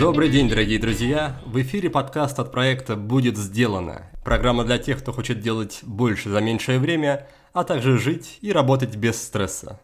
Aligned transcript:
Добрый 0.00 0.28
день, 0.28 0.48
дорогие 0.48 0.80
друзья! 0.80 1.40
В 1.46 1.62
эфире 1.62 1.88
подкаст 1.88 2.40
от 2.40 2.50
проекта 2.50 2.96
«Будет 2.96 3.36
сделано». 3.36 4.10
Программа 4.24 4.64
для 4.64 4.78
тех, 4.78 4.98
кто 4.98 5.12
хочет 5.12 5.38
делать 5.40 5.80
больше 5.82 6.30
за 6.30 6.40
меньшее 6.40 6.80
время, 6.80 7.28
а 7.52 7.62
также 7.62 7.96
жить 7.96 8.38
и 8.40 8.50
работать 8.50 8.96
без 8.96 9.22
стресса. 9.22 9.80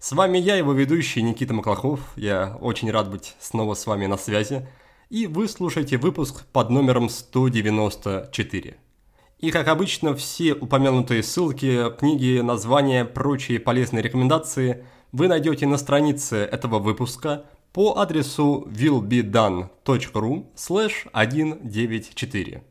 С 0.00 0.10
вами 0.10 0.38
я, 0.38 0.56
его 0.56 0.72
ведущий 0.72 1.22
Никита 1.22 1.54
Маклахов. 1.54 2.00
Я 2.16 2.56
очень 2.60 2.90
рад 2.90 3.08
быть 3.08 3.36
снова 3.38 3.74
с 3.74 3.86
вами 3.86 4.06
на 4.06 4.16
связи. 4.16 4.66
И 5.10 5.28
вы 5.28 5.46
слушаете 5.46 5.96
выпуск 5.96 6.44
под 6.52 6.70
номером 6.70 7.08
194. 7.08 8.81
И, 9.42 9.50
как 9.50 9.66
обычно, 9.66 10.14
все 10.14 10.54
упомянутые 10.54 11.24
ссылки, 11.24 11.90
книги, 11.98 12.38
названия, 12.38 13.04
прочие 13.04 13.58
полезные 13.58 14.00
рекомендации 14.00 14.86
вы 15.10 15.26
найдете 15.26 15.66
на 15.66 15.78
странице 15.78 16.36
этого 16.36 16.78
выпуска 16.78 17.46
по 17.72 17.98
адресу 17.98 18.68
willbedone.ru 18.70 20.46
194. 20.54 22.62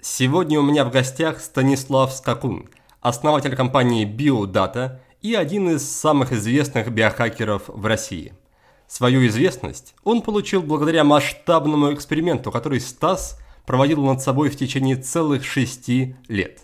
Сегодня 0.00 0.60
у 0.60 0.62
меня 0.62 0.84
в 0.84 0.92
гостях 0.92 1.40
Станислав 1.40 2.12
Скакун, 2.12 2.68
основатель 3.00 3.56
компании 3.56 4.06
BioData 4.06 5.00
и 5.20 5.34
один 5.34 5.70
из 5.70 5.90
самых 5.90 6.30
известных 6.30 6.92
биохакеров 6.92 7.64
в 7.66 7.84
России. 7.86 8.34
Свою 8.86 9.26
известность 9.26 9.96
он 10.04 10.22
получил 10.22 10.62
благодаря 10.62 11.02
масштабному 11.02 11.92
эксперименту, 11.92 12.52
который 12.52 12.78
Стас– 12.78 13.40
проводил 13.66 14.02
над 14.04 14.22
собой 14.22 14.48
в 14.48 14.56
течение 14.56 14.96
целых 14.96 15.44
шести 15.44 16.16
лет. 16.28 16.62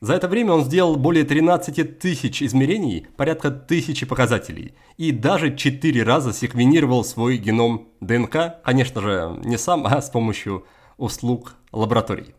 За 0.00 0.14
это 0.14 0.28
время 0.28 0.52
он 0.52 0.64
сделал 0.64 0.96
более 0.96 1.24
13 1.24 1.98
тысяч 1.98 2.42
измерений, 2.42 3.06
порядка 3.16 3.50
тысячи 3.50 4.04
показателей, 4.04 4.74
и 4.98 5.10
даже 5.10 5.56
четыре 5.56 6.02
раза 6.02 6.32
секвенировал 6.32 7.02
свой 7.02 7.38
геном 7.38 7.88
ДНК, 8.00 8.62
конечно 8.62 9.00
же, 9.00 9.40
не 9.44 9.56
сам, 9.56 9.86
а 9.86 10.02
с 10.02 10.10
помощью 10.10 10.66
услуг 10.98 11.54
лабораторий. 11.72 12.34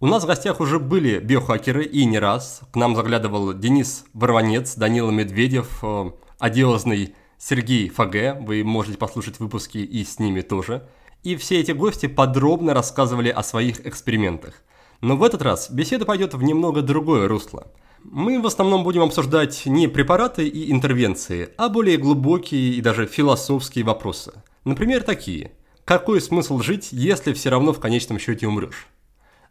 У 0.00 0.06
нас 0.06 0.24
в 0.24 0.26
гостях 0.26 0.60
уже 0.60 0.80
были 0.80 1.20
биохакеры 1.20 1.84
и 1.84 2.04
не 2.04 2.18
раз. 2.18 2.62
К 2.72 2.76
нам 2.76 2.96
заглядывал 2.96 3.54
Денис 3.54 4.04
Ворванец, 4.14 4.74
Данила 4.74 5.12
Медведев, 5.12 5.78
э, 5.84 6.10
одиозный 6.40 7.14
Сергей 7.38 7.88
Фаге. 7.88 8.34
Вы 8.40 8.64
можете 8.64 8.98
послушать 8.98 9.38
выпуски 9.38 9.78
и 9.78 10.04
с 10.04 10.18
ними 10.18 10.40
тоже– 10.40 10.88
и 11.22 11.36
все 11.36 11.60
эти 11.60 11.72
гости 11.72 12.06
подробно 12.06 12.74
рассказывали 12.74 13.28
о 13.28 13.42
своих 13.42 13.86
экспериментах. 13.86 14.54
Но 15.00 15.16
в 15.16 15.24
этот 15.24 15.42
раз 15.42 15.70
беседа 15.70 16.04
пойдет 16.04 16.34
в 16.34 16.42
немного 16.42 16.82
другое 16.82 17.28
русло. 17.28 17.66
Мы 18.04 18.40
в 18.40 18.46
основном 18.46 18.84
будем 18.84 19.02
обсуждать 19.02 19.64
не 19.66 19.88
препараты 19.88 20.46
и 20.46 20.72
интервенции, 20.72 21.50
а 21.56 21.68
более 21.68 21.96
глубокие 21.96 22.74
и 22.74 22.80
даже 22.80 23.06
философские 23.06 23.84
вопросы. 23.84 24.32
Например, 24.64 25.02
такие. 25.02 25.52
Какой 25.84 26.20
смысл 26.20 26.60
жить, 26.60 26.88
если 26.92 27.32
все 27.32 27.50
равно 27.50 27.72
в 27.72 27.80
конечном 27.80 28.18
счете 28.18 28.46
умрешь? 28.46 28.86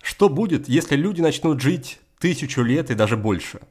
Что 0.02 0.30
будет, 0.30 0.68
если 0.70 0.96
люди 0.96 1.22
начнут 1.22 1.62
жить 1.62 2.00
тысячу 2.20 2.62
лет 2.62 2.90
и 2.90 2.96
даже 2.96 3.18
больше? 3.18 3.62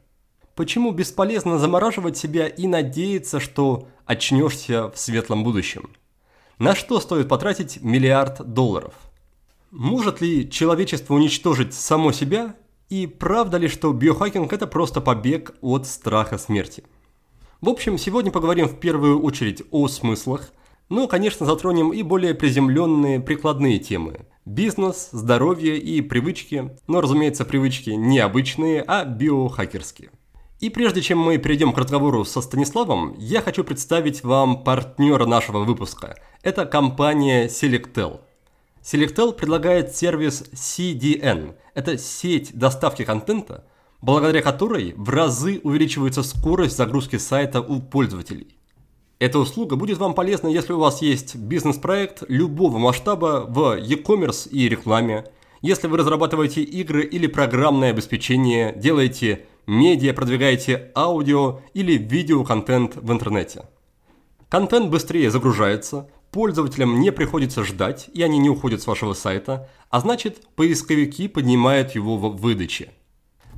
Почему 0.54 0.92
бесполезно 0.92 1.58
замораживать 1.58 2.18
себя 2.18 2.46
и 2.46 2.66
надеяться, 2.66 3.40
что 3.40 3.88
очнешься 4.04 4.90
в 4.90 4.98
светлом 4.98 5.44
будущем? 5.44 5.90
На 6.61 6.75
что 6.75 7.00
стоит 7.00 7.27
потратить 7.27 7.83
миллиард 7.83 8.53
долларов? 8.53 8.92
Может 9.70 10.20
ли 10.20 10.50
человечество 10.50 11.14
уничтожить 11.14 11.72
само 11.72 12.12
себя? 12.12 12.55
И 12.91 13.06
правда 13.06 13.56
ли, 13.56 13.67
что 13.67 13.91
биохакинг– 13.94 14.52
это 14.52 14.67
просто 14.67 15.00
побег 15.00 15.55
от 15.62 15.86
страха 15.86 16.36
смерти? 16.36 16.84
В 17.62 17.70
общем, 17.70 17.97
сегодня 17.97 18.30
поговорим 18.30 18.69
в 18.69 18.78
первую 18.78 19.22
очередь 19.22 19.62
о 19.70 19.89
смыслах, 19.89 20.52
но, 20.91 21.08
конечно, 21.08 21.47
затронем 21.47 21.94
и 21.94 22.02
более 22.02 22.34
приземленные 22.34 23.20
прикладные 23.20 23.79
темы. 23.79 24.27
Бизнес, 24.45 25.08
здоровье 25.13 25.79
и 25.79 26.02
привычки, 26.02 26.77
но, 26.86 27.01
разумеется, 27.01 27.46
привычки 27.46 27.89
не 27.89 28.18
обычные, 28.18 28.83
а 28.83 29.07
биохакерские. 29.07 30.11
И 30.60 30.68
прежде 30.68 31.00
чем 31.00 31.18
мы 31.18 31.38
перейдем 31.38 31.72
к 31.72 31.78
разговору 31.78 32.22
со 32.26 32.42
Станиславом, 32.42 33.14
я 33.16 33.40
хочу 33.40 33.64
представить 33.64 34.22
вам 34.22 34.62
партнера 34.62 35.24
нашего 35.24 35.64
выпуска. 35.64 36.18
Это 36.42 36.66
компания 36.66 37.46
Selectel. 37.46 38.20
Selectel 38.82 39.32
предлагает 39.32 39.96
сервис 39.96 40.44
CDN. 40.52 41.54
Это 41.72 41.96
сеть 41.96 42.50
доставки 42.52 43.06
контента, 43.06 43.64
благодаря 44.02 44.42
которой 44.42 44.92
в 44.98 45.08
разы 45.08 45.62
увеличивается 45.64 46.22
скорость 46.22 46.77
загрузки 46.77 47.16
сайта 47.16 47.62
у 47.62 47.80
пользователей. 47.80 48.58
Эта 49.18 49.38
услуга 49.38 49.77
будет 49.77 49.96
вам 49.96 50.12
полезна, 50.12 50.48
если 50.48 50.74
у 50.74 50.78
вас 50.78 51.00
есть 51.00 51.36
бизнес-проект 51.36 52.22
любого 52.28 52.77
масштаба 52.77 53.46
в 53.48 53.78
e-commerce 53.78 54.46
и 54.50 54.68
рекламе, 54.68 55.24
если 55.62 55.88
вы 55.88 55.98
разрабатываете 55.98 56.62
игры 56.62 57.02
или 57.04 57.27
программное 57.27 57.90
обеспечение, 57.90 58.74
делаете 58.77 59.46
медиа, 59.66 60.12
продвигаете 60.12 60.90
аудио 60.94 61.60
или 61.74 61.92
видеоконтент 61.96 62.96
в 62.96 63.12
интернете. 63.12 63.66
Контент 64.48 64.90
быстрее 64.90 65.30
загружается, 65.30 66.08
пользователям 66.30 67.00
не 67.00 67.12
приходится 67.12 67.64
ждать, 67.64 68.08
и 68.12 68.22
они 68.22 68.38
не 68.38 68.50
уходят 68.50 68.82
с 68.82 68.86
вашего 68.86 69.14
сайта, 69.14 69.68
а 69.90 70.00
значит, 70.00 70.46
поисковики 70.56 71.28
поднимают 71.28 71.94
его 71.94 72.16
в 72.16 72.36
выдаче. 72.36 72.90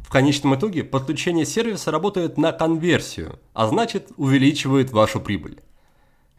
В 0.04 0.10
конечном 0.10 0.54
итоге 0.56 0.84
подключение 0.84 1.46
сервиса 1.46 1.90
работает 1.90 2.36
на 2.36 2.52
конверсию, 2.52 3.38
а 3.54 3.66
значит, 3.66 4.12
увеличивает 4.16 4.90
вашу 4.90 5.20
прибыль. 5.20 5.60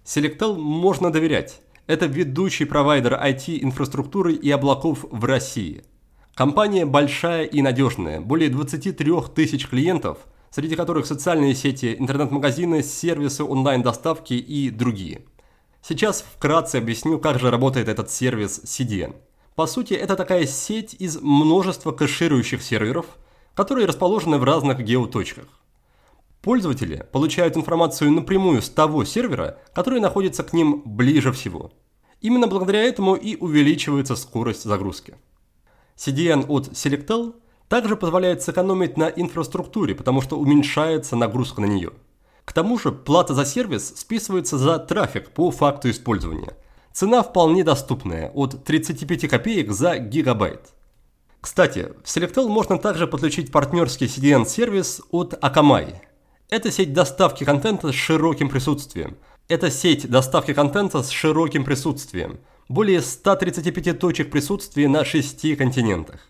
Selectel 0.05 0.55
можно 0.55 1.11
доверять. 1.11 1.61
Это 1.87 2.05
ведущий 2.05 2.65
провайдер 2.65 3.13
IT-инфраструктуры 3.13 4.33
и 4.33 4.51
облаков 4.51 5.05
в 5.09 5.25
России– 5.25 5.83
Компания 6.35 6.87
большая 6.87 7.45
и 7.45 7.61
надежная, 7.61 8.19
более 8.19 8.49
23 8.49 9.11
тысяч 9.35 9.67
клиентов, 9.67 10.17
среди 10.49 10.75
которых 10.75 11.05
социальные 11.05 11.53
сети, 11.53 11.95
интернет-магазины, 11.97 12.81
сервисы 12.81 13.43
онлайн-доставки 13.43 14.33
и 14.33 14.71
другие. 14.71 15.21
Сейчас 15.83 16.23
вкратце 16.23 16.77
объясню, 16.77 17.19
как 17.19 17.39
же 17.39 17.51
работает 17.51 17.87
этот 17.87 18.09
сервис 18.09 18.61
CDN. 18.63 19.15
По 19.53 19.67
сути, 19.67 19.93
это 19.93 20.15
такая 20.15 20.47
сеть 20.47 20.95
из 20.97 21.21
множества 21.21 21.91
кэширующих 21.91 22.63
серверов, 22.63 23.05
которые 23.53 23.85
расположены 23.85 24.39
в 24.39 24.43
разных 24.43 24.79
геоточках. 24.79 25.45
Пользователи 26.41 27.05
получают 27.11 27.57
информацию 27.57 28.11
напрямую 28.11 28.63
с 28.63 28.69
того 28.71 29.05
сервера, 29.05 29.59
который 29.75 29.99
находится 29.99 30.43
к 30.43 30.51
ним 30.51 30.81
ближе 30.83 31.31
всего. 31.31 31.71
Именно 32.21 32.47
благодаря 32.47 32.81
этому 32.81 33.13
и 33.13 33.35
увеличивается 33.35 34.15
скорость 34.15 34.63
загрузки. 34.63 35.13
CDN 35.97 36.45
от 36.47 36.69
Selectel 36.69 37.33
также 37.67 37.95
позволяет 37.95 38.41
сэкономить 38.41 38.97
на 38.97 39.09
инфраструктуре, 39.09 39.95
потому 39.95 40.21
что 40.21 40.37
уменьшается 40.37 41.15
нагрузка 41.15 41.61
на 41.61 41.65
нее. 41.65 41.91
К 42.45 42.53
тому 42.53 42.77
же 42.77 42.91
плата 42.91 43.33
за 43.33 43.45
сервис 43.45 43.93
списывается 43.95 44.57
за 44.57 44.77
трафик 44.79 45.31
по 45.31 45.49
факту 45.49 45.89
использования. 45.89 46.55
Цена 46.91 47.23
вполне 47.23 47.63
доступная, 47.63 48.29
от 48.31 48.63
35 48.63 49.27
копеек 49.27 49.71
за 49.71 49.97
гигабайт. 49.97 50.73
Кстати, 51.41 51.93
в 52.03 52.07
Selectel 52.07 52.47
можно 52.47 52.77
также 52.77 53.07
подключить 53.07 53.51
партнерский 53.51 54.05
CDN-сервис 54.05 55.01
от 55.11 55.33
Akamai. 55.33 55.95
Это 56.49 56.71
сеть 56.71 56.93
доставки 56.93 57.43
контента 57.43 57.91
с 57.91 57.95
широким 57.95 58.49
присутствием. 58.49 59.17
Это 59.47 59.71
сеть 59.71 60.09
доставки 60.09 60.53
контента 60.53 61.01
с 61.01 61.09
широким 61.09 61.65
присутствием– 61.65 62.39
более 62.73 63.01
135 63.01 63.99
точек 63.99 64.31
присутствия 64.31 64.87
на 64.87 65.05
6 65.05 65.55
континентах. 65.55 66.21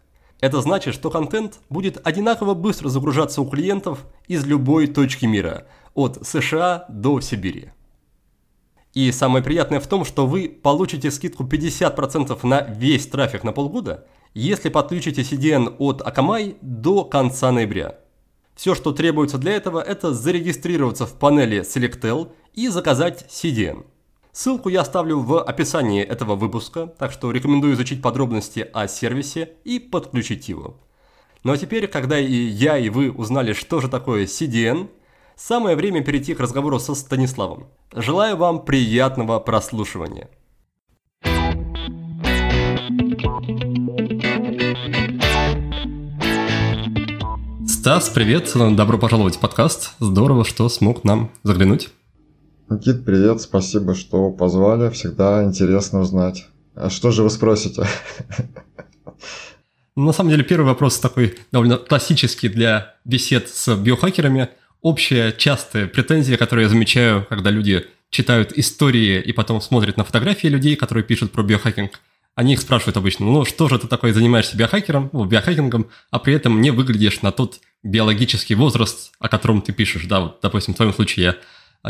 Это 0.42 0.60
значит, 0.60 0.94
что 0.94 1.10
контент 1.10 1.60
будет 1.70 2.06
одинаково 2.06 2.54
быстро 2.54 2.90
загружаться 2.90 3.42
у 3.42 3.50
клиентов 3.50 4.06
из 4.28 4.46
любой 4.46 4.88
точки 4.88 5.26
мира, 5.26 5.68
от 5.94 6.28
США 6.28 6.84
до 6.90 7.22
Сибири. 7.22 7.70
И 8.94 9.10
самое 9.14 9.42
приятное 9.42 9.80
в 9.80 9.88
том, 9.88 10.04
что 10.04 10.28
вы 10.28 10.50
получите 10.50 11.12
скидку 11.12 11.46
50% 11.46 12.38
на 12.46 12.60
весь 12.62 13.08
трафик 13.08 13.46
на 13.46 13.54
полгода, 13.54 14.06
если 14.34 14.68
подключите 14.68 15.22
CDN 15.22 15.78
от 15.80 16.02
Akamai 16.02 16.58
до 16.62 17.06
конца 17.06 17.54
ноября. 17.54 18.00
Все, 18.54 18.76
что 18.76 18.92
требуется 18.92 19.38
для 19.38 19.54
этого, 19.54 19.80
это 19.80 20.14
зарегистрироваться 20.14 21.06
в 21.06 21.14
панели 21.14 21.62
Selectel 21.62 22.34
и 22.54 22.68
заказать 22.68 23.26
CDN. 23.30 23.86
Ссылку 24.36 24.70
я 24.70 24.82
оставлю 24.82 25.20
в 25.20 25.44
описании 25.44 26.04
этого 26.04 26.34
выпуска, 26.36 26.88
так 26.88 27.12
что 27.12 27.30
рекомендую 27.30 27.76
изучить 27.76 28.02
подробности 28.02 28.68
о 28.74 28.88
сервисе 28.88 29.52
и 29.64 29.78
подключить 29.78 30.50
его. 30.50 30.82
Ну 31.44 31.52
а 31.52 31.58
теперь, 31.58 31.86
когда 31.86 32.18
и 32.18 32.34
я, 32.34 32.80
и 32.80 32.90
вы 32.90 33.12
узнали, 33.12 33.54
что 33.54 33.80
же 33.80 33.90
такое 33.90 34.26
CDN, 34.26 34.90
самое 35.36 35.76
время 35.76 36.04
перейти 36.04 36.34
к 36.34 36.40
разговору 36.40 36.80
со 36.80 36.96
Станиславом. 36.96 37.68
Желаю 37.94 38.36
вам 38.36 38.66
приятного 38.66 39.40
прослушивания. 39.40 40.30
Стас, 47.68 48.10
привет, 48.10 48.52
добро 48.76 48.98
пожаловать 48.98 49.36
в 49.36 49.40
подкаст. 49.40 49.94
Здорово, 50.00 50.44
что 50.44 50.68
смог 50.70 51.04
нам 51.04 51.30
заглянуть. 51.44 51.92
Никит, 52.70 53.06
привет, 53.06 53.42
спасибо, 53.42 53.94
что 53.94 54.32
позвали. 54.32 54.90
Всегда 54.90 55.44
интересно 55.44 56.00
узнать. 56.00 56.48
А 56.76 56.90
что 56.90 57.12
же 57.12 57.24
вы 57.24 57.30
спросите? 57.30 57.86
На 59.96 60.12
самом 60.12 60.32
деле, 60.32 60.44
первый 60.44 60.66
вопрос 60.66 61.00
такой 61.00 61.38
довольно 61.52 61.78
классический 61.78 62.50
для 62.50 62.96
бесед 63.06 63.50
с 63.50 63.76
биохакерами. 63.76 64.50
Общая, 64.82 65.32
частая 65.34 65.88
претензия, 65.88 66.38
которую 66.38 66.64
я 66.64 66.70
замечаю, 66.70 67.26
когда 67.30 67.52
люди 67.52 67.86
читают 68.10 68.54
истории 68.54 69.22
и 69.22 69.32
потом 69.34 69.62
смотрят 69.62 69.98
на 69.98 70.04
фотографии 70.04 70.48
людей, 70.48 70.76
которые 70.76 71.04
пишут 71.04 71.32
про 71.32 71.44
биохакинг. 71.44 72.00
Они 72.36 72.54
их 72.54 72.62
спрашивают 72.62 72.98
обычно, 72.98 73.28
ну 73.28 73.46
что 73.46 73.70
же 73.70 73.78
ты 73.78 73.88
такой 73.88 74.12
занимаешься 74.12 74.58
биохакером, 74.58 75.12
ну, 75.14 75.26
биохакингом, 75.26 75.90
а 76.10 76.18
при 76.18 76.34
этом 76.34 76.62
не 76.62 76.72
выглядишь 76.72 77.22
на 77.22 77.32
тот 77.32 77.60
биологический 77.84 78.56
возраст, 78.56 79.12
о 79.20 79.30
котором 79.30 79.62
ты 79.62 79.72
пишешь. 79.74 80.06
Да, 80.06 80.22
вот, 80.22 80.40
допустим, 80.42 80.74
в 80.74 80.78
твоем 80.78 80.94
случае 80.94 81.26
я 81.26 81.36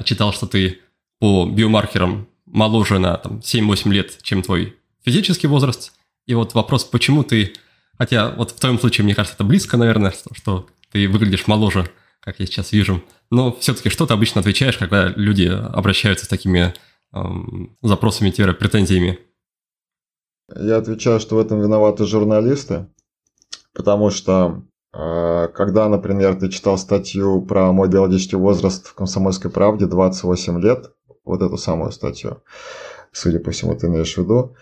читал, 0.03 0.33
что 0.33 0.47
ты 0.47 0.79
по 1.19 1.45
биомаркерам 1.45 2.27
моложе 2.45 2.99
на 2.99 3.17
там, 3.17 3.39
7-8 3.39 3.91
лет, 3.91 4.17
чем 4.23 4.41
твой 4.41 4.75
физический 5.05 5.47
возраст. 5.47 5.93
И 6.25 6.33
вот 6.33 6.53
вопрос, 6.53 6.83
почему 6.85 7.23
ты, 7.23 7.53
хотя 7.97 8.31
вот 8.31 8.51
в 8.51 8.59
твоем 8.59 8.79
случае, 8.79 9.05
мне 9.05 9.15
кажется, 9.15 9.35
это 9.35 9.43
близко, 9.43 9.77
наверное, 9.77 10.11
что, 10.11 10.33
что 10.33 10.67
ты 10.91 11.07
выглядишь 11.07 11.47
моложе, 11.47 11.89
как 12.19 12.39
я 12.39 12.45
сейчас 12.45 12.71
вижу. 12.71 13.03
Но 13.29 13.51
все-таки 13.53 13.89
что 13.89 14.05
ты 14.05 14.13
обычно 14.13 14.41
отвечаешь, 14.41 14.77
когда 14.77 15.09
люди 15.09 15.45
обращаются 15.45 16.25
с 16.25 16.29
такими 16.29 16.73
эм, 17.13 17.75
запросами-претензиями? 17.81 19.19
Я 20.55 20.77
отвечаю, 20.77 21.19
что 21.19 21.35
в 21.35 21.39
этом 21.39 21.61
виноваты 21.61 22.05
журналисты, 22.05 22.87
потому 23.73 24.09
что 24.09 24.33
а, 24.35 24.63
когда, 24.93 25.89
например, 25.89 26.35
ты 26.35 26.49
читал 26.49 26.77
статью 26.77 27.41
про 27.41 27.71
мой 27.71 27.89
биологический 27.89 28.35
возраст 28.35 28.85
в 28.85 28.93
«Комсомольской 28.93 29.49
правде» 29.49 29.87
28 29.87 30.61
лет, 30.61 30.91
вот 31.25 31.41
эту 31.41 31.57
самую 31.57 31.91
статью, 31.91 32.43
судя 33.11 33.39
по 33.39 33.51
всему, 33.51 33.75
ты 33.75 33.87
имеешь 33.87 34.13
в 34.13 34.17
виду, 34.19 34.55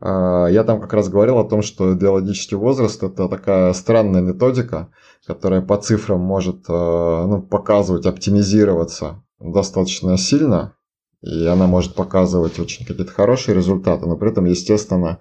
а, 0.00 0.46
я 0.46 0.64
там 0.64 0.80
как 0.80 0.92
раз 0.92 1.08
говорил 1.08 1.38
о 1.38 1.48
том, 1.48 1.62
что 1.62 1.92
биологический 1.94 2.56
возраст– 2.56 3.02
это 3.02 3.28
такая 3.28 3.72
странная 3.72 4.20
методика, 4.20 4.90
которая 5.26 5.60
по 5.60 5.76
цифрам 5.76 6.20
может 6.20 6.64
а, 6.68 7.26
ну, 7.26 7.42
показывать, 7.42 8.06
оптимизироваться 8.06 9.22
достаточно 9.40 10.16
сильно, 10.16 10.74
и 11.20 11.46
она 11.46 11.66
может 11.66 11.94
показывать 11.94 12.58
очень 12.60 12.86
какие-то 12.86 13.12
хорошие 13.12 13.54
результаты, 13.54 14.06
но 14.06 14.16
при 14.16 14.30
этом, 14.30 14.44
естественно, 14.44 15.18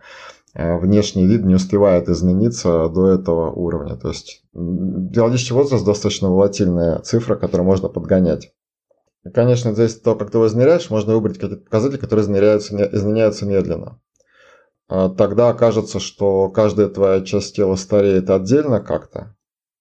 внешний 0.54 1.28
вид 1.28 1.46
не 1.46 1.56
успевает 1.56 2.10
измениться 2.10 2.90
до 2.90 3.10
этого 3.10 3.52
уровня. 3.52 3.96
То 3.96 4.10
есть 4.10 4.44
биологический 4.54 5.54
возраст 5.54 5.86
достаточно 5.86 6.30
волатильная 6.30 7.00
цифра, 7.00 7.36
которую 7.36 7.66
можно 7.66 7.90
подгонять. 7.90 8.54
И, 9.24 9.30
конечно, 9.30 9.74
здесь 9.74 10.00
то, 10.00 10.16
как 10.16 10.32
ты 10.32 10.38
его 10.38 10.48
измеряешь, 10.48 10.90
можно 10.90 11.14
выбрать 11.14 11.38
какие-то 11.38 11.64
показатели, 11.64 12.00
которые 12.00 12.24
измеряются, 12.24 12.90
изменяются 12.96 13.46
медленно. 13.46 14.00
А 14.90 15.10
тогда 15.10 15.50
окажется, 15.50 16.00
что 16.00 16.50
каждая 16.50 16.88
твоя 16.88 17.22
часть 17.22 17.56
тела 17.56 17.76
стареет 17.76 18.30
отдельно 18.30 18.80
как-то. 18.80 19.36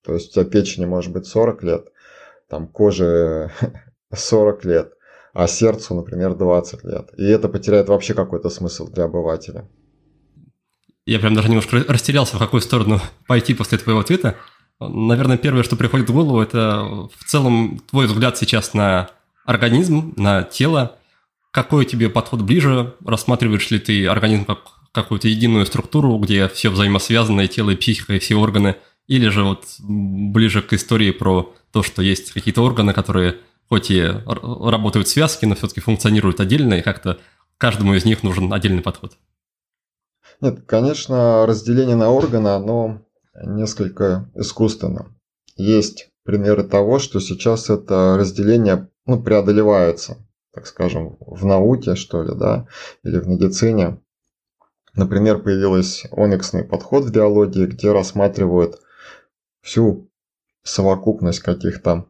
То 0.04 0.14
есть 0.14 0.30
у 0.30 0.32
тебя 0.40 0.50
печени 0.50 0.84
может 0.84 1.12
быть 1.12 1.26
40 1.26 1.62
лет, 1.62 1.88
там 2.48 2.68
кожи 2.68 3.50
40 4.14 4.64
лет, 4.64 4.92
а 5.32 5.46
сердцу, 5.46 5.94
например, 5.94 6.34
20 6.34 6.84
лет. 6.84 7.10
И 7.16 7.24
это 7.26 7.48
потеряет 7.48 7.88
вообще 7.88 8.14
какой-то 8.14 8.50
смысл 8.50 8.88
для 8.88 9.04
обывателя. 9.04 9.68
Я 11.06 11.20
прям 11.20 11.34
даже 11.34 11.48
немножко 11.48 11.84
растерялся, 11.86 12.36
в 12.36 12.40
какую 12.40 12.60
сторону 12.60 13.00
пойти 13.26 13.54
после 13.54 13.78
твоего 13.78 14.00
ответа. 14.00 14.36
Наверное, 14.80 15.38
первое, 15.38 15.62
что 15.62 15.76
приходит 15.76 16.10
в 16.10 16.12
голову, 16.12 16.40
это 16.40 17.08
в 17.16 17.24
целом 17.24 17.80
твой 17.88 18.06
взгляд 18.06 18.36
сейчас 18.36 18.74
на 18.74 19.08
организм, 19.46 20.12
на 20.16 20.42
тело. 20.42 20.96
Какой 21.52 21.86
тебе 21.86 22.10
подход 22.10 22.42
ближе? 22.42 22.94
Рассматриваешь 23.04 23.70
ли 23.70 23.78
ты 23.78 24.06
организм 24.06 24.44
как 24.44 24.58
какую-то 24.92 25.28
единую 25.28 25.64
структуру, 25.64 26.18
где 26.18 26.48
все 26.48 26.68
взаимосвязано, 26.68 27.42
и 27.42 27.48
тело, 27.48 27.70
и 27.70 27.76
психика, 27.76 28.14
и 28.14 28.18
все 28.18 28.34
органы? 28.34 28.76
Или 29.06 29.28
же 29.28 29.44
вот 29.44 29.64
ближе 29.78 30.60
к 30.60 30.72
истории 30.72 31.12
про 31.12 31.54
то, 31.72 31.82
что 31.82 32.02
есть 32.02 32.32
какие-то 32.32 32.62
органы, 32.62 32.92
которые 32.92 33.36
хоть 33.68 33.90
и 33.90 34.02
работают 34.26 35.06
в 35.06 35.10
связке, 35.10 35.46
но 35.46 35.54
все-таки 35.54 35.80
функционируют 35.80 36.40
отдельно, 36.40 36.74
и 36.74 36.82
как-то 36.82 37.18
каждому 37.58 37.94
из 37.94 38.04
них 38.04 38.22
нужен 38.22 38.52
отдельный 38.52 38.82
подход? 38.82 39.16
Нет, 40.40 40.64
конечно, 40.66 41.46
разделение 41.46 41.96
на 41.96 42.10
органы, 42.10 42.48
оно 42.48 43.02
несколько 43.42 44.30
искусственно. 44.34 45.14
Есть 45.56 46.10
примеры 46.24 46.64
того, 46.64 46.98
что 46.98 47.20
сейчас 47.20 47.70
это 47.70 48.16
разделение 48.18 48.90
ну, 49.06 49.22
преодолевается, 49.22 50.18
так 50.52 50.66
скажем, 50.66 51.16
в 51.20 51.44
науке, 51.46 51.94
что 51.94 52.22
ли, 52.22 52.34
да, 52.34 52.66
или 53.02 53.18
в 53.18 53.28
медицине. 53.28 54.00
Например, 54.94 55.38
появился 55.38 56.08
ониксный 56.10 56.64
подход 56.64 57.04
в 57.04 57.12
биологии, 57.12 57.66
где 57.66 57.92
рассматривают 57.92 58.80
всю 59.60 60.10
совокупность 60.62 61.40
каких-то 61.40 62.06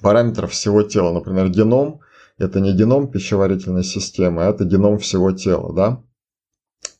параметров 0.00 0.52
всего 0.52 0.82
тела. 0.82 1.12
Например, 1.12 1.48
геном– 1.48 2.00
это 2.38 2.60
не 2.60 2.72
геном 2.72 3.10
пищеварительной 3.10 3.84
системы, 3.84 4.44
а 4.44 4.50
это 4.50 4.64
геном 4.64 4.98
всего 4.98 5.32
тела, 5.32 5.74
да. 5.74 6.02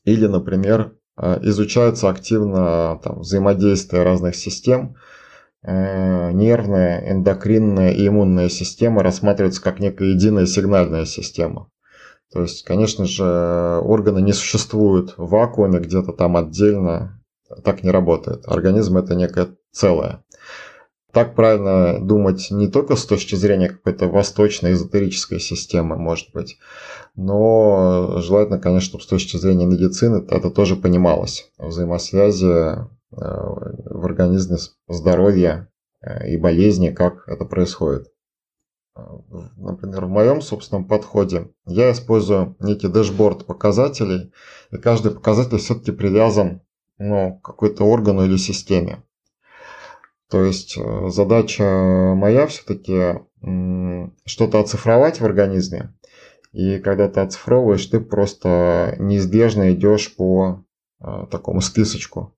Или, 0.04 0.26
например, 0.26 0.96
э, 1.16 1.38
изучаются 1.42 2.08
активно 2.08 3.00
там, 3.02 3.20
взаимодействие 3.20 4.02
разных 4.02 4.34
систем, 4.34 4.96
э, 5.62 6.32
нервная, 6.32 7.12
эндокринная 7.12 7.92
и 7.92 8.08
иммунная 8.08 8.48
система 8.48 9.02
рассматриваются 9.02 9.62
как 9.62 9.78
некая 9.78 10.10
единая 10.10 10.46
сигнальная 10.46 11.04
система. 11.04 11.68
То 12.32 12.42
есть, 12.42 12.64
конечно 12.64 13.04
же, 13.04 13.24
органы 13.84 14.20
не 14.20 14.32
существуют 14.32 15.14
в 15.18 15.28
вакууме 15.28 15.78
где-то 15.80 16.12
там 16.12 16.36
отдельно, 16.36 17.22
так 17.62 17.82
не 17.82 17.90
работает. 17.90 18.44
Организм 18.46 18.96
это 18.96 19.14
некое 19.14 19.54
целое. 19.70 20.21
Так 21.12 21.34
правильно 21.34 21.98
думать 22.00 22.48
не 22.50 22.68
только 22.68 22.96
с 22.96 23.04
точки 23.04 23.34
зрения 23.34 23.68
какой-то 23.68 24.08
восточной 24.08 24.72
эзотерической 24.72 25.40
системы, 25.40 25.96
может 25.96 26.32
быть, 26.32 26.58
но 27.14 28.18
желательно, 28.18 28.58
конечно, 28.58 28.88
чтобы 28.88 29.04
с 29.04 29.08
точки 29.08 29.36
зрения 29.36 29.66
медицины 29.66 30.24
это 30.26 30.50
тоже 30.50 30.74
понималось. 30.74 31.50
Взаимосвязи 31.58 32.46
э, 32.46 32.86
в 33.10 34.04
организме 34.06 34.56
здоровья 34.88 35.70
э, 36.00 36.30
и 36.30 36.38
болезни, 36.38 36.88
как 36.88 37.28
это 37.28 37.44
происходит. 37.44 38.08
Например, 39.56 40.06
в 40.06 40.10
моем 40.10 40.40
собственном 40.40 40.86
подходе 40.86 41.50
я 41.66 41.92
использую 41.92 42.56
некий 42.58 42.88
дэшборд 42.88 43.46
показателей, 43.46 44.32
и 44.70 44.76
каждый 44.76 45.12
показатель 45.12 45.58
все-таки 45.58 45.92
привязан 45.92 46.62
ну, 46.98 47.38
к 47.38 47.44
какой-то 47.44 47.84
органу 47.84 48.24
или 48.24 48.36
системе. 48.36 49.02
То 50.32 50.46
есть 50.46 50.78
э, 50.78 51.08
задача 51.10 51.62
моя 52.16 52.46
все-таки 52.46 53.20
что-то 54.24 54.60
оцифровать 54.60 55.20
в 55.20 55.24
организме. 55.26 55.92
И 56.52 56.78
когда 56.78 57.08
ты 57.08 57.20
оцифровываешь, 57.20 57.84
ты 57.84 58.00
просто 58.00 58.96
неизбежно 58.98 59.74
идешь 59.74 60.16
по 60.16 60.64
э, 61.00 61.26
такому 61.30 61.60
списочку. 61.60 62.34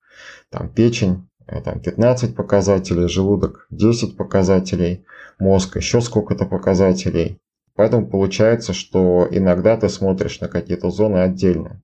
Там 0.51 0.71
печень, 0.71 1.29
э, 1.47 1.61
там 1.61 1.79
15 1.79 2.35
показателей, 2.35 3.07
желудок 3.07 3.69
10 3.71 4.17
показателей, 4.17 5.05
мозг 5.39 5.77
еще 5.77 6.01
сколько-то 6.01 6.47
показателей. 6.47 7.39
Поэтому 7.77 8.09
получается, 8.09 8.73
что 8.73 9.29
иногда 9.31 9.77
ты 9.77 9.89
смотришь 9.89 10.41
на 10.41 10.49
какие-то 10.49 10.91
зоны 10.91 11.19
отдельно. 11.19 11.81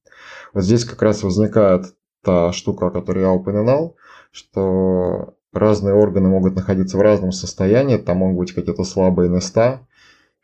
Вот 0.55 0.64
здесь 0.64 0.85
как 0.85 1.02
раз 1.02 1.23
возникает 1.23 1.95
та 2.25 2.50
штука, 2.52 2.88
о 2.88 2.90
которой 2.90 3.21
я 3.21 3.31
упоминал, 3.31 3.95
что 4.33 5.35
разные 5.52 5.95
органы 5.95 6.28
могут 6.28 6.54
находиться 6.54 6.97
в 6.97 7.00
разном 7.00 7.33
состоянии, 7.33 7.97
там 7.97 8.19
могут 8.19 8.38
быть 8.38 8.52
какие-то 8.52 8.85
слабые 8.85 9.28
места. 9.28 9.87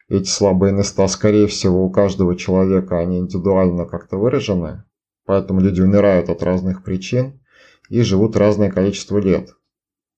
Эти 0.08 0.28
слабые 0.28 0.72
места, 0.72 1.06
скорее 1.08 1.46
всего, 1.46 1.84
у 1.84 1.90
каждого 1.90 2.36
человека, 2.36 2.98
они 2.98 3.18
индивидуально 3.18 3.86
как-то 3.86 4.16
выражены, 4.16 4.84
поэтому 5.24 5.60
люди 5.60 5.80
умирают 5.80 6.28
от 6.28 6.42
разных 6.42 6.84
причин 6.84 7.40
и 7.88 8.02
живут 8.02 8.36
разное 8.36 8.70
количество 8.70 9.18
лет 9.18 9.50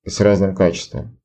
и 0.04 0.10
с 0.10 0.20
разным 0.20 0.54
качеством. 0.54 1.18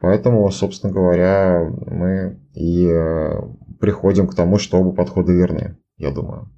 Поэтому, 0.00 0.48
собственно 0.50 0.92
говоря, 0.92 1.68
мы 1.86 2.40
и 2.54 2.86
э, 2.86 3.40
приходим 3.80 4.28
к 4.28 4.34
тому, 4.34 4.58
что 4.58 4.78
оба 4.78 4.92
подхода 4.92 5.32
верны, 5.32 5.76
я 5.96 6.10
думаю. 6.10 6.48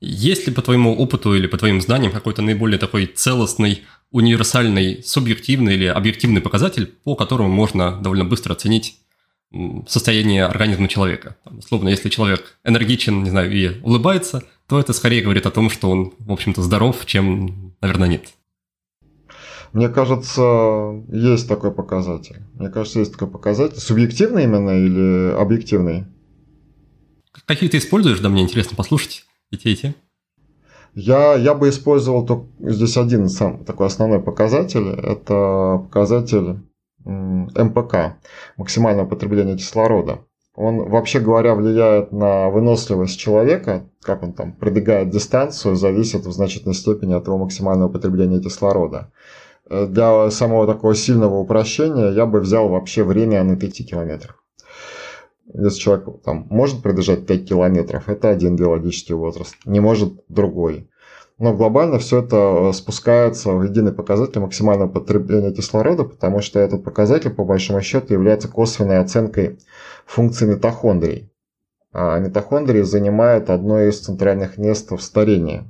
Есть 0.00 0.46
ли 0.46 0.54
по 0.54 0.62
твоему 0.62 0.96
опыту 0.96 1.34
или 1.34 1.46
по 1.46 1.58
твоим 1.58 1.80
знаниям 1.80 2.12
какой-то 2.12 2.40
наиболее 2.40 2.78
такой 2.78 3.04
целостный, 3.06 3.82
универсальный, 4.10 5.02
субъективный 5.04 5.74
или 5.74 5.84
объективный 5.84 6.40
показатель, 6.40 6.86
по 6.86 7.14
которому 7.14 7.50
можно 7.50 8.00
довольно 8.00 8.24
быстро 8.24 8.54
оценить 8.54 8.98
состояние 9.86 10.46
организма 10.46 10.88
человека? 10.88 11.36
Словно, 11.66 11.90
если 11.90 12.08
человек 12.08 12.58
энергичен, 12.64 13.22
не 13.22 13.30
знаю, 13.30 13.52
и 13.52 13.80
улыбается, 13.82 14.42
то 14.68 14.80
это 14.80 14.94
скорее 14.94 15.20
говорит 15.20 15.44
о 15.44 15.50
том, 15.50 15.68
что 15.68 15.90
он, 15.90 16.14
в 16.18 16.32
общем-то, 16.32 16.62
здоров, 16.62 17.04
чем, 17.04 17.74
наверное, 17.82 18.08
нет. 18.08 18.24
Мне 19.74 19.88
кажется, 19.88 21.04
есть 21.12 21.46
такой 21.46 21.72
показатель. 21.72 22.42
Мне 22.54 22.70
кажется, 22.70 23.00
есть 23.00 23.12
такой 23.12 23.28
показатель. 23.28 23.78
Субъективный 23.78 24.44
именно 24.44 24.70
или 24.70 25.32
объективный? 25.34 26.06
Какие 27.44 27.68
ты 27.68 27.76
используешь? 27.76 28.18
Да, 28.20 28.28
мне 28.30 28.42
интересно 28.42 28.76
послушать 28.76 29.26
и 29.50 29.76
те. 29.76 29.94
Я, 30.94 31.34
я 31.34 31.54
бы 31.54 31.68
использовал 31.68 32.26
только 32.26 32.48
здесь 32.60 32.96
один 32.96 33.28
сам 33.28 33.64
такой 33.64 33.86
основной 33.86 34.20
показатель. 34.20 34.88
Это 34.88 35.82
показатель 35.84 36.58
МПК, 37.04 38.18
максимальное 38.56 39.04
потребление 39.04 39.56
кислорода. 39.56 40.20
Он, 40.54 40.90
вообще 40.90 41.20
говоря, 41.20 41.54
влияет 41.54 42.12
на 42.12 42.50
выносливость 42.50 43.18
человека, 43.18 43.88
как 44.02 44.22
он 44.22 44.32
там 44.32 44.52
пробегает 44.52 45.10
дистанцию, 45.10 45.76
зависит 45.76 46.26
в 46.26 46.32
значительной 46.32 46.74
степени 46.74 47.14
от 47.14 47.26
его 47.26 47.38
максимального 47.38 47.88
потребления 47.88 48.40
кислорода. 48.40 49.12
Э, 49.70 49.86
для 49.86 50.30
самого 50.30 50.66
такого 50.66 50.94
сильного 50.94 51.36
упрощения 51.36 52.10
я 52.10 52.26
бы 52.26 52.40
взял 52.40 52.68
вообще 52.68 53.04
время 53.04 53.42
на 53.44 53.56
5 53.56 53.88
километров. 53.88 54.39
Если 55.54 55.78
человек 55.78 56.22
там, 56.24 56.46
может 56.50 56.82
пробежать 56.82 57.26
5 57.26 57.48
километров, 57.48 58.08
это 58.08 58.28
один 58.28 58.56
биологический 58.56 59.14
возраст, 59.14 59.56
не 59.64 59.80
может 59.80 60.14
другой. 60.28 60.88
Но 61.38 61.54
глобально 61.54 61.98
все 61.98 62.22
это 62.22 62.36
э, 62.36 62.72
спускается 62.74 63.52
в 63.52 63.62
единый 63.62 63.92
показатель 63.92 64.40
максимального 64.40 64.88
потребления 64.88 65.52
кислорода, 65.52 66.04
потому 66.04 66.42
что 66.42 66.60
этот 66.60 66.84
показатель, 66.84 67.30
по 67.30 67.44
большому 67.46 67.80
счету, 67.80 68.12
является 68.12 68.46
косвенной 68.46 68.98
оценкой 68.98 69.58
функции 70.04 70.46
митохондрий. 70.46 71.32
А 71.92 72.18
митохондрии 72.18 72.82
занимают 72.82 73.48
одно 73.48 73.80
из 73.80 74.00
центральных 74.00 74.58
мест 74.58 74.90
в 74.90 75.00
старении. 75.00 75.64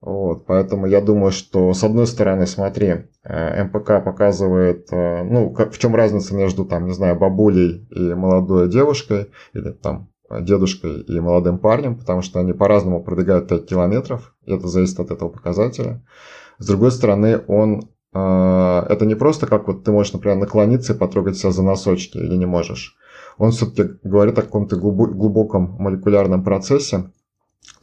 Вот, 0.00 0.46
поэтому 0.46 0.86
я 0.86 1.02
думаю, 1.02 1.30
что 1.30 1.74
с 1.74 1.84
одной 1.84 2.06
стороны, 2.06 2.46
смотри, 2.46 3.08
МПК 3.28 4.04
показывает, 4.04 4.88
э, 4.92 5.22
ну, 5.24 5.54
в 5.54 5.78
чем 5.78 5.94
разница 5.94 6.34
между, 6.34 6.64
там, 6.64 6.86
не 6.86 6.92
знаю, 6.92 7.16
бабулей 7.16 7.86
и 7.90 8.14
молодой 8.14 8.68
девушкой, 8.68 9.30
или 9.52 9.70
там 9.70 10.10
дедушкой 10.40 11.00
и 11.00 11.20
молодым 11.20 11.58
парнем, 11.58 11.96
потому 11.96 12.22
что 12.22 12.40
они 12.40 12.52
по-разному 12.52 13.02
пробегают 13.02 13.48
5 13.48 13.66
километров, 13.66 14.34
и 14.44 14.52
это 14.52 14.66
зависит 14.66 14.98
от 15.00 15.10
этого 15.10 15.28
показателя. 15.28 16.04
С 16.58 16.66
другой 16.66 16.90
стороны, 16.90 17.40
он 17.46 17.88
э, 18.12 18.86
это 18.88 19.06
не 19.06 19.14
просто 19.14 19.46
как 19.46 19.66
вот 19.66 19.84
ты 19.84 19.92
можешь, 19.92 20.12
например, 20.12 20.38
наклониться 20.38 20.94
и 20.94 20.96
потрогать 20.96 21.36
себя 21.36 21.52
за 21.52 21.62
носочки 21.62 22.18
или 22.18 22.36
не 22.36 22.46
можешь. 22.46 22.96
Он 23.38 23.50
все-таки 23.50 23.98
говорит 24.02 24.38
о 24.38 24.42
каком-то 24.42 24.76
глубоком 24.76 25.76
молекулярном 25.78 26.42
процессе, 26.42 27.10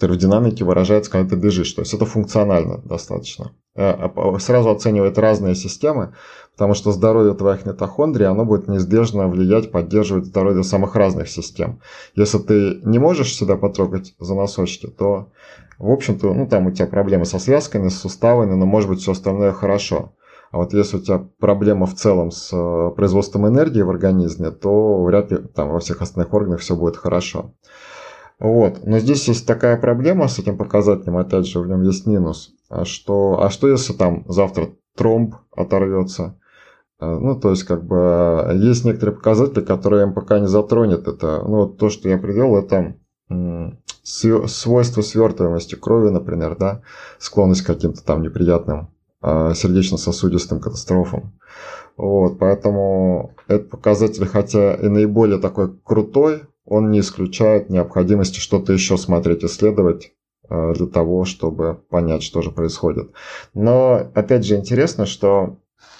который 0.03 0.17
в 0.17 0.19
динамике 0.19 0.65
выражается, 0.65 1.09
когда 1.09 1.29
ты 1.29 1.35
бежишь. 1.37 1.71
То 1.71 1.81
есть 1.81 1.93
это 1.93 2.05
функционально 2.05 2.79
достаточно. 2.79 3.53
Э, 3.73 3.93
а 3.93 4.37
сразу 4.39 4.69
оценивает 4.69 5.17
разные 5.17 5.55
системы, 5.55 6.13
потому 6.51 6.73
что 6.73 6.91
здоровье 6.91 7.33
твоих 7.35 7.65
митохондрий, 7.65 8.25
оно 8.25 8.43
будет 8.43 8.67
неизбежно 8.67 9.29
влиять, 9.29 9.71
поддерживать 9.71 10.25
здоровье 10.25 10.63
самых 10.63 10.97
разных 10.97 11.29
систем. 11.29 11.79
Если 12.15 12.37
ты 12.39 12.81
не 12.83 12.99
можешь 12.99 13.33
себя 13.33 13.55
потрогать 13.55 14.13
за 14.19 14.35
носочки, 14.35 14.87
то, 14.87 15.29
в 15.77 15.89
общем-то, 15.89 16.33
ну, 16.33 16.47
там 16.47 16.67
у 16.67 16.71
тебя 16.71 16.87
проблемы 16.87 17.23
со 17.23 17.39
связками, 17.39 17.87
с 17.87 18.01
суставами, 18.01 18.55
но, 18.55 18.65
может 18.65 18.89
быть, 18.89 18.99
все 18.99 19.13
остальное 19.13 19.53
хорошо. 19.53 20.11
А 20.51 20.57
вот 20.57 20.73
если 20.73 20.97
у 20.97 20.99
тебя 20.99 21.25
проблема 21.39 21.85
в 21.85 21.95
целом 21.95 22.29
с 22.29 22.49
э, 22.51 22.91
производством 22.93 23.47
энергии 23.47 23.81
в 23.83 23.89
организме, 23.89 24.51
то 24.51 25.01
вряд 25.01 25.31
ли 25.31 25.37
там 25.37 25.69
во 25.69 25.79
всех 25.79 26.01
остальных 26.01 26.33
органах 26.33 26.59
все 26.59 26.75
будет 26.75 26.97
хорошо. 26.97 27.53
Вот. 28.39 28.85
Но 28.85 28.99
здесь 28.99 29.27
есть 29.27 29.47
такая 29.47 29.77
проблема 29.77 30.27
с 30.27 30.39
этим 30.39 30.57
показателем, 30.57 31.17
опять 31.17 31.47
же, 31.47 31.59
в 31.59 31.67
нем 31.67 31.81
есть 31.83 32.05
минус. 32.05 32.53
А 32.69 32.85
что, 32.85 33.41
а 33.41 33.49
что 33.49 33.67
если 33.67 33.93
там 33.93 34.25
завтра 34.27 34.69
тромб 34.95 35.35
оторвется? 35.55 36.37
А, 36.99 37.19
ну, 37.19 37.39
то 37.39 37.51
есть, 37.51 37.63
как 37.63 37.85
бы, 37.85 38.51
есть 38.55 38.85
некоторые 38.85 39.15
показатели, 39.15 39.61
которые 39.63 40.05
МПК 40.07 40.39
не 40.39 40.47
затронет. 40.47 41.07
Это, 41.07 41.43
ну, 41.43 41.57
вот 41.57 41.77
то, 41.77 41.89
что 41.89 42.09
я 42.09 42.17
привел, 42.17 42.57
это 42.57 42.95
свойства 44.03 45.01
свертываемости 45.01 45.75
крови, 45.75 46.09
например, 46.09 46.57
да, 46.57 46.81
склонность 47.19 47.61
к 47.61 47.67
каким-то 47.67 48.03
там 48.03 48.21
неприятным 48.21 48.89
а, 49.21 49.53
сердечно-сосудистым 49.53 50.59
катастрофам. 50.59 51.33
Вот, 51.95 52.39
поэтому 52.39 53.33
этот 53.47 53.69
показатель, 53.69 54.25
хотя 54.25 54.73
и 54.73 54.87
наиболее 54.87 55.39
такой 55.39 55.73
крутой, 55.83 56.43
он 56.65 56.91
не 56.91 56.99
исключает 56.99 57.69
необходимости 57.69 58.39
что-то 58.39 58.73
еще 58.73 58.97
смотреть, 58.97 59.43
исследовать 59.43 60.13
э, 60.49 60.73
для 60.73 60.87
того, 60.87 61.25
чтобы 61.25 61.75
понять, 61.89 62.23
что 62.23 62.41
же 62.41 62.51
происходит. 62.51 63.11
Но, 63.53 64.11
опять 64.13 64.45
же, 64.45 64.55
интересно, 64.55 65.05
что 65.05 65.57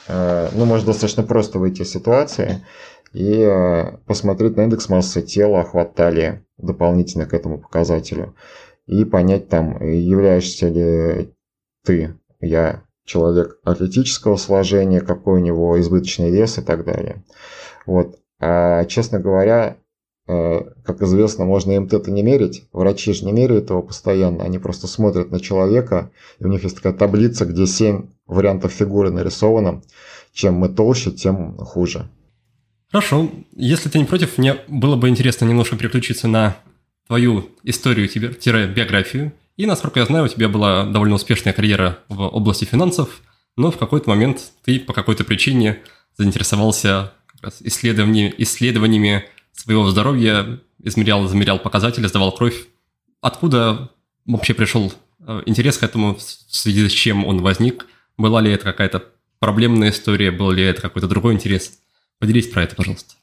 э, 0.07 0.49
ну, 0.53 0.65
можно 0.65 0.87
достаточно 0.87 1.23
просто 1.23 1.59
выйти 1.59 1.81
из 1.81 1.91
ситуации 1.91 2.65
и 3.13 3.39
э, 3.39 3.97
посмотреть 4.05 4.57
на 4.57 4.63
индекс 4.63 4.89
массы 4.89 5.21
тела, 5.21 5.61
охват 5.61 5.95
талии 5.95 6.43
дополнительно 6.57 7.25
к 7.25 7.33
этому 7.33 7.59
показателю 7.59 8.35
и 8.85 9.05
понять 9.05 9.49
там, 9.49 9.81
являешься 9.81 10.67
ли 10.67 11.33
ты, 11.85 12.15
я, 12.41 12.83
человек 13.05 13.59
атлетического 13.63 14.35
сложения, 14.37 15.01
какой 15.01 15.39
у 15.39 15.43
него 15.43 15.79
избыточный 15.79 16.31
вес 16.31 16.57
и 16.57 16.61
так 16.61 16.85
далее. 16.85 17.23
Вот. 17.85 18.19
А, 18.39 18.85
честно 18.85 19.19
говоря, 19.19 19.77
как 20.25 21.01
известно, 21.01 21.45
можно 21.45 21.79
МТ-то 21.81 22.09
не 22.09 22.23
мерить. 22.23 22.63
Врачи 22.71 23.13
же 23.13 23.25
не 23.25 23.31
меряют 23.33 23.69
его 23.69 23.81
постоянно. 23.81 24.43
Они 24.43 24.57
просто 24.57 24.87
смотрят 24.87 25.31
на 25.31 25.39
человека. 25.39 26.11
И 26.39 26.45
у 26.45 26.47
них 26.47 26.63
есть 26.63 26.77
такая 26.77 26.93
таблица, 26.93 27.45
где 27.45 27.65
7 27.67 28.07
вариантов 28.25 28.71
фигуры 28.71 29.11
нарисовано. 29.11 29.81
Чем 30.33 30.55
мы 30.55 30.69
толще, 30.69 31.11
тем 31.11 31.57
хуже. 31.57 32.09
Хорошо. 32.91 33.29
Если 33.55 33.89
ты 33.89 33.99
не 33.99 34.05
против, 34.05 34.37
мне 34.37 34.55
было 34.67 34.95
бы 34.95 35.09
интересно 35.09 35.45
немножко 35.45 35.75
переключиться 35.75 36.27
на 36.27 36.57
твою 37.07 37.49
историю-биографию. 37.63 39.33
И, 39.57 39.65
насколько 39.65 39.99
я 39.99 40.05
знаю, 40.05 40.25
у 40.25 40.27
тебя 40.27 40.47
была 40.47 40.85
довольно 40.85 41.15
успешная 41.15 41.53
карьера 41.53 41.99
в 42.07 42.21
области 42.21 42.65
финансов, 42.65 43.21
но 43.57 43.71
в 43.71 43.77
какой-то 43.77 44.09
момент 44.09 44.53
ты 44.63 44.79
по 44.79 44.93
какой-то 44.93 45.23
причине 45.23 45.79
заинтересовался 46.17 47.13
исследованиями, 47.59 48.33
исследованиями 48.37 49.25
своего 49.53 49.89
здоровья, 49.89 50.59
измерял, 50.83 51.27
замерял 51.27 51.59
показатели, 51.59 52.07
сдавал 52.07 52.31
кровь. 52.33 52.67
Откуда 53.21 53.91
вообще 54.25 54.53
пришел 54.53 54.91
э, 55.25 55.43
интерес 55.45 55.77
к 55.77 55.83
этому, 55.83 56.15
в 56.15 56.21
связи 56.21 56.87
с 56.89 56.91
чем 56.91 57.25
он 57.25 57.41
возник? 57.41 57.85
Была 58.17 58.41
ли 58.41 58.51
это 58.51 58.65
какая-то 58.65 59.03
проблемная 59.39 59.91
история, 59.91 60.31
был 60.31 60.51
ли 60.51 60.63
это 60.63 60.81
какой-то 60.81 61.07
другой 61.07 61.33
интерес? 61.33 61.79
Поделись 62.19 62.47
про 62.47 62.63
это, 62.63 62.75
пожалуйста. 62.75 63.15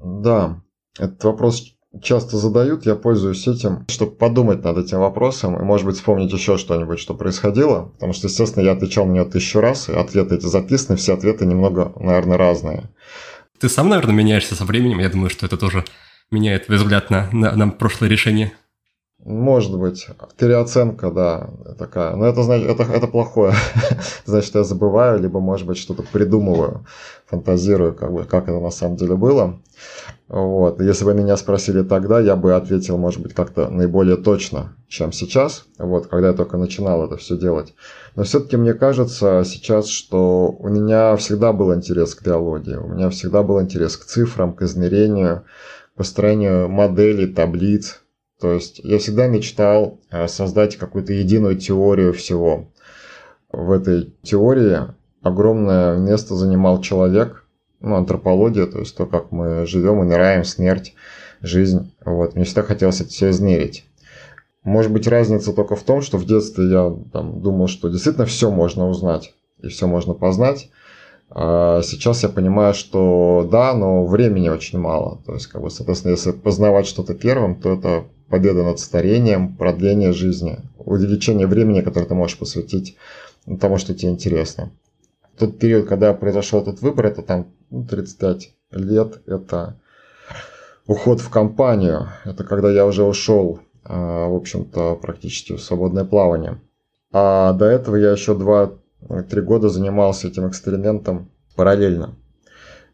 Да, 0.00 0.60
этот 0.98 1.22
вопрос 1.24 1.72
часто 2.00 2.38
задают, 2.38 2.86
я 2.86 2.94
пользуюсь 2.94 3.46
этим, 3.46 3.84
чтобы 3.88 4.12
подумать 4.12 4.64
над 4.64 4.78
этим 4.78 5.00
вопросом 5.00 5.58
и, 5.58 5.62
может 5.62 5.86
быть, 5.86 5.96
вспомнить 5.96 6.32
еще 6.32 6.56
что-нибудь, 6.56 6.98
что 6.98 7.14
происходило, 7.14 7.90
потому 7.94 8.12
что, 8.12 8.28
естественно, 8.28 8.64
я 8.64 8.72
отвечал 8.72 9.06
на 9.06 9.12
него 9.12 9.24
тысячу 9.26 9.60
раз, 9.60 9.88
и 9.88 9.92
ответы 9.92 10.36
эти 10.36 10.46
записаны, 10.46 10.96
все 10.96 11.14
ответы 11.14 11.44
немного, 11.44 11.92
наверное, 11.96 12.38
разные. 12.38 12.84
Ты 13.62 13.68
сам, 13.68 13.88
наверное, 13.88 14.12
меняешься 14.12 14.56
со 14.56 14.64
временем. 14.64 14.98
Я 14.98 15.08
думаю, 15.08 15.30
что 15.30 15.46
это 15.46 15.56
тоже 15.56 15.84
меняет 16.32 16.66
твой 16.66 16.78
взгляд 16.78 17.10
на, 17.10 17.28
на, 17.30 17.54
на 17.54 17.68
прошлое 17.68 18.10
решение. 18.10 18.50
Может 19.24 19.78
быть. 19.78 20.08
Переоценка, 20.36 21.12
да, 21.12 21.48
такая. 21.78 22.16
Но 22.16 22.26
это, 22.26 22.42
значит, 22.42 22.68
это, 22.68 22.82
это 22.82 23.06
плохое. 23.06 23.54
значит, 24.24 24.56
я 24.56 24.64
забываю, 24.64 25.20
либо, 25.20 25.38
может 25.38 25.68
быть, 25.68 25.78
что-то 25.78 26.02
придумываю, 26.02 26.84
фантазирую, 27.26 27.94
как, 27.94 28.12
бы, 28.12 28.24
как 28.24 28.48
это 28.48 28.58
на 28.58 28.70
самом 28.70 28.96
деле 28.96 29.14
было. 29.14 29.60
Вот. 30.26 30.80
Если 30.80 31.04
бы 31.04 31.14
меня 31.14 31.36
спросили 31.36 31.84
тогда, 31.84 32.18
я 32.18 32.34
бы 32.34 32.56
ответил, 32.56 32.98
может 32.98 33.22
быть, 33.22 33.32
как-то 33.32 33.68
наиболее 33.68 34.16
точно, 34.16 34.74
чем 34.88 35.12
сейчас, 35.12 35.66
вот, 35.78 36.08
когда 36.08 36.28
я 36.28 36.34
только 36.34 36.56
начинал 36.56 37.04
это 37.04 37.16
все 37.16 37.38
делать. 37.38 37.74
Но 38.14 38.24
все-таки 38.24 38.56
мне 38.56 38.74
кажется 38.74 39.42
сейчас, 39.44 39.88
что 39.88 40.54
у 40.58 40.68
меня 40.68 41.16
всегда 41.16 41.52
был 41.52 41.74
интерес 41.74 42.14
к 42.14 42.22
биологии, 42.22 42.76
у 42.76 42.88
меня 42.88 43.08
всегда 43.10 43.42
был 43.42 43.60
интерес 43.60 43.96
к 43.96 44.04
цифрам, 44.04 44.52
к 44.52 44.62
измерению, 44.62 45.44
к 45.94 45.98
построению 45.98 46.68
моделей, 46.68 47.32
таблиц. 47.32 48.02
То 48.38 48.52
есть 48.52 48.80
я 48.80 48.98
всегда 48.98 49.28
мечтал 49.28 50.00
э, 50.10 50.26
создать 50.28 50.76
какую-то 50.76 51.12
единую 51.12 51.56
теорию 51.56 52.12
всего. 52.12 52.70
В 53.50 53.70
этой 53.70 54.14
теории 54.22 54.78
огромное 55.22 55.96
место 55.96 56.34
занимал 56.34 56.80
человек, 56.80 57.44
ну, 57.80 57.94
антропология, 57.94 58.66
то 58.66 58.80
есть 58.80 58.96
то, 58.96 59.06
как 59.06 59.32
мы 59.32 59.66
живем, 59.66 59.98
умираем, 59.98 60.44
смерть, 60.44 60.94
жизнь. 61.40 61.94
Вот. 62.04 62.34
Мне 62.34 62.44
всегда 62.44 62.62
хотелось 62.62 63.00
это 63.00 63.10
все 63.10 63.30
измерить. 63.30 63.86
Может 64.64 64.92
быть, 64.92 65.08
разница 65.08 65.52
только 65.52 65.74
в 65.74 65.82
том, 65.82 66.02
что 66.02 66.18
в 66.18 66.24
детстве 66.24 66.70
я 66.70 66.96
там, 67.12 67.42
думал, 67.42 67.66
что 67.66 67.88
действительно 67.88 68.26
все 68.26 68.50
можно 68.50 68.88
узнать 68.88 69.34
и 69.60 69.68
все 69.68 69.86
можно 69.86 70.14
познать. 70.14 70.70
А 71.30 71.80
сейчас 71.82 72.22
я 72.22 72.28
понимаю, 72.28 72.74
что 72.74 73.48
да, 73.50 73.74
но 73.74 74.04
времени 74.04 74.50
очень 74.50 74.78
мало. 74.78 75.20
То 75.24 75.34
есть, 75.34 75.46
как 75.46 75.62
бы, 75.62 75.70
соответственно, 75.70 76.12
если 76.12 76.32
познавать 76.32 76.86
что-то 76.86 77.14
первым, 77.14 77.60
то 77.60 77.72
это 77.72 78.04
победа 78.28 78.62
над 78.62 78.78
старением, 78.78 79.56
продление 79.56 80.12
жизни, 80.12 80.58
увеличение 80.78 81.46
времени, 81.46 81.80
которое 81.80 82.06
ты 82.06 82.14
можешь 82.14 82.38
посвятить 82.38 82.96
тому, 83.60 83.78
что 83.78 83.94
тебе 83.94 84.12
интересно. 84.12 84.70
тот 85.38 85.58
период, 85.58 85.88
когда 85.88 86.12
произошел 86.12 86.60
этот 86.60 86.82
выбор, 86.82 87.06
это 87.06 87.22
там 87.22 87.46
ну, 87.70 87.84
35 87.84 88.52
лет, 88.72 89.22
это 89.26 89.80
уход 90.86 91.20
в 91.20 91.30
компанию. 91.30 92.08
Это 92.24 92.44
когда 92.44 92.70
я 92.70 92.86
уже 92.86 93.04
ушел, 93.04 93.60
в 93.84 94.36
общем-то, 94.36 94.96
практически 94.96 95.54
в 95.56 95.62
свободное 95.62 96.04
плавание. 96.04 96.60
А 97.12 97.52
до 97.52 97.66
этого 97.66 97.96
я 97.96 98.12
еще 98.12 98.32
2-3 98.32 99.40
года 99.42 99.68
занимался 99.68 100.28
этим 100.28 100.48
экспериментом 100.48 101.30
параллельно. 101.56 102.14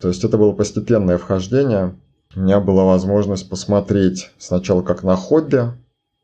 То 0.01 0.09
есть 0.09 0.25
это 0.25 0.39
было 0.39 0.53
постепенное 0.53 1.19
вхождение. 1.19 1.95
У 2.37 2.41
меня 2.41 2.61
была 2.61 2.85
возможность 2.85 3.49
посмотреть 3.49 4.31
сначала 4.39 4.83
как 4.83 5.03
на 5.03 5.17
хобби 5.17 5.73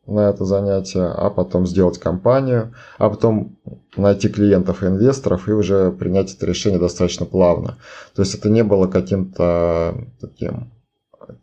на 0.06 0.28
это 0.28 0.44
занятие, 0.44 1.06
а 1.06 1.30
потом 1.30 1.66
сделать 1.66 1.99
компанию, 1.99 2.75
а 2.99 3.09
потом 3.09 3.56
найти 3.97 4.28
клиентов 4.28 4.83
и 4.83 4.87
инвесторов 4.87 5.49
и 5.49 5.52
уже 5.52 5.92
принять 5.92 6.35
это 6.35 6.44
решение 6.47 6.78
достаточно 6.78 7.25
плавно. 7.26 7.78
То 8.14 8.23
есть 8.23 8.35
это 8.35 8.50
не 8.50 8.62
было 8.62 8.87
каким-то 8.87 9.94
таким 10.21 10.74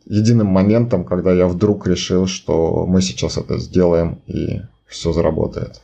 единым 0.04 0.48
моментом, 0.48 1.04
когда 1.04 1.32
я 1.32 1.46
вдруг 1.46 1.86
решил, 1.86 2.26
что 2.26 2.86
мы 2.86 3.02
сейчас 3.02 3.36
это 3.36 3.58
сделаем 3.58 4.20
и 4.26 4.60
все 4.86 5.12
заработает. 5.12 5.80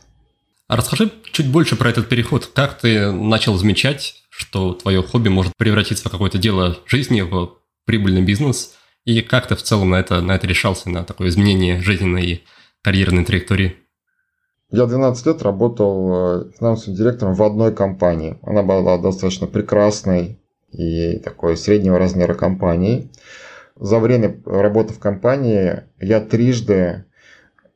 А 0.67 0.75
расскажи 0.75 1.11
чуть 1.31 1.51
больше 1.51 1.75
про 1.75 1.89
этот 1.89 2.09
переход. 2.09 2.51
Как 2.53 2.77
ты 2.77 3.11
начал 3.11 3.55
замечать, 3.55 4.23
что 4.29 4.73
твое 4.73 5.01
хобби 5.01 5.29
может 5.29 5.53
превратиться 5.57 6.07
в 6.07 6.11
какое-то 6.11 6.37
дело 6.37 6.77
жизни, 6.85 7.21
в 7.21 7.57
прибыльный 7.85 8.21
бизнес? 8.21 8.75
И 9.03 9.21
как 9.21 9.47
ты 9.47 9.55
в 9.55 9.63
целом 9.63 9.89
на 9.89 9.99
это, 9.99 10.21
на 10.21 10.33
это 10.33 10.45
решался, 10.45 10.89
на 10.89 11.03
такое 11.03 11.29
изменение 11.29 11.81
жизненной 11.81 12.25
и 12.25 12.43
карьерной 12.83 13.25
траектории? 13.25 13.77
Я 14.71 14.85
12 14.85 15.25
лет 15.25 15.41
работал 15.41 16.11
э, 16.13 16.51
финансовым 16.59 16.95
директором 16.95 17.33
в 17.33 17.41
одной 17.41 17.73
компании. 17.73 18.37
Она 18.43 18.61
была 18.61 18.99
достаточно 18.99 19.47
прекрасной 19.47 20.37
и 20.71 21.17
такой 21.17 21.57
среднего 21.57 21.97
размера 21.97 22.35
компанией. 22.35 23.09
За 23.79 23.99
время 23.99 24.41
работы 24.45 24.93
в 24.93 24.99
компании 24.99 25.83
я 26.01 26.19
трижды, 26.19 27.05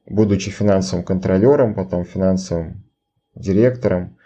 будучи 0.06 0.52
финансовым 0.52 1.06
контролером, 1.06 1.74
потом 1.74 2.04
финансовым 2.04 2.84
директором 3.36 4.18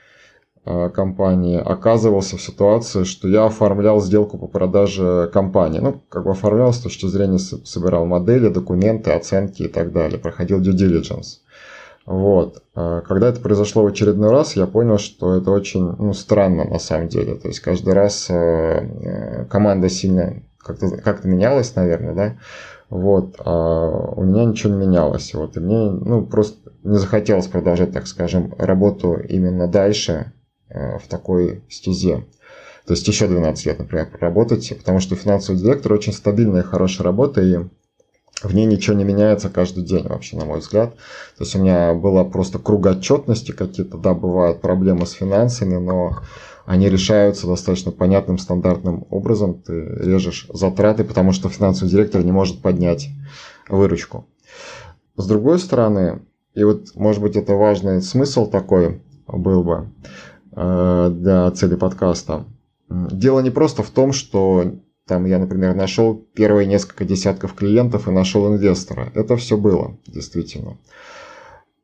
э, 0.65 0.89
компании 0.89 1.59
оказывался 1.59 2.35
в 2.37 2.41
ситуации, 2.41 3.03
что 3.03 3.27
я 3.27 3.45
оформлял 3.45 4.01
сделку 4.01 4.39
по 4.39 4.47
продаже 4.47 5.29
компании. 5.31 5.77
Ну, 5.79 6.01
как 6.09 6.23
бы 6.23 6.31
оформлял 6.31 6.73
с 6.73 6.79
точки 6.79 7.05
зрения, 7.05 7.37
собирал 7.37 8.07
модели, 8.07 8.49
документы, 8.49 9.11
оценки 9.11 9.63
и 9.63 9.67
так 9.67 9.91
далее, 9.91 10.17
проходил 10.17 10.59
due 10.59 10.73
diligence. 10.73 11.41
Вот. 12.07 12.63
Э, 12.75 13.03
когда 13.07 13.29
это 13.29 13.39
произошло 13.39 13.83
в 13.83 13.87
очередной 13.87 14.31
раз, 14.31 14.55
я 14.55 14.65
понял, 14.65 14.97
что 14.97 15.35
это 15.35 15.51
очень 15.51 15.95
ну, 15.99 16.13
странно 16.13 16.63
на 16.63 16.79
самом 16.79 17.07
деле. 17.07 17.35
То 17.35 17.49
есть 17.49 17.59
каждый 17.59 17.93
раз 17.93 18.31
э, 18.31 19.45
команда 19.47 19.89
сильно 19.89 20.41
как-то 20.67 20.97
как 20.97 21.23
менялась, 21.23 21.75
наверное, 21.75 22.13
да. 22.13 22.37
Вот, 22.89 23.35
а 23.39 24.13
у 24.15 24.23
меня 24.23 24.45
ничего 24.45 24.73
не 24.73 24.85
менялось. 24.85 25.33
Вот, 25.33 25.57
и 25.57 25.59
мне, 25.59 25.89
ну, 25.89 26.25
просто 26.25 26.71
не 26.83 26.97
захотелось 26.97 27.47
продолжать, 27.47 27.91
так 27.91 28.07
скажем, 28.07 28.53
работу 28.57 29.13
именно 29.13 29.67
дальше 29.67 30.31
э, 30.69 30.97
в 30.99 31.07
такой 31.07 31.63
стезе. 31.69 32.25
То 32.85 32.93
есть 32.93 33.05
еще 33.07 33.27
12 33.27 33.65
лет, 33.65 33.79
например, 33.79 34.09
проработать, 34.09 34.73
потому 34.77 34.99
что 35.01 35.15
финансовый 35.15 35.57
директор 35.57 35.91
очень 35.91 36.13
стабильная 36.13 36.61
и 36.61 36.65
хорошая 36.65 37.03
работа, 37.03 37.41
и 37.41 37.57
в 38.43 38.53
ней 38.53 38.65
ничего 38.65 38.95
не 38.95 39.03
меняется 39.03 39.49
каждый 39.49 39.83
день 39.83 40.07
вообще, 40.07 40.37
на 40.37 40.45
мой 40.45 40.59
взгляд. 40.59 40.95
То 41.37 41.43
есть 41.43 41.55
у 41.55 41.59
меня 41.59 41.93
была 41.93 42.23
просто 42.23 42.59
кругоотчетности 42.59 43.51
какие-то, 43.51 43.97
да, 43.97 44.13
бывают 44.13 44.61
проблемы 44.61 45.05
с 45.05 45.11
финансами, 45.11 45.75
но 45.75 46.19
они 46.67 46.89
решаются 46.89 47.47
достаточно 47.47 47.91
понятным 47.93 48.37
стандартным 48.37 49.07
образом. 49.09 49.61
Ты 49.61 49.71
режешь 49.73 50.47
затраты, 50.53 51.05
потому 51.05 51.31
что 51.31 51.47
финансовый 51.47 51.89
директор 51.89 52.21
не 52.25 52.33
может 52.33 52.61
поднять 52.61 53.07
выручку. 53.69 54.27
С 55.15 55.25
другой 55.25 55.59
стороны, 55.59 56.23
и 56.53 56.65
вот, 56.65 56.89
может 56.95 57.21
быть, 57.21 57.37
это 57.37 57.53
важный 57.53 58.01
смысл 58.01 58.49
такой 58.49 59.01
был 59.27 59.63
бы 59.63 59.87
э, 60.57 61.09
для 61.13 61.49
цели 61.51 61.75
подкаста. 61.75 62.45
Дело 62.89 63.39
не 63.39 63.49
просто 63.49 63.81
в 63.81 63.89
том, 63.89 64.11
что 64.11 64.73
там 65.07 65.25
я, 65.25 65.39
например, 65.39 65.73
нашел 65.73 66.15
первые 66.33 66.67
несколько 66.67 67.05
десятков 67.05 67.53
клиентов 67.53 68.09
и 68.09 68.11
нашел 68.11 68.53
инвестора. 68.53 69.09
Это 69.15 69.37
все 69.37 69.55
было, 69.55 69.97
действительно. 70.05 70.77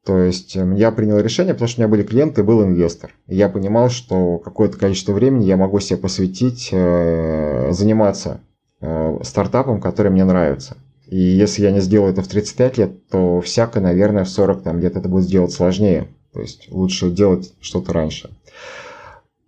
То 0.06 0.18
есть 0.18 0.56
эм, 0.58 0.76
я 0.76 0.92
принял 0.92 1.20
решение, 1.20 1.54
потому 1.54 1.70
что 1.70 1.80
у 1.80 1.84
меня 1.84 1.92
были 1.92 2.04
клиенты 2.04 2.44
был 2.44 2.64
инвестор. 2.64 3.12
И 3.28 3.36
я 3.36 3.48
понимал, 3.48 3.90
что 3.90 4.38
какое-то 4.38 4.78
количество 4.78 5.14
времени 5.14 5.46
я 5.46 5.56
могу 5.56 5.80
себе 5.80 5.98
посвятить, 5.98 6.70
э, 6.72 7.72
заниматься 7.72 8.42
э, 8.82 9.20
стартапом, 9.24 9.80
который 9.80 10.12
мне 10.12 10.26
нравится. 10.26 10.76
И 11.08 11.18
если 11.18 11.64
я 11.64 11.72
не 11.72 11.80
сделаю 11.80 12.12
это 12.12 12.22
в 12.22 12.28
35 12.28 12.78
лет, 12.78 13.08
то 13.08 13.40
всяко, 13.42 13.80
наверное, 13.80 14.26
в 14.26 14.30
40 14.30 14.64
там 14.64 14.80
где-то 14.80 15.00
это 15.00 15.08
будет 15.08 15.26
сделать 15.26 15.52
сложнее. 15.52 16.10
То 16.34 16.42
есть 16.42 16.70
лучше 16.72 17.10
делать 17.10 17.54
что-то 17.62 17.94
раньше. 17.94 18.30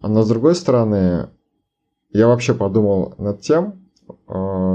Но 0.01 0.21
с 0.21 0.29
другой 0.29 0.55
стороны, 0.55 1.29
я 2.13 2.27
вообще 2.27 2.53
подумал 2.53 3.15
над 3.17 3.41
тем, 3.41 3.84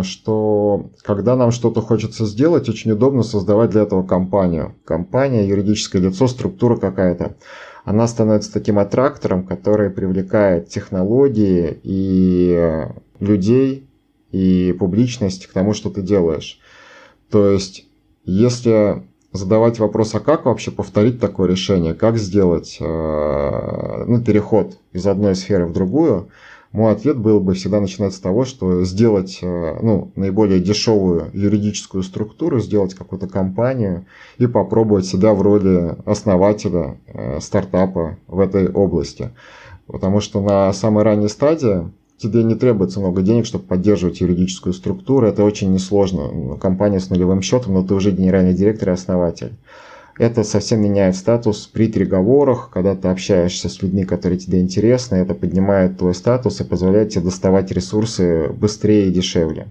что 0.03 0.91
когда 1.03 1.37
нам 1.37 1.51
что-то 1.51 1.81
хочется 1.81 2.25
сделать, 2.27 2.69
очень 2.69 2.93
удобно 2.93 3.23
создавать 3.23 3.71
для 3.71 3.83
этого 3.83 4.03
компанию. 4.03 4.75
Компания, 4.85 5.47
юридическое 5.47 6.01
лицо, 6.03 6.27
структура 6.27 6.77
какая-то. 6.77 7.37
Она 7.85 8.07
становится 8.07 8.53
таким 8.53 8.79
аттрактором, 8.79 9.45
который 9.47 9.91
привлекает 9.91 10.69
технологии 10.69 11.81
и 11.83 12.87
людей, 13.19 13.89
и 14.31 14.75
публичность 14.79 15.47
к 15.47 15.53
тому, 15.53 15.75
что 15.75 15.91
ты 15.91 16.03
делаешь. 16.03 16.61
То 17.31 17.51
есть, 17.51 17.87
если 18.25 19.03
задавать 19.33 19.79
вопрос, 19.79 20.15
а 20.15 20.21
как 20.21 20.45
вообще 20.45 20.71
повторить 20.71 21.21
такое 21.21 21.49
решение, 21.49 21.95
как 21.95 22.19
сделать 22.19 22.79
э, 22.81 24.05
ну, 24.07 24.23
переход 24.23 24.79
из 24.93 25.07
одной 25.07 25.35
сферы 25.37 25.67
в 25.67 25.73
другую, 25.73 26.31
мой 26.73 26.93
ответ 26.93 27.19
был 27.19 27.41
бы 27.41 27.55
всегда 27.55 27.81
начинать 27.81 28.15
с 28.15 28.21
того, 28.21 28.45
что 28.45 28.85
сделать 28.85 29.41
э, 29.43 29.79
ну, 29.83 30.13
наиболее 30.15 30.61
дешевую 30.61 31.29
юридическую 31.33 32.05
структуру, 32.05 32.61
сделать 32.61 32.95
какую-то 32.95 33.27
компанию 33.27 34.07
и 34.39 34.47
попробовать 34.47 35.05
себя 35.05 35.35
в 35.35 35.43
роли 35.43 35.97
основателя 36.07 36.97
э, 37.07 37.41
стартапа 37.41 38.19
в 38.29 38.39
этой 38.39 38.71
области. 38.71 39.31
Потому 39.89 40.21
что 40.21 40.41
на 40.41 40.73
самой 40.73 41.03
ранней 41.03 41.29
стадии 41.29 41.91
тебе 42.19 42.45
не 42.45 42.55
требуется 42.55 43.01
много 43.01 43.23
денег, 43.23 43.47
чтобы 43.47 43.65
поддерживать 43.65 44.21
юридическую 44.21 44.73
структуру. 44.73 45.27
Это 45.27 45.43
очень 45.43 45.73
несложно. 45.73 46.57
Компания 46.59 47.01
с 47.01 47.11
нулевым 47.11 47.43
счетом, 47.43 47.75
но 47.75 47.83
ты 47.83 47.95
уже 47.95 48.13
генеральный 48.13 48.55
директор 48.55 48.91
и 48.91 48.93
основатель. 48.93 49.55
Это 50.19 50.45
совсем 50.45 50.83
меняет 50.83 51.17
статус 51.17 51.67
при 51.67 51.91
переговорах, 51.91 52.71
когда 52.73 52.95
ты 52.95 53.09
общаешься 53.09 53.69
с 53.69 53.83
людьми, 53.83 54.05
которые 54.05 54.39
тебе 54.39 54.61
интересны. 54.61 55.17
Это 55.17 55.35
поднимает 55.35 55.99
твой 55.99 56.15
статус 56.15 56.61
и 56.61 56.65
позволяет 56.65 57.11
тебе 57.11 57.25
доставать 57.25 57.71
ресурсы 57.71 58.49
быстрее 58.49 59.09
и 59.09 59.13
дешевле. 59.13 59.69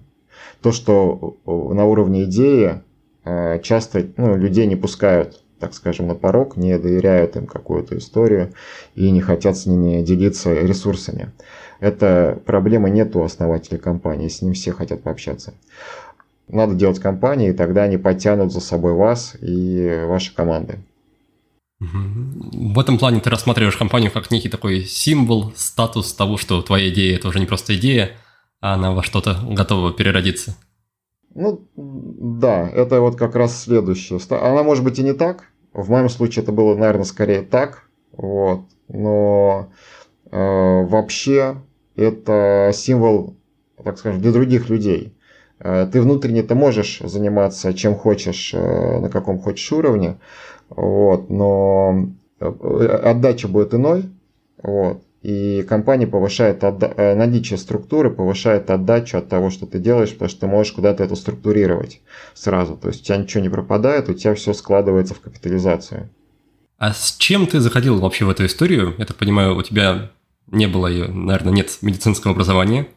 То, 0.62 0.72
что 0.72 1.38
на 1.46 1.86
уровне 1.86 2.24
идеи 2.24 2.82
э, 3.24 3.60
часто 3.62 4.08
ну, 4.18 4.36
людей 4.36 4.66
не 4.68 4.76
пускают 4.76 5.42
так 5.60 5.74
скажем, 5.74 6.08
на 6.08 6.16
порог, 6.16 6.56
не 6.56 6.78
доверяют 6.80 7.36
им 7.36 7.46
какую-то 7.46 7.98
историю 7.98 8.54
и 8.96 9.12
не 9.12 9.22
хотят 9.22 9.58
с 9.58 9.66
ними 9.66 10.02
делиться 10.02 10.54
ресурсами. 10.54 11.32
Это 11.80 12.40
проблемы 12.46 12.90
нет 12.90 13.16
у 13.16 13.24
основателей 13.24 13.78
компании, 13.78 14.28
с 14.28 14.42
ним 14.42 14.54
все 14.54 14.72
хотят 14.72 15.04
пообщаться. 15.04 15.54
Надо 16.50 16.74
делать 16.76 17.00
компании, 17.00 17.52
и 17.52 17.54
тогда 17.54 17.84
они 17.84 17.98
подтянут 17.98 18.52
за 18.52 18.60
собой 18.60 18.94
вас 18.94 19.36
и 19.40 20.04
ваши 20.06 20.36
команды. 20.36 20.80
В 21.80 22.80
этом 22.80 22.98
плане 22.98 23.22
ты 23.22 23.30
рассматриваешь 23.30 23.78
компанию 23.78 24.12
как 24.12 24.32
некий 24.32 24.50
такой 24.50 24.84
символ, 24.84 25.54
статус 25.56 26.14
того, 26.14 26.38
что 26.38 26.62
твоя 26.62 26.90
идея 26.90 27.16
это 27.16 27.30
уже 27.30 27.40
не 27.40 27.46
просто 27.46 27.76
идея, 27.76 28.18
а 28.60 28.74
она 28.74 28.92
во 28.92 29.04
что-то 29.04 29.40
готова 29.48 29.94
переродиться. 29.94 30.56
Ну, 31.36 31.68
да, 31.76 32.68
это 32.68 33.00
вот 33.00 33.16
как 33.16 33.36
раз 33.36 33.64
следующее. 33.64 34.20
Она 34.30 34.64
может 34.64 34.84
быть 34.84 35.00
и 35.00 35.04
не 35.04 35.14
так. 35.14 35.46
В 35.72 35.90
моем 35.90 36.10
случае 36.10 36.44
это 36.44 36.52
было, 36.52 36.76
наверное, 36.76 37.06
скорее 37.06 37.44
так. 37.44 37.84
Вот. 38.12 38.66
Но 38.90 39.72
э, 40.32 40.36
вообще 40.36 41.62
это 41.96 42.72
символ, 42.74 43.38
так 43.82 44.00
скажем, 44.00 44.22
для 44.22 44.32
других 44.32 44.70
людей. 44.70 45.14
Э, 45.60 45.88
ты 45.92 46.02
внутренне-то 46.02 46.56
можешь 46.56 47.00
заниматься 47.04 47.74
чем 47.74 47.96
хочешь, 47.96 48.52
э, 48.54 49.00
на 49.00 49.10
каком 49.10 49.40
хочешь 49.40 49.72
уровне, 49.72 50.18
вот, 50.70 51.30
но 51.30 52.10
э, 52.40 52.46
отдача 52.46 53.48
будет 53.48 53.74
иной, 53.74 54.06
вот, 54.62 55.04
и 55.22 55.66
компания 55.68 56.08
повышает 56.08 56.64
отда- 56.64 57.16
наличие 57.16 57.58
структуры, 57.58 58.10
повышает 58.10 58.70
отдачу 58.70 59.18
от 59.18 59.28
того, 59.28 59.50
что 59.50 59.66
ты 59.66 59.80
делаешь, 59.80 60.14
потому 60.14 60.30
что 60.30 60.40
ты 60.40 60.48
можешь 60.48 60.72
куда-то 60.72 61.04
это 61.04 61.16
структурировать 61.16 62.00
сразу. 62.34 62.78
То 62.78 62.88
есть 62.88 63.02
у 63.02 63.04
тебя 63.04 63.18
ничего 63.18 63.44
не 63.44 63.50
пропадает, 63.50 64.08
у 64.08 64.14
тебя 64.14 64.34
все 64.36 64.54
складывается 64.54 65.14
в 65.14 65.20
капитализацию. 65.20 66.10
А 66.78 66.94
с 66.94 67.18
чем 67.18 67.46
ты 67.48 67.60
заходил 67.60 68.00
вообще 68.00 68.24
в 68.24 68.30
эту 68.30 68.46
историю? 68.46 68.96
Я 68.98 69.06
так 69.06 69.18
понимаю, 69.18 69.58
у 69.58 69.62
тебя 69.62 70.12
не 70.48 70.68
было, 70.68 70.88
наверное, 70.88 71.52
нет 71.52 71.78
медицинского 71.82 72.32
образования, 72.32 72.88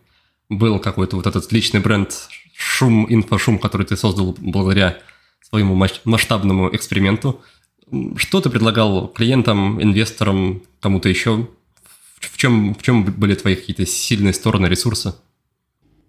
был 0.49 0.79
какой-то 0.79 1.17
вот 1.17 1.27
этот 1.27 1.51
личный 1.51 1.81
бренд 1.81 2.29
шум, 2.63 3.07
инфошум, 3.09 3.59
который 3.59 3.87
ты 3.87 3.97
создал 3.97 4.37
благодаря 4.39 4.99
своему 5.43 5.75
масштабному 6.05 6.75
эксперименту. 6.75 7.41
Что 8.17 8.41
ты 8.41 8.49
предлагал 8.49 9.09
клиентам, 9.09 9.83
инвесторам, 9.83 10.63
кому-то 10.81 11.09
еще? 11.09 11.49
В 12.21 12.37
чем, 12.37 12.75
в 12.75 12.83
чем 12.83 13.05
были 13.05 13.35
твои 13.35 13.57
какие-то 13.57 13.85
сильные 13.85 14.33
стороны, 14.33 14.67
ресурсы? 14.67 15.15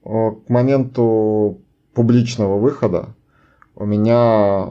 К 0.03 0.49
моменту 0.49 1.61
публичного 1.93 2.59
выхода 2.59 3.15
у 3.75 3.85
меня 3.85 4.69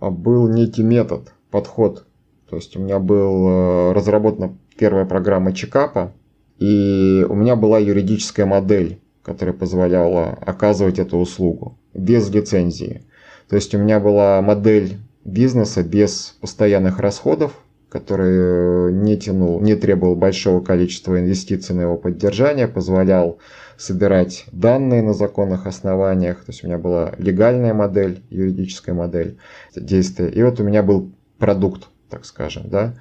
был 0.00 0.48
некий 0.48 0.82
метод, 0.82 1.32
подход. 1.50 2.06
То 2.48 2.56
есть 2.56 2.76
у 2.76 2.80
меня 2.80 2.98
был 2.98 3.48
э, 3.48 3.92
разработана 3.92 4.56
первая 4.76 5.04
программа 5.04 5.52
чекапа, 5.52 6.12
и 6.58 7.26
у 7.28 7.34
меня 7.34 7.56
была 7.56 7.78
юридическая 7.78 8.46
модель, 8.46 9.00
которая 9.26 9.56
позволяла 9.56 10.28
оказывать 10.40 11.00
эту 11.00 11.18
услугу 11.18 11.76
без 11.92 12.30
лицензии. 12.30 13.02
То 13.48 13.56
есть 13.56 13.74
у 13.74 13.78
меня 13.78 13.98
была 13.98 14.40
модель 14.40 14.98
бизнеса 15.24 15.82
без 15.82 16.36
постоянных 16.40 17.00
расходов, 17.00 17.52
который 17.88 18.92
не 18.92 19.16
тянул, 19.16 19.60
не 19.60 19.74
требовал 19.74 20.14
большого 20.14 20.60
количества 20.60 21.18
инвестиций 21.18 21.74
на 21.74 21.80
его 21.82 21.96
поддержание, 21.96 22.68
позволял 22.68 23.38
собирать 23.76 24.44
данные 24.52 25.02
на 25.02 25.12
законных 25.12 25.66
основаниях. 25.66 26.44
То 26.44 26.52
есть 26.52 26.62
у 26.62 26.68
меня 26.68 26.78
была 26.78 27.12
легальная 27.18 27.74
модель, 27.74 28.22
юридическая 28.30 28.94
модель 28.94 29.38
действия. 29.74 30.28
И 30.28 30.40
вот 30.44 30.60
у 30.60 30.62
меня 30.62 30.84
был 30.84 31.10
продукт, 31.38 31.88
так 32.10 32.24
скажем, 32.24 32.68
да. 32.68 32.94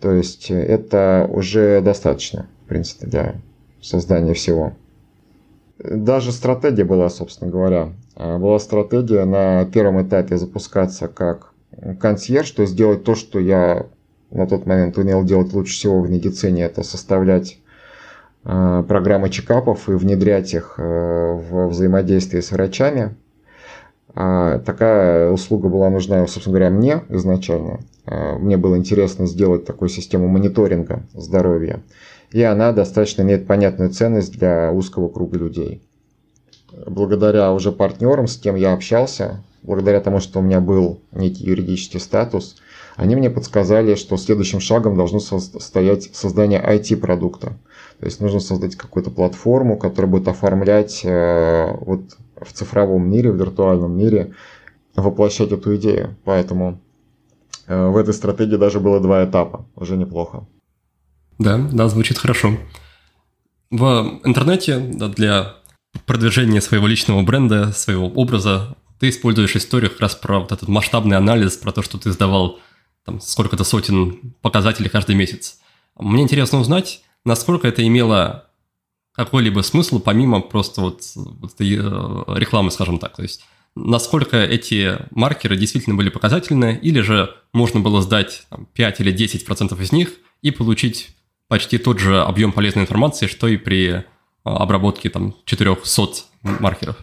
То 0.00 0.12
есть 0.12 0.50
это 0.50 1.28
уже 1.30 1.82
достаточно, 1.82 2.48
в 2.64 2.68
принципе, 2.68 3.06
для 3.06 3.34
создания 3.82 4.32
всего. 4.32 4.72
Даже 5.78 6.32
стратегия 6.32 6.84
была, 6.84 7.08
собственно 7.10 7.50
говоря. 7.50 7.92
А, 8.14 8.38
была 8.38 8.58
стратегия 8.58 9.24
на 9.24 9.64
первом 9.66 10.02
этапе 10.02 10.38
запускаться 10.38 11.08
как 11.08 11.52
консьерж, 12.00 12.50
то 12.52 12.62
есть 12.62 12.72
сделать 12.72 13.04
то, 13.04 13.14
что 13.14 13.38
я 13.38 13.86
на 14.30 14.46
тот 14.46 14.66
момент 14.66 14.96
умел 14.98 15.24
делать 15.24 15.52
лучше 15.52 15.74
всего 15.74 16.00
в 16.00 16.10
медицине, 16.10 16.64
это 16.64 16.82
составлять 16.82 17.58
э, 18.44 18.84
программы 18.88 19.30
чекапов 19.30 19.88
и 19.88 19.92
внедрять 19.92 20.54
их 20.54 20.74
э, 20.78 20.82
в 20.82 21.68
взаимодействие 21.68 22.42
с 22.42 22.50
врачами. 22.50 23.14
А 24.14 24.60
такая 24.60 25.30
услуга 25.30 25.68
была 25.68 25.90
нужна, 25.90 26.26
собственно 26.26 26.58
говоря, 26.58 26.70
мне 26.70 27.02
изначально. 27.10 27.80
А, 28.06 28.38
мне 28.38 28.56
было 28.56 28.76
интересно 28.76 29.26
сделать 29.26 29.66
такую 29.66 29.90
систему 29.90 30.28
мониторинга 30.28 31.02
здоровья. 31.12 31.82
И 32.32 32.42
она 32.42 32.72
достаточно 32.72 33.22
имеет 33.22 33.46
понятную 33.46 33.90
ценность 33.90 34.32
для 34.32 34.72
узкого 34.72 35.08
круга 35.08 35.38
людей. 35.38 35.82
Благодаря 36.86 37.52
уже 37.52 37.72
партнерам, 37.72 38.26
с 38.26 38.36
кем 38.36 38.56
я 38.56 38.72
общался, 38.72 39.42
благодаря 39.62 40.00
тому, 40.00 40.20
что 40.20 40.40
у 40.40 40.42
меня 40.42 40.60
был 40.60 41.00
некий 41.12 41.44
юридический 41.44 42.00
статус, 42.00 42.56
они 42.96 43.14
мне 43.14 43.30
подсказали, 43.30 43.94
что 43.94 44.16
следующим 44.16 44.60
шагом 44.60 44.96
должно 44.96 45.20
стоять 45.20 46.10
создание 46.14 46.62
IT-продукта. 46.62 47.52
То 47.98 48.06
есть 48.06 48.20
нужно 48.20 48.40
создать 48.40 48.76
какую-то 48.76 49.10
платформу, 49.10 49.78
которая 49.78 50.10
будет 50.10 50.28
оформлять 50.28 51.02
э, 51.04 51.76
вот 51.80 52.16
в 52.40 52.52
цифровом 52.52 53.10
мире, 53.10 53.30
в 53.30 53.36
виртуальном 53.36 53.96
мире, 53.96 54.34
воплощать 54.94 55.52
эту 55.52 55.76
идею. 55.76 56.16
Поэтому 56.24 56.80
э, 57.66 57.88
в 57.88 57.96
этой 57.96 58.14
стратегии 58.14 58.56
даже 58.56 58.80
было 58.80 59.00
два 59.00 59.24
этапа. 59.24 59.66
Уже 59.76 59.96
неплохо. 59.96 60.46
Да, 61.38 61.58
да, 61.58 61.88
звучит 61.88 62.18
хорошо. 62.18 62.58
В 63.70 64.20
интернете 64.24 64.78
да, 64.78 65.08
для 65.08 65.56
продвижения 66.06 66.60
своего 66.60 66.86
личного 66.86 67.22
бренда, 67.22 67.72
своего 67.72 68.06
образа, 68.06 68.76
ты 68.98 69.08
используешь 69.08 69.56
историю 69.56 69.90
как 69.90 70.00
раз 70.00 70.14
про 70.14 70.40
вот 70.40 70.52
этот 70.52 70.68
масштабный 70.68 71.16
анализ, 71.16 71.56
про 71.56 71.72
то, 71.72 71.82
что 71.82 71.98
ты 71.98 72.12
сдавал 72.12 72.58
там, 73.04 73.20
сколько-то 73.20 73.64
сотен 73.64 74.34
показателей 74.40 74.88
каждый 74.88 75.14
месяц. 75.14 75.58
Мне 75.98 76.22
интересно 76.22 76.60
узнать, 76.60 77.02
насколько 77.24 77.68
это 77.68 77.86
имело 77.86 78.46
какой-либо 79.12 79.62
смысл, 79.62 79.98
помимо 79.98 80.40
просто 80.40 80.82
вот, 80.82 81.02
вот 81.14 81.52
э, 81.58 81.64
рекламы, 81.64 82.70
скажем 82.70 82.98
так. 82.98 83.16
То 83.16 83.22
есть 83.22 83.44
насколько 83.74 84.36
эти 84.36 84.98
маркеры 85.10 85.56
действительно 85.56 85.96
были 85.96 86.10
показательны, 86.10 86.78
или 86.82 87.00
же 87.00 87.34
можно 87.52 87.80
было 87.80 88.02
сдать 88.02 88.46
там, 88.50 88.66
5 88.74 89.00
или 89.00 89.14
10% 89.14 89.82
из 89.82 89.92
них 89.92 90.12
и 90.42 90.50
получить 90.50 91.15
почти 91.48 91.78
тот 91.78 91.98
же 91.98 92.20
объем 92.20 92.52
полезной 92.52 92.82
информации, 92.82 93.26
что 93.26 93.48
и 93.48 93.56
при 93.56 93.90
э, 93.90 94.02
обработке 94.44 95.10
там, 95.10 95.34
400 95.44 96.24
маркеров. 96.42 96.96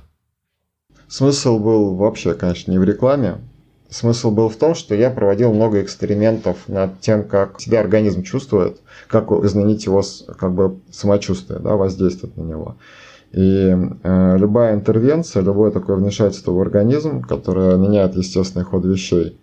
Смысл 1.08 1.60
был 1.60 1.96
вообще, 1.96 2.34
конечно, 2.34 2.72
не 2.72 2.80
в 2.80 2.84
рекламе, 2.84 3.38
Смысл 3.94 4.32
был 4.32 4.50
в 4.50 4.56
том, 4.56 4.74
что 4.74 4.96
я 4.96 5.12
проводил 5.12 5.54
много 5.54 5.80
экспериментов 5.84 6.68
над 6.68 7.00
тем, 7.00 7.26
как 7.26 7.62
себя 7.62 7.80
организм 7.80 8.24
чувствует, 8.24 8.82
как 9.08 9.32
изменить 9.32 9.86
его 9.86 10.02
как 10.40 10.52
бы 10.52 10.80
самочувствие, 10.92 11.60
да, 11.60 11.76
воздействовать 11.76 12.36
на 12.36 12.42
него. 12.42 12.76
И 13.34 13.72
э, 14.04 14.38
любая 14.40 14.74
интервенция, 14.74 15.44
любое 15.44 15.70
такое 15.70 15.98
вмешательство 15.98 16.54
в 16.54 16.60
организм, 16.60 17.22
которое 17.22 17.78
меняет 17.78 18.16
естественный 18.16 18.66
ход 18.66 18.84
вещей, 18.84 19.40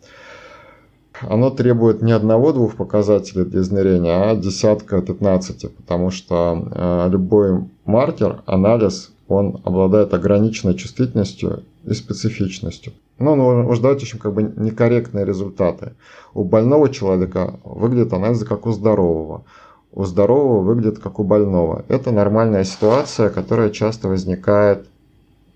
оно 1.23 1.51
требует 1.51 2.03
не 2.03 2.13
одного-двух 2.13 2.77
показателей 2.77 3.45
для 3.45 3.61
измерения, 3.61 4.31
а 4.31 4.37
десятка-пятнадцати, 4.37 5.69
потому 5.69 6.11
что 6.11 6.69
э, 6.71 7.09
любой 7.11 7.65
маркер, 7.85 8.43
анализ, 8.47 9.11
он 9.29 9.61
обладает 9.65 10.13
ограниченной 10.13 10.75
чувствительностью 10.75 11.63
и 11.85 11.95
специфичностью. 11.95 12.93
Но 13.19 13.33
он 13.33 13.63
может 13.63 13.83
давать 13.83 14.03
очень 14.03 14.19
как 14.19 14.33
бы 14.33 14.43
некорректные 14.43 15.25
результаты. 15.25 15.93
У 16.35 16.43
больного 16.43 16.89
человека 16.89 17.61
выглядит 17.65 18.13
анализы 18.13 18.47
как 18.47 18.67
у 18.67 18.73
здорового. 18.73 19.45
У 19.93 20.05
здорового 20.05 20.61
выглядит 20.61 20.99
как 21.01 21.19
у 21.19 21.25
больного. 21.25 21.85
Это 21.89 22.13
нормальная 22.13 22.65
ситуация, 22.65 23.29
которая 23.29 23.71
часто 23.71 24.09
возникает 24.09 24.87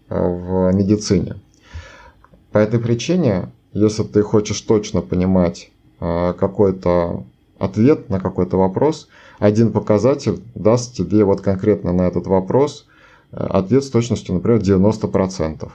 э, 0.09 0.15
в 0.17 0.73
медицине. 0.73 1.37
По 2.53 2.59
этой 2.59 2.79
причине, 2.79 3.49
если 3.75 4.05
ты 4.05 4.23
хочешь 4.23 4.61
точно 4.61 5.03
понимать 5.03 5.71
э, 6.01 6.33
какой-то 6.39 7.25
ответ 7.59 8.09
на 8.09 8.21
какой-то 8.21 8.57
вопрос, 8.57 9.09
один 9.39 9.73
показатель 9.73 10.41
даст 10.55 10.95
тебе 10.95 11.25
вот 11.25 11.41
конкретно 11.41 11.93
на 11.93 12.03
этот 12.03 12.27
вопрос 12.27 12.87
э, 13.33 13.37
ответ 13.37 13.85
с 13.85 13.91
точностью, 13.91 14.37
например, 14.37 14.61
90%. 14.61 15.69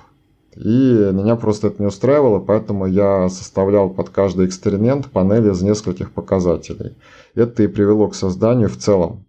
И 0.56 1.10
меня 1.14 1.36
просто 1.36 1.68
это 1.68 1.82
не 1.82 1.88
устраивало, 1.88 2.40
поэтому 2.40 2.86
я 2.86 3.30
составлял 3.30 3.90
под 3.90 4.10
каждый 4.10 4.48
эксперимент 4.48 5.08
панель 5.08 5.50
из 5.50 5.62
нескольких 5.62 6.12
показателей. 6.12 6.98
Это 7.36 7.64
и 7.64 7.68
привело 7.68 8.08
к 8.08 8.16
созданию 8.16 8.70
в 8.70 8.78
целом 8.78 9.26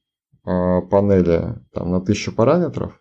э, 0.46 0.80
панели 0.88 1.56
там, 1.72 1.90
на 1.90 2.00
тысячу 2.00 2.32
параметров. 2.32 3.00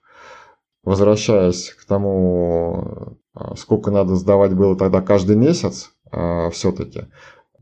Возвращаясь 0.84 1.76
к 1.80 1.86
тому, 1.86 3.18
сколько 3.58 3.92
надо 3.92 4.16
сдавать 4.16 4.54
было 4.54 4.76
тогда 4.76 5.02
каждый 5.02 5.36
месяц, 5.36 5.92
э, 6.12 6.50
все-таки, 6.52 7.08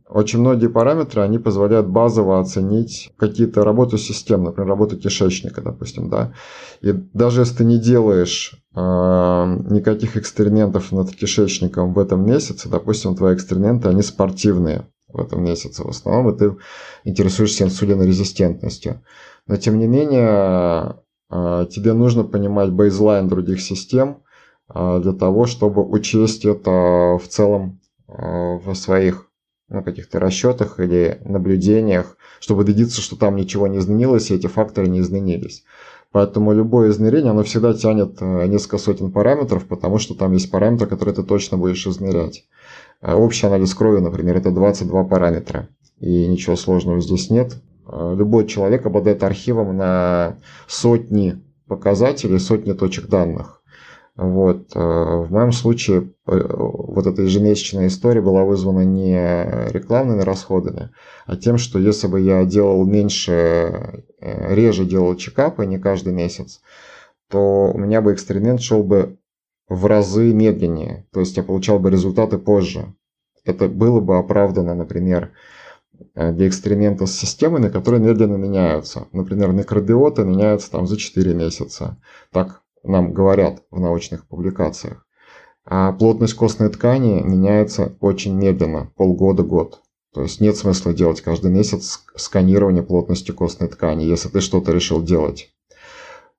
очень 0.10 0.40
многие 0.40 0.68
параметры, 0.68 1.22
они 1.22 1.38
позволяют 1.38 1.88
базово 1.88 2.40
оценить 2.40 3.12
какие-то 3.18 3.66
работу 3.66 3.98
систем, 3.98 4.44
например, 4.44 4.70
работу 4.70 4.98
кишечника, 4.98 5.62
допустим, 5.62 6.10
да. 6.10 6.34
И 6.82 6.92
даже 6.92 7.42
если 7.42 7.58
ты 7.58 7.66
не 7.66 7.78
делаешь 7.78 8.54
э, 8.74 8.80
никаких 8.80 10.16
экспериментов 10.16 10.94
над 10.94 11.14
кишечником 11.14 11.94
в 11.94 12.00
этом 12.00 12.26
месяце, 12.26 12.70
допустим, 12.70 13.16
твои 13.16 13.36
эксперименты, 13.36 13.90
они 13.90 14.02
спортивные 14.02 14.88
в 15.12 15.20
этом 15.20 15.44
месяце 15.44 15.84
в 15.84 15.90
основном, 15.90 16.34
и 16.34 16.38
ты 16.38 16.56
интересуешься 17.04 17.66
инсулинорезистентностью. 17.66 19.02
Но 19.46 19.58
тем 19.58 19.78
не 19.78 19.88
менее, 19.88 21.02
э, 21.30 21.66
тебе 21.70 21.92
нужно 21.92 22.24
понимать 22.24 22.72
бейзлайн 22.72 23.28
других 23.28 23.60
систем 23.60 24.22
для 24.74 25.14
того, 25.14 25.46
чтобы 25.46 25.84
учесть 25.86 26.46
это 26.46 27.18
в 27.18 27.28
целом 27.28 27.80
э, 28.08 28.14
в 28.14 28.74
своих 28.76 29.30
на 29.70 29.82
каких-то 29.82 30.20
расчетах 30.20 30.80
или 30.80 31.20
наблюдениях, 31.26 32.18
чтобы 32.40 32.64
убедиться, 32.64 33.02
что 33.02 33.18
там 33.18 33.36
ничего 33.36 33.68
не 33.68 33.80
изменилось 33.80 34.32
и 34.32 34.36
эти 34.36 34.48
факторы 34.48 34.88
не 34.88 35.02
изменились. 35.02 35.64
Поэтому 36.12 36.54
любое 36.54 36.90
измерение, 36.92 37.32
оно 37.32 37.44
всегда 37.44 37.74
тянет 37.74 38.18
э, 38.22 38.48
несколько 38.48 38.78
сотен 38.78 39.12
параметров, 39.12 39.66
потому 39.66 39.98
что 40.00 40.16
там 40.16 40.34
есть 40.34 40.50
параметры, 40.52 40.88
которые 40.88 41.16
ты 41.16 41.24
точно 41.24 41.58
будешь 41.58 41.86
измерять. 41.86 42.46
Общий 43.02 43.46
анализ 43.46 43.74
крови, 43.76 44.00
например, 44.00 44.38
это 44.38 44.52
22 44.52 45.04
параметра. 45.04 45.70
И 46.00 46.28
ничего 46.28 46.56
сложного 46.56 47.00
здесь 47.02 47.30
нет. 47.30 47.58
Любой 47.92 48.48
человек 48.48 48.86
обладает 48.86 49.24
архивом 49.24 49.78
на 49.78 50.38
сотни 50.68 51.42
показателей, 51.68 52.40
сотни 52.40 52.74
точек 52.74 53.08
данных. 53.08 53.57
Вот. 54.18 54.74
В 54.74 55.28
моем 55.30 55.52
случае 55.52 56.12
вот 56.26 57.06
эта 57.06 57.22
ежемесячная 57.22 57.88
история 57.88 58.22
была 58.22 58.44
вызвана 58.44 58.84
не 58.84 59.70
рекламными 59.70 60.22
расходами, 60.22 60.90
а 61.28 61.36
тем, 61.38 61.60
что 61.60 61.78
если 61.78 62.08
бы 62.08 62.20
я 62.20 62.44
делал 62.44 62.84
меньше, 62.84 64.04
реже 64.20 64.86
делал 64.86 65.16
чекапы, 65.16 65.68
не 65.68 65.78
каждый 65.78 66.14
месяц, 66.14 66.62
то 67.30 67.72
у 67.72 67.78
меня 67.78 68.02
бы 68.02 68.14
эксперимент 68.14 68.62
шел 68.62 68.84
бы 68.84 69.20
в 69.70 69.86
разы 69.86 70.34
медленнее. 70.34 71.06
То 71.12 71.20
есть 71.20 71.38
я 71.38 71.44
получал 71.44 71.80
бы 71.80 71.92
результаты 71.92 72.38
позже. 72.38 72.94
Это 73.44 73.68
было 73.68 74.00
бы 74.00 74.18
оправдано, 74.18 74.76
например, 74.76 75.32
э, 76.16 76.32
для 76.32 76.48
эксперимента 76.48 77.06
с 77.06 77.16
системами, 77.16 77.70
которые 77.70 78.02
медленно 78.02 78.36
меняются. 78.36 79.08
Например, 79.12 79.52
микробиоты 79.52 80.24
меняются 80.24 80.72
там 80.72 80.88
за 80.88 80.98
4 80.98 81.34
месяца. 81.34 81.98
Так 82.32 82.62
нам 82.88 83.14
говорят 83.14 83.64
в 83.72 83.80
научных 83.80 84.28
публикациях. 84.28 85.06
А 85.66 85.92
плотность 85.92 86.34
костной 86.34 86.70
ткани 86.70 87.22
меняется 87.22 87.98
очень 88.00 88.36
медленно, 88.36 88.92
полгода-год. 88.96 89.82
То 90.14 90.24
есть 90.24 90.40
нет 90.40 90.56
смысла 90.56 90.94
делать 90.94 91.22
каждый 91.22 91.52
месяц 91.52 92.06
сканирование 92.16 92.84
плотности 92.84 93.32
костной 93.32 93.70
ткани, 93.70 94.04
если 94.04 94.30
ты 94.30 94.40
что-то 94.40 94.72
решил 94.72 95.04
делать. 95.04 95.54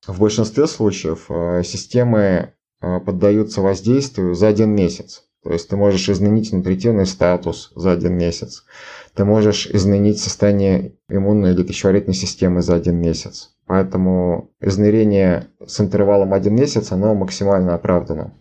В 0.06 0.18
большинстве 0.18 0.66
случаев 0.66 1.26
э, 1.28 1.62
системы 1.64 2.54
э, 2.80 3.00
поддаются 3.00 3.60
воздействию 3.60 4.34
за 4.34 4.48
один 4.48 4.70
месяц. 4.70 5.24
То 5.44 5.52
есть 5.52 5.68
ты 5.68 5.76
можешь 5.76 6.08
изменить 6.08 6.52
нутритивный 6.52 7.06
статус 7.06 7.70
за 7.74 7.92
один 7.92 8.14
месяц. 8.16 8.64
Ты 9.14 9.24
можешь 9.24 9.66
изменить 9.66 10.18
состояние 10.18 10.94
иммунной 11.08 11.52
или 11.52 11.62
пищеварительной 11.62 12.14
системы 12.14 12.62
за 12.62 12.74
один 12.74 12.96
месяц. 12.96 13.50
Поэтому 13.68 14.50
измерение 14.62 15.48
с 15.66 15.78
интервалом 15.78 16.32
один 16.32 16.54
месяц, 16.54 16.90
оно 16.90 17.14
максимально 17.14 17.74
оправдано. 17.74 18.32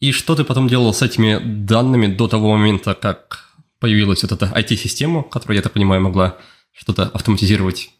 И 0.00 0.10
что 0.10 0.34
ты 0.34 0.42
потом 0.44 0.66
делал 0.66 0.92
с 0.92 1.02
этими 1.02 1.38
данными 1.38 2.08
до 2.08 2.26
того 2.26 2.50
момента, 2.50 2.94
как 2.94 3.44
появилась 3.78 4.24
вот 4.24 4.32
эта 4.32 4.46
IT-система, 4.46 5.22
которая, 5.22 5.58
я 5.58 5.62
так 5.62 5.72
понимаю, 5.72 6.02
могла 6.02 6.36
что-то 6.72 7.04
автоматизировать? 7.04 7.90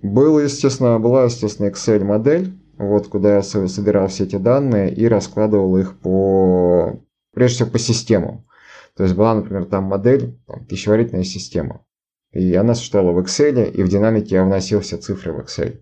Было, 0.00 0.40
естественно, 0.40 0.98
была, 0.98 1.24
естественно, 1.24 1.68
Excel-модель, 1.68 2.54
вот 2.78 3.08
куда 3.08 3.36
я 3.36 3.42
собирал 3.42 4.08
все 4.08 4.24
эти 4.24 4.36
данные 4.36 4.92
и 4.92 5.06
раскладывал 5.06 5.76
их 5.76 5.98
по, 5.98 6.98
прежде 7.34 7.56
всего, 7.56 7.70
по 7.70 7.78
системам. 7.78 8.46
То 8.96 9.02
есть 9.02 9.14
была, 9.14 9.34
например, 9.34 9.66
там 9.66 9.84
модель, 9.84 10.34
там, 10.46 10.64
пищеварительная 10.64 11.24
система. 11.24 11.84
И 12.32 12.54
она 12.54 12.74
существовала 12.74 13.12
в 13.12 13.24
Excel, 13.24 13.70
и 13.70 13.82
в 13.82 13.88
динамике 13.88 14.36
я 14.36 14.44
вносил 14.44 14.80
все 14.80 14.96
цифры 14.96 15.32
в 15.32 15.40
Excel. 15.40 15.80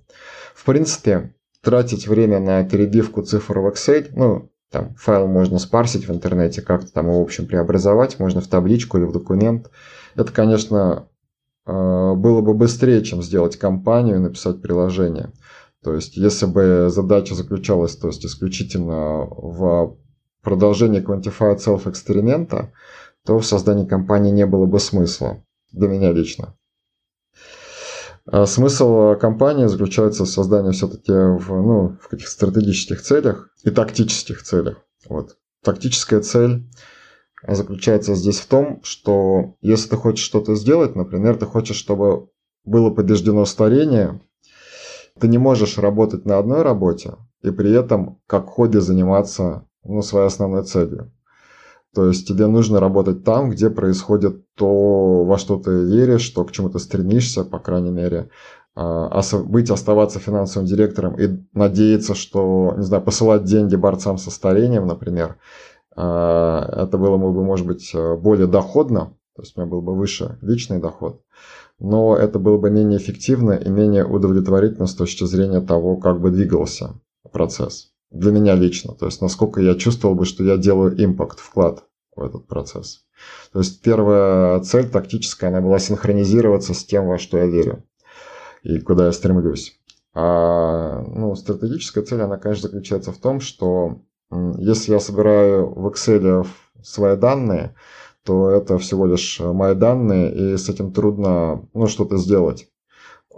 В 0.55 0.65
принципе, 0.65 1.35
тратить 1.63 2.09
время 2.09 2.41
на 2.41 2.65
перебивку 2.65 3.23
цифр 3.23 3.61
в 3.61 3.69
Excel, 3.69 4.11
ну, 4.15 4.51
там 4.71 4.95
файл 4.97 5.27
можно 5.27 5.59
спарсить 5.59 6.07
в 6.07 6.13
интернете, 6.13 6.63
как-то 6.63 6.93
там 6.93 7.07
в 7.07 7.21
общем, 7.21 7.47
преобразовать, 7.47 8.19
можно 8.19 8.41
в 8.41 8.47
табличку 8.47 8.99
или 8.99 9.05
в 9.05 9.13
документ. 9.13 9.71
Это, 10.15 10.33
конечно, 10.33 11.09
а, 11.67 12.15
было 12.15 12.41
бы 12.41 12.55
быстрее, 12.55 13.03
чем 13.03 13.23
сделать 13.23 13.57
кампанию 13.57 14.17
и 14.17 14.21
написать 14.21 14.63
приложение. 14.63 15.33
То 15.83 15.95
есть, 15.95 16.17
если 16.17 16.47
бы 16.47 16.89
задача 16.91 17.35
заключалась 17.35 17.97
то 17.97 18.09
есть, 18.09 18.25
исключительно 18.25 19.25
в 19.25 19.97
продолжении 20.43 21.03
Quantified 21.03 21.59
Self 21.59 21.89
эксперимента, 21.89 22.73
то 23.25 23.39
в 23.39 23.47
создании 23.47 23.87
кампании 23.87 24.31
не 24.31 24.47
было 24.47 24.67
бы 24.67 24.79
смысла. 24.79 25.43
Для 25.73 25.89
меня 25.89 26.13
лично. 26.13 26.57
А 28.27 28.47
смысл 28.47 29.17
кампании 29.17 29.67
заключается 29.67 30.25
в 30.25 30.29
создании 30.29 30.73
все-таки 30.73 31.13
в, 31.13 31.49
ну, 31.49 31.99
в 32.01 32.09
каких-то 32.09 32.33
стратегических 32.33 33.03
целях 33.03 33.51
и 33.65 33.71
тактических 33.71 34.43
целях. 34.43 34.79
Вот. 35.09 35.37
Тактическая 35.65 36.21
цель 36.21 36.69
заключается 37.47 38.15
здесь 38.15 38.41
в 38.41 38.47
том, 38.47 38.83
что 38.83 39.57
если 39.61 39.91
ты 39.91 39.97
хочешь 39.97 40.25
что-то 40.25 40.55
сделать, 40.55 40.95
например, 40.95 41.37
ты 41.37 41.47
хочешь, 41.47 41.77
чтобы 41.77 42.29
было 42.65 42.91
побеждено 42.91 43.45
старение, 43.47 44.21
ты 45.19 45.29
не 45.29 45.39
можешь 45.39 45.79
работать 45.79 46.25
на 46.25 46.39
одной 46.39 46.63
работе 46.63 47.15
и 47.43 47.51
при 47.51 47.73
этом 47.73 48.21
как 48.27 48.47
хобби 48.47 48.79
заниматься 48.79 49.67
ну, 49.83 50.03
своей 50.03 50.27
основной 50.27 50.65
целью. 50.65 51.13
То 51.95 52.07
есть 52.07 52.29
тебе 52.29 52.47
нужно 52.47 52.79
работать 52.79 53.25
там, 53.25 53.51
где 53.51 53.69
происходит 53.69 54.45
то, 54.55 55.25
во 55.25 55.39
что 55.39 55.57
ты 55.57 55.71
веришь, 55.71 56.29
то, 56.31 56.45
к 56.45 56.53
чему 56.53 56.71
ты 56.71 56.79
стремишься, 56.79 57.45
по 57.45 57.59
крайней 57.59 57.91
мере. 57.91 58.31
А 58.77 59.21
быть, 59.45 59.71
оставаться 59.71 60.21
финансовым 60.21 60.67
директором 60.67 61.21
и 61.21 61.29
надеяться, 61.53 62.15
что, 62.15 62.75
не 62.77 62.85
знаю, 62.85 63.03
посылать 63.03 63.45
деньги 63.45 63.75
борцам 63.75 64.17
со 64.17 64.31
старением, 64.31 64.87
например, 64.87 65.37
а, 65.97 66.85
это 66.85 66.97
было 66.97 67.17
бы, 67.17 67.45
может 67.45 67.67
быть, 67.67 67.91
э, 67.95 68.17
более 68.17 68.47
доходно, 68.47 69.17
то 69.35 69.43
есть 69.43 69.57
у 69.57 69.61
меня 69.61 69.71
был 69.71 69.83
бы 69.83 69.95
выше 69.95 70.39
личный 70.41 70.79
доход, 70.79 71.23
но 71.79 72.17
это 72.17 72.39
было 72.39 72.59
бы 72.59 72.71
менее 72.71 72.99
эффективно 72.99 73.53
и 73.53 73.69
менее 73.69 74.07
удовлетворительно 74.07 74.87
с 74.87 74.95
точки 74.95 75.25
зрения 75.25 75.61
того, 75.61 75.97
как 75.97 76.21
бы 76.21 76.31
двигался 76.31 76.95
процесс. 77.33 77.90
Для 78.11 78.33
меня 78.33 78.55
лично, 78.57 78.95
то 78.95 79.07
есть 79.07 79.23
насколько 79.23 79.61
я 79.61 79.75
чувствовал 79.77 80.15
бы, 80.15 80.25
что 80.25 80.43
я 80.43 80.57
делаю 80.57 80.95
импакт, 81.03 81.39
вклад 81.39 81.85
в 82.17 82.23
этот 82.23 82.49
процесс. 82.49 83.05
То 83.53 83.61
есть 83.61 83.83
первая 83.83 84.61
цель 84.61 84.89
тактическая, 84.89 85.51
она 85.51 85.61
была 85.61 85.79
синхронизироваться 85.79 86.75
с 86.75 86.85
тем, 86.85 87.07
во 87.07 87.19
что 87.19 87.39
я 87.39 87.47
верю 87.47 87.85
и 88.63 88.81
куда 88.81 89.07
я 89.07 89.13
стремлюсь. 89.13 89.79
А 90.13 91.03
ну, 91.03 91.35
стратегическая 91.35 92.03
цель, 92.03 92.21
она, 92.21 92.37
конечно, 92.37 92.69
заключается 92.69 93.13
в 93.13 93.19
том, 93.19 93.41
что 93.41 94.03
если 94.59 94.93
я 94.93 95.01
собираю 95.01 95.73
в 95.73 95.87
Excel 95.89 96.47
свои 96.83 97.17
данные, 97.17 97.75
то 98.25 98.51
это 98.51 98.79
всего 98.79 99.07
лишь 99.07 99.41
мои 99.41 99.75
данные, 99.75 100.55
и 100.55 100.57
с 100.57 100.69
этим 100.69 100.93
трудно 100.93 101.69
ну, 101.75 101.87
что-то 101.87 102.17
сделать. 102.17 102.70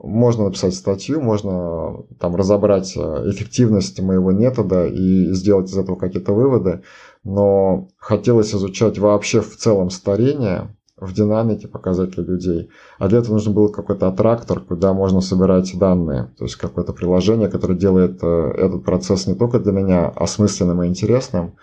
Можно 0.02 0.46
написать 0.46 0.74
статью, 0.74 1.20
можно 1.20 2.04
там 2.18 2.34
разобрать 2.34 2.96
э, 2.96 3.00
эффективность 3.30 4.00
моего 4.00 4.32
метода 4.32 4.86
и 4.86 5.32
сделать 5.32 5.70
из 5.70 5.78
этого 5.78 5.94
какие-то 5.96 6.32
выводы, 6.32 6.82
но 7.22 7.88
хотелось 7.98 8.52
изучать 8.52 8.98
вообще 8.98 9.40
в 9.40 9.56
целом 9.56 9.90
старение, 9.90 10.74
в 11.02 11.12
динамике 11.14 11.68
показателей 11.68 12.24
людей. 12.24 12.70
А 12.98 13.08
для 13.08 13.18
этого 13.18 13.34
нужен 13.34 13.54
был 13.54 13.68
какой-то 13.68 14.08
аттрактор, 14.08 14.60
куда 14.60 14.92
можно 14.92 15.20
собирать 15.20 15.76
данные. 15.76 16.32
То 16.38 16.44
есть 16.44 16.56
какое-то 16.56 16.92
приложение, 16.92 17.48
которое 17.48 17.74
делает 17.74 18.18
э, 18.22 18.52
этот 18.56 18.84
процесс 18.84 19.26
не 19.26 19.34
только 19.34 19.58
для 19.58 19.72
меня 19.72 20.08
осмысленным 20.08 20.82
и 20.82 20.86
интересным, 20.86 21.54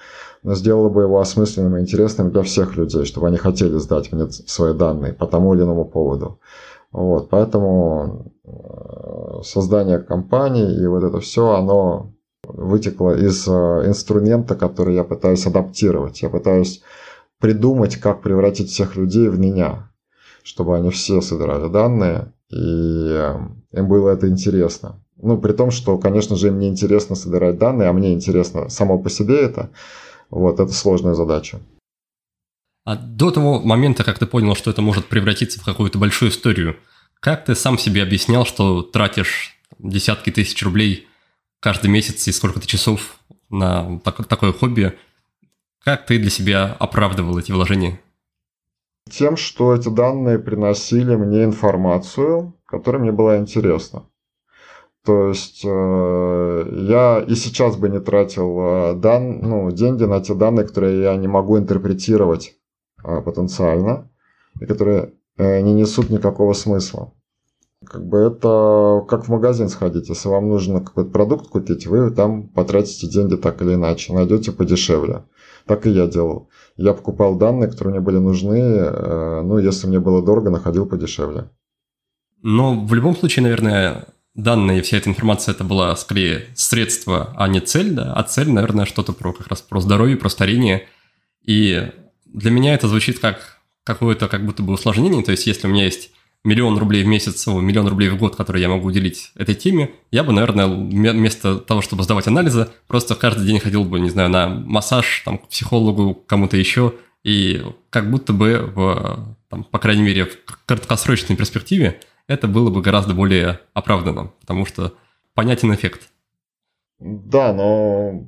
но 0.43 0.55
сделало 0.55 0.89
бы 0.89 1.03
его 1.03 1.19
осмысленным 1.19 1.77
и 1.77 1.81
интересным 1.81 2.31
для 2.31 2.41
всех 2.43 2.75
людей, 2.75 3.05
чтобы 3.05 3.27
они 3.27 3.37
хотели 3.37 3.77
сдать 3.77 4.11
мне 4.11 4.29
свои 4.29 4.73
данные 4.73 5.13
по 5.13 5.25
тому 5.25 5.53
или 5.53 5.63
иному 5.63 5.85
поводу. 5.85 6.39
Вот, 6.91 7.29
поэтому 7.29 8.33
э, 8.43 9.41
создание 9.43 9.99
компании 9.99 10.81
и 10.81 10.87
вот 10.87 11.03
это 11.03 11.19
все, 11.19 11.51
оно 11.51 12.13
вытекло 12.47 13.15
из 13.15 13.47
э, 13.47 13.51
инструмента, 13.85 14.55
который 14.55 14.95
я 14.95 15.03
пытаюсь 15.03 15.45
адаптировать. 15.45 16.21
Я 16.21 16.29
пытаюсь 16.29 16.81
придумать, 17.39 17.97
как 17.97 18.21
превратить 18.21 18.69
всех 18.69 18.95
людей 18.95 19.29
в 19.29 19.39
меня, 19.39 19.91
чтобы 20.43 20.75
они 20.75 20.89
все 20.89 21.21
собирали 21.21 21.69
данные, 21.69 22.33
и 22.49 23.11
эм, 23.11 23.63
им 23.71 23.87
было 23.87 24.09
это 24.09 24.27
интересно. 24.27 25.03
Ну, 25.21 25.37
при 25.37 25.53
том, 25.53 25.69
что, 25.69 25.97
конечно 25.97 26.35
же, 26.35 26.47
им 26.47 26.59
не 26.59 26.69
интересно 26.69 27.15
собирать 27.15 27.57
данные, 27.57 27.89
а 27.89 27.93
мне 27.93 28.13
интересно 28.13 28.69
само 28.69 28.97
по 28.97 29.09
себе 29.09 29.41
это. 29.41 29.69
Вот, 30.29 30.59
это 30.59 30.71
сложная 30.71 31.13
задача. 31.13 31.59
А 32.89 32.95
до 32.95 33.29
того 33.29 33.59
момента, 33.59 34.03
как 34.03 34.17
ты 34.17 34.25
понял, 34.25 34.55
что 34.55 34.71
это 34.71 34.81
может 34.81 35.05
превратиться 35.05 35.59
в 35.59 35.63
какую-то 35.63 35.99
большую 35.99 36.31
историю, 36.31 36.75
как 37.19 37.45
ты 37.45 37.53
сам 37.53 37.77
себе 37.77 38.01
объяснял, 38.01 38.47
что 38.47 38.81
тратишь 38.81 39.59
десятки 39.77 40.31
тысяч 40.31 40.63
рублей 40.63 41.07
каждый 41.59 41.91
месяц 41.91 42.27
и 42.27 42.31
сколько-то 42.31 42.65
часов 42.65 43.19
на 43.51 43.99
такое 43.99 44.53
хобби, 44.53 44.97
как 45.83 46.07
ты 46.07 46.17
для 46.17 46.31
себя 46.31 46.75
оправдывал 46.79 47.37
эти 47.37 47.51
вложения? 47.51 47.99
Тем, 49.07 49.37
что 49.37 49.75
эти 49.75 49.89
данные 49.89 50.39
приносили 50.39 51.15
мне 51.15 51.43
информацию, 51.43 52.55
которая 52.65 53.03
мне 53.03 53.11
была 53.11 53.37
интересна. 53.37 54.05
То 55.05 55.27
есть 55.27 55.61
э, 55.63 56.85
я 56.89 57.19
и 57.19 57.35
сейчас 57.35 57.75
бы 57.77 57.87
не 57.89 57.99
тратил 57.99 58.59
э, 58.59 58.93
дан, 58.95 59.41
ну, 59.41 59.69
деньги 59.71 60.05
на 60.05 60.21
те 60.21 60.33
данные, 60.33 60.65
которые 60.65 61.03
я 61.03 61.15
не 61.17 61.27
могу 61.27 61.59
интерпретировать 61.59 62.55
потенциально, 63.03 64.09
и 64.59 64.65
которые 64.65 65.13
э, 65.37 65.61
не 65.61 65.73
несут 65.73 66.09
никакого 66.09 66.53
смысла. 66.53 67.13
Как 67.85 68.05
бы 68.05 68.17
это 68.17 69.05
как 69.07 69.25
в 69.25 69.29
магазин 69.29 69.69
сходить. 69.69 70.09
Если 70.09 70.27
вам 70.27 70.49
нужно 70.49 70.81
какой-то 70.81 71.09
продукт 71.11 71.47
купить, 71.47 71.87
вы 71.87 72.11
там 72.11 72.49
потратите 72.49 73.07
деньги 73.07 73.35
так 73.35 73.61
или 73.61 73.75
иначе, 73.75 74.13
найдете 74.13 74.51
подешевле. 74.51 75.23
Так 75.65 75.87
и 75.87 75.91
я 75.91 76.07
делал. 76.07 76.49
Я 76.75 76.93
покупал 76.93 77.35
данные, 77.35 77.69
которые 77.69 77.93
мне 77.93 78.01
были 78.01 78.17
нужны. 78.17 78.57
Э, 78.57 79.41
ну, 79.43 79.59
если 79.59 79.87
мне 79.87 79.99
было 79.99 80.21
дорого, 80.21 80.49
находил 80.49 80.85
подешевле. 80.85 81.49
Но 82.41 82.85
в 82.85 82.93
любом 82.93 83.15
случае, 83.15 83.43
наверное, 83.43 84.07
данные, 84.35 84.81
вся 84.81 84.97
эта 84.97 85.09
информация, 85.09 85.53
это 85.53 85.63
была 85.63 85.95
скорее 85.95 86.47
средство, 86.55 87.33
а 87.35 87.47
не 87.47 87.59
цель, 87.59 87.93
да, 87.93 88.13
а 88.13 88.23
цель, 88.23 88.51
наверное, 88.51 88.85
что-то 88.85 89.13
про 89.13 89.33
как 89.33 89.47
раз 89.47 89.61
про 89.61 89.79
здоровье, 89.79 90.17
про 90.17 90.29
старение. 90.29 90.87
И 91.43 91.91
для 92.33 92.51
меня 92.51 92.73
это 92.73 92.87
звучит 92.87 93.19
как 93.19 93.59
какое-то 93.83 94.27
как 94.27 94.45
будто 94.45 94.63
бы 94.63 94.73
усложнение, 94.73 95.23
то 95.23 95.31
есть 95.31 95.47
если 95.47 95.67
у 95.67 95.71
меня 95.71 95.85
есть 95.85 96.11
миллион 96.43 96.77
рублей 96.77 97.03
в 97.03 97.07
месяц, 97.07 97.47
миллион 97.47 97.87
рублей 97.87 98.09
в 98.09 98.17
год, 98.17 98.35
который 98.35 98.61
я 98.61 98.69
могу 98.69 98.87
уделить 98.87 99.31
этой 99.35 99.55
теме, 99.55 99.91
я 100.11 100.23
бы, 100.23 100.31
наверное, 100.31 100.67
вместо 100.67 101.57
того, 101.57 101.81
чтобы 101.81 102.03
сдавать 102.03 102.27
анализы, 102.27 102.69
просто 102.87 103.15
каждый 103.15 103.45
день 103.45 103.59
ходил 103.59 103.83
бы, 103.83 103.99
не 103.99 104.09
знаю, 104.09 104.29
на 104.29 104.47
массаж, 104.47 105.23
там, 105.25 105.37
к 105.37 105.49
психологу, 105.49 106.13
кому-то 106.13 106.55
еще, 106.55 106.93
и 107.23 107.61
как 107.89 108.09
будто 108.09 108.31
бы, 108.31 108.71
в, 108.73 109.37
там, 109.49 109.63
по 109.65 109.79
крайней 109.79 110.03
мере, 110.03 110.25
в 110.25 110.65
краткосрочной 110.65 111.35
перспективе 111.35 111.99
это 112.27 112.47
было 112.47 112.69
бы 112.69 112.81
гораздо 112.81 113.13
более 113.13 113.59
оправданно, 113.73 114.31
потому 114.41 114.65
что 114.65 114.93
понятен 115.33 115.73
эффект. 115.73 116.09
Да, 116.99 117.53
но 117.53 118.27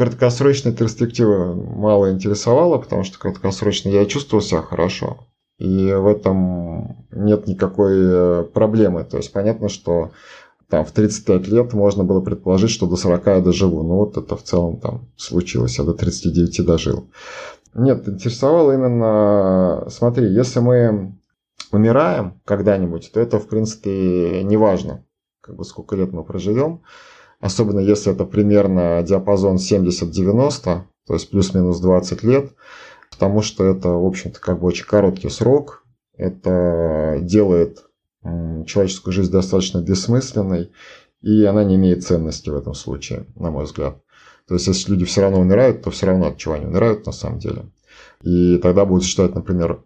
краткосрочная 0.00 0.72
перспектива 0.72 1.52
мало 1.52 2.10
интересовала, 2.10 2.78
потому 2.78 3.04
что 3.04 3.18
краткосрочно 3.18 3.90
я 3.90 4.06
чувствовал 4.06 4.42
себя 4.42 4.62
хорошо. 4.62 5.26
И 5.58 5.92
в 5.92 6.06
этом 6.06 7.04
нет 7.12 7.46
никакой 7.46 7.96
э, 7.98 8.44
проблемы. 8.44 9.04
То 9.04 9.18
есть 9.18 9.30
понятно, 9.30 9.68
что 9.68 10.12
там 10.70 10.86
в 10.86 10.92
35 10.92 11.48
лет 11.48 11.74
можно 11.74 12.02
было 12.02 12.22
предположить, 12.22 12.70
что 12.70 12.86
до 12.86 12.96
40 12.96 13.26
я 13.26 13.40
доживу. 13.40 13.82
Ну 13.82 13.96
вот 13.96 14.16
это 14.16 14.36
в 14.36 14.42
целом 14.42 14.80
там 14.80 15.10
случилось, 15.18 15.76
я 15.76 15.84
до 15.84 15.92
39 15.92 16.64
дожил. 16.64 17.10
Нет, 17.74 18.08
интересовало 18.08 18.72
именно, 18.72 19.86
смотри, 19.90 20.32
если 20.32 20.60
мы 20.60 21.12
умираем 21.72 22.40
когда-нибудь, 22.46 23.10
то 23.12 23.20
это, 23.20 23.38
в 23.38 23.48
принципе, 23.48 24.44
не 24.44 24.56
важно, 24.56 25.04
как 25.42 25.56
бы 25.56 25.64
сколько 25.66 25.94
лет 25.94 26.10
мы 26.10 26.24
проживем. 26.24 26.80
Особенно 27.40 27.80
если 27.80 28.12
это 28.12 28.24
примерно 28.24 29.02
диапазон 29.02 29.56
70-90, 29.56 30.82
то 31.06 31.14
есть 31.14 31.30
плюс-минус 31.30 31.80
20 31.80 32.22
лет, 32.22 32.52
потому 33.10 33.42
что 33.42 33.64
это, 33.64 33.88
в 33.88 34.06
общем-то, 34.06 34.38
как 34.40 34.60
бы 34.60 34.66
очень 34.66 34.84
короткий 34.84 35.30
срок. 35.30 35.84
Это 36.16 37.18
делает 37.22 37.84
человеческую 38.22 39.14
жизнь 39.14 39.32
достаточно 39.32 39.80
бессмысленной, 39.80 40.70
и 41.22 41.44
она 41.44 41.64
не 41.64 41.76
имеет 41.76 42.04
ценности 42.04 42.50
в 42.50 42.56
этом 42.56 42.74
случае, 42.74 43.24
на 43.36 43.50
мой 43.50 43.64
взгляд. 43.64 44.02
То 44.46 44.54
есть, 44.54 44.66
если 44.66 44.92
люди 44.92 45.06
все 45.06 45.22
равно 45.22 45.40
умирают, 45.40 45.82
то 45.82 45.90
все 45.90 46.06
равно 46.06 46.26
от 46.26 46.36
чего 46.36 46.54
они 46.54 46.66
умирают 46.66 47.06
на 47.06 47.12
самом 47.12 47.38
деле. 47.38 47.70
И 48.22 48.58
тогда 48.58 48.84
будут 48.84 49.04
считать, 49.04 49.34
например, 49.34 49.82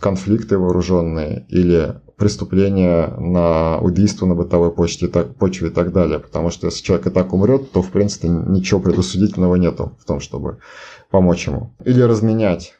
конфликты 0.00 0.56
вооруженные 0.56 1.44
или 1.48 2.00
преступления 2.18 3.06
на 3.18 3.78
убийство 3.78 4.26
на 4.26 4.34
бытовой 4.34 4.72
почте, 4.72 5.08
так, 5.08 5.36
почве 5.36 5.68
и 5.68 5.70
так 5.70 5.92
далее. 5.92 6.18
Потому 6.18 6.50
что 6.50 6.66
если 6.66 6.82
человек 6.82 7.06
и 7.06 7.10
так 7.10 7.32
умрет, 7.32 7.72
то 7.72 7.80
в 7.80 7.90
принципе 7.90 8.28
ничего 8.28 8.80
предосудительного 8.80 9.54
нету 9.54 9.96
в 10.00 10.04
том, 10.04 10.20
чтобы 10.20 10.58
помочь 11.10 11.46
ему. 11.46 11.74
Или 11.84 12.02
разменять 12.02 12.74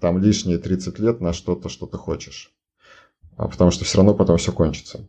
там 0.00 0.18
лишние 0.18 0.58
30 0.58 0.98
лет 0.98 1.20
на 1.20 1.32
что-то, 1.32 1.68
что 1.68 1.86
ты 1.86 1.96
хочешь. 1.96 2.52
А 3.36 3.48
потому 3.48 3.70
что 3.70 3.84
все 3.84 3.98
равно 3.98 4.14
потом 4.14 4.36
все 4.36 4.52
кончится. 4.52 5.08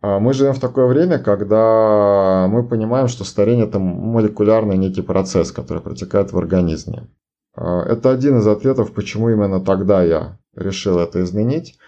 А 0.00 0.20
мы 0.20 0.32
живем 0.32 0.54
в 0.54 0.60
такое 0.60 0.86
время, 0.86 1.18
когда 1.18 2.46
мы 2.48 2.66
понимаем, 2.66 3.08
что 3.08 3.24
старение 3.24 3.66
это 3.66 3.78
молекулярный 3.78 4.76
некий 4.76 5.02
процесс, 5.02 5.50
который 5.50 5.82
протекает 5.82 6.32
в 6.32 6.38
организме. 6.38 7.08
А, 7.54 7.82
это 7.82 8.10
один 8.10 8.38
из 8.38 8.46
ответов, 8.46 8.92
почему 8.92 9.30
именно 9.30 9.60
тогда 9.60 10.04
я 10.04 10.38
решил 10.54 10.98
это 10.98 11.22
изменить. 11.22 11.78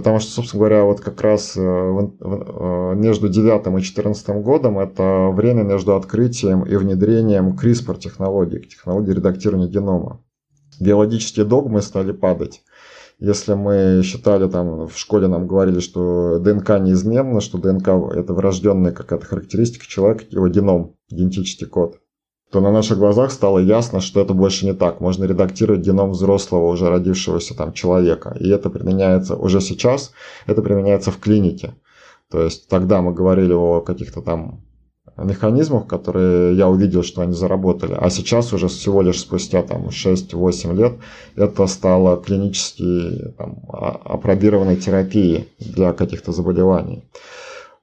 Потому 0.00 0.18
что, 0.18 0.30
собственно 0.32 0.60
говоря, 0.60 0.84
вот 0.84 1.02
как 1.02 1.20
раз 1.20 1.58
э, 1.58 1.60
э, 1.60 2.94
между 2.96 3.28
9 3.28 3.78
и 3.78 3.82
14 3.82 4.28
годом 4.36 4.78
это 4.78 5.28
время 5.28 5.62
между 5.62 5.94
открытием 5.94 6.62
и 6.62 6.74
внедрением 6.76 7.50
CRISPR 7.50 7.98
технологий, 7.98 8.66
технологии 8.66 9.12
редактирования 9.12 9.68
генома. 9.68 10.24
Биологические 10.80 11.44
догмы 11.44 11.82
стали 11.82 12.12
падать. 12.12 12.62
Если 13.18 13.52
мы 13.52 14.00
считали 14.02 14.48
там 14.48 14.88
в 14.88 14.96
школе 14.96 15.26
нам 15.26 15.46
говорили, 15.46 15.80
что 15.80 16.38
ДНК 16.38 16.80
неизменна, 16.80 17.42
что 17.42 17.58
ДНК 17.58 17.88
это 17.88 18.32
врожденная 18.32 18.92
какая-то 18.92 19.26
характеристика 19.26 19.86
человека, 19.86 20.24
его 20.30 20.48
геном, 20.48 20.94
генетический 21.10 21.66
код 21.66 21.98
то 22.50 22.60
на 22.60 22.72
наших 22.72 22.98
глазах 22.98 23.30
стало 23.30 23.58
ясно, 23.58 24.00
что 24.00 24.20
это 24.20 24.34
больше 24.34 24.66
не 24.66 24.74
так. 24.74 25.00
Можно 25.00 25.24
редактировать 25.24 25.82
геном 25.82 26.10
взрослого, 26.10 26.68
уже 26.68 26.88
родившегося 26.90 27.54
там 27.56 27.72
человека. 27.72 28.36
И 28.40 28.48
это 28.48 28.70
применяется 28.70 29.36
уже 29.36 29.60
сейчас, 29.60 30.12
это 30.46 30.60
применяется 30.60 31.10
в 31.10 31.18
клинике. 31.18 31.74
То 32.30 32.42
есть 32.42 32.68
тогда 32.68 33.02
мы 33.02 33.12
говорили 33.12 33.52
о 33.52 33.80
каких-то 33.80 34.20
там 34.20 34.62
механизмах, 35.16 35.86
которые 35.86 36.56
я 36.56 36.68
увидел, 36.68 37.02
что 37.02 37.22
они 37.22 37.34
заработали. 37.34 37.96
А 37.98 38.10
сейчас 38.10 38.52
уже 38.52 38.68
всего 38.68 39.02
лишь 39.02 39.20
спустя 39.20 39.62
там 39.62 39.88
6-8 39.88 40.74
лет 40.74 40.92
это 41.36 41.66
стало 41.66 42.16
клинически 42.16 43.32
там, 43.36 43.62
апробированной 43.68 44.76
терапией 44.76 45.48
для 45.58 45.92
каких-то 45.92 46.32
заболеваний. 46.32 47.04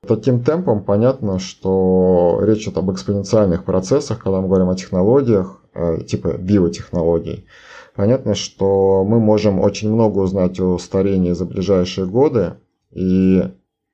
Таким 0.08 0.42
темпом 0.44 0.84
понятно, 0.84 1.38
что 1.38 2.40
речь 2.42 2.64
идет 2.64 2.78
об 2.78 2.92
экспоненциальных 2.92 3.66
процессах, 3.66 4.20
когда 4.20 4.40
мы 4.40 4.48
говорим 4.48 4.70
о 4.70 4.76
технологиях, 4.76 5.62
э, 5.74 6.02
типа 6.08 6.38
биотехнологий. 6.38 7.46
Понятно, 7.96 8.36
что 8.36 9.04
мы 9.04 9.20
можем 9.20 9.60
очень 9.60 9.92
много 9.92 10.20
узнать 10.20 10.60
о 10.60 10.78
старении 10.78 11.34
за 11.34 11.46
ближайшие 11.46 12.08
годы, 12.08 12.54
и 12.92 13.44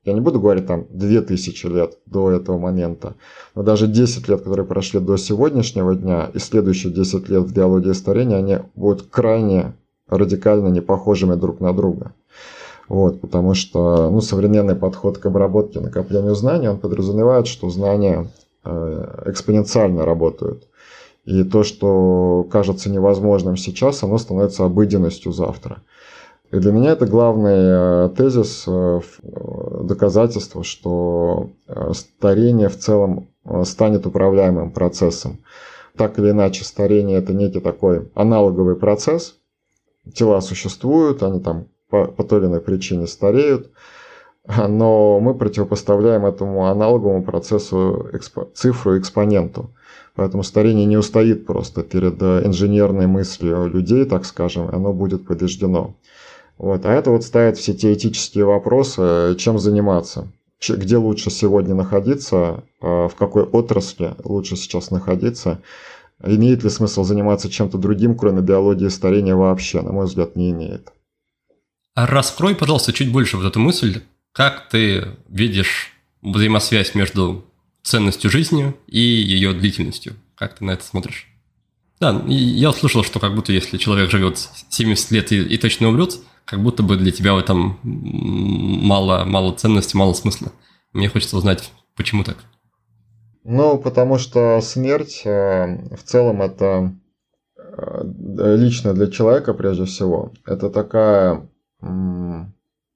я 0.05 0.13
не 0.13 0.19
буду 0.19 0.39
говорить 0.39 0.67
там 0.67 0.85
2000 0.89 1.65
лет 1.67 1.97
до 2.05 2.29
этого 2.29 2.59
момента, 2.59 3.15
но 3.55 3.63
даже 3.63 3.87
10 3.87 4.27
лет, 4.27 4.41
которые 4.41 4.65
прошли 4.65 4.99
до 4.99 5.17
сегодняшнего 5.17 5.95
дня, 5.95 6.29
и 6.33 6.39
следующие 6.39 6.93
10 6.93 7.29
лет 7.29 7.43
в 7.43 7.53
биологии 7.53 7.93
старения, 7.93 8.37
они 8.37 8.57
будут 8.75 9.03
крайне 9.03 9.73
радикально 10.09 10.67
не 10.67 10.81
похожими 10.81 11.35
друг 11.35 11.59
на 11.59 11.73
друга. 11.73 12.13
Вот, 12.89 13.21
потому 13.21 13.53
что 13.53 14.09
ну, 14.09 14.21
современный 14.21 14.75
подход 14.75 15.17
к 15.17 15.25
обработке, 15.25 15.79
накоплению 15.79 16.35
знаний, 16.35 16.67
он 16.67 16.79
подразумевает, 16.79 17.47
что 17.47 17.69
знания 17.69 18.29
э, 18.65 19.23
экспоненциально 19.27 20.05
работают. 20.05 20.67
И 21.25 21.43
то, 21.43 21.63
что 21.63 22.45
кажется 22.51 22.89
невозможным 22.89 23.55
сейчас, 23.55 24.03
оно 24.03 24.17
становится 24.17 24.65
обыденностью 24.65 25.31
завтра. 25.31 25.81
И 26.51 26.57
для 26.57 26.71
меня 26.73 26.91
это 26.91 27.05
главный 27.05 27.51
э, 27.55 28.09
тезис, 28.17 28.65
э, 28.67 28.99
доказательство, 29.81 30.63
что 30.63 31.49
старение 31.93 32.69
в 32.69 32.77
целом 32.77 33.29
станет 33.63 34.05
управляемым 34.05 34.71
процессом. 34.71 35.39
Так 35.97 36.19
или 36.19 36.31
иначе, 36.31 36.63
старение 36.63 37.17
это 37.19 37.33
некий 37.33 37.59
такой 37.59 38.09
аналоговый 38.15 38.75
процесс. 38.75 39.35
Тела 40.13 40.41
существуют, 40.41 41.23
они 41.23 41.39
там 41.39 41.67
по, 41.93 42.07
по 42.07 42.23
той 42.23 42.39
или 42.39 42.47
иной 42.47 42.59
причине 42.59 43.05
стареют, 43.05 43.69
но 44.57 45.19
мы 45.19 45.35
противопоставляем 45.35 46.25
этому 46.25 46.65
аналоговому 46.65 47.23
процессу 47.23 48.09
экспо, 48.13 48.49
цифру 48.55 48.97
экспоненту. 48.97 49.69
Поэтому 50.15 50.41
старение 50.41 50.85
не 50.87 50.97
устоит 50.97 51.45
просто 51.45 51.83
перед 51.83 52.19
инженерной 52.21 53.05
мыслью 53.05 53.67
людей, 53.67 54.05
так 54.05 54.25
скажем, 54.25 54.69
оно 54.73 54.91
будет 54.91 55.27
побеждено. 55.27 55.95
Вот. 56.57 56.83
А 56.85 56.91
это 56.91 57.11
вот 57.11 57.23
ставит 57.23 57.57
все 57.57 57.75
те 57.75 57.93
этические 57.93 58.45
вопросы, 58.45 59.35
чем 59.37 59.59
заниматься, 59.59 60.27
где 60.67 60.97
лучше 60.97 61.29
сегодня 61.29 61.75
находиться, 61.75 62.63
а, 62.81 63.07
в 63.07 63.15
какой 63.15 63.43
отрасли 63.43 64.15
лучше 64.23 64.55
сейчас 64.55 64.89
находиться, 64.89 65.61
имеет 66.23 66.63
ли 66.63 66.69
смысл 66.69 67.03
заниматься 67.03 67.49
чем-то 67.49 67.77
другим, 67.77 68.17
кроме 68.17 68.41
биологии 68.41 68.87
старения 68.87 69.35
вообще, 69.35 69.81
на 69.81 69.91
мой 69.91 70.05
взгляд, 70.05 70.35
не 70.35 70.49
имеет. 70.51 70.91
Раскрой, 71.95 72.55
пожалуйста, 72.55 72.91
чуть 72.91 73.11
больше 73.11 73.37
вот 73.37 73.45
эту 73.45 73.59
мысль. 73.59 74.01
Как 74.31 74.69
ты 74.69 75.15
видишь 75.27 75.93
взаимосвязь 76.21 76.95
между 76.95 77.45
ценностью 77.83 78.31
жизни 78.31 78.73
и 78.87 78.99
ее 78.99 79.53
длительностью? 79.53 80.15
Как 80.35 80.55
ты 80.55 80.65
на 80.65 80.71
это 80.71 80.83
смотришь? 80.83 81.27
Да, 81.99 82.23
я 82.27 82.71
услышал, 82.71 83.03
что 83.03 83.19
как 83.19 83.35
будто 83.35 83.53
если 83.53 83.77
человек 83.77 84.09
живет 84.09 84.39
70 84.69 85.11
лет 85.11 85.31
и, 85.31 85.41
и 85.41 85.57
точно 85.57 85.89
умрет, 85.89 86.19
как 86.45 86.61
будто 86.61 86.81
бы 86.81 86.97
для 86.97 87.11
тебя 87.11 87.35
в 87.35 87.37
этом 87.37 87.79
мало, 87.83 89.23
мало 89.25 89.53
ценности, 89.53 89.95
мало 89.95 90.13
смысла. 90.13 90.51
Мне 90.93 91.09
хочется 91.09 91.37
узнать, 91.37 91.71
почему 91.95 92.23
так. 92.23 92.37
Ну, 93.43 93.77
потому 93.77 94.17
что 94.17 94.59
смерть 94.61 95.21
э, 95.25 95.95
в 95.95 96.03
целом 96.03 96.41
это 96.41 96.93
э, 97.57 98.55
лично 98.57 98.93
для 98.93 99.07
человека 99.07 99.53
прежде 99.53 99.85
всего. 99.85 100.31
Это 100.45 100.69
такая 100.69 101.47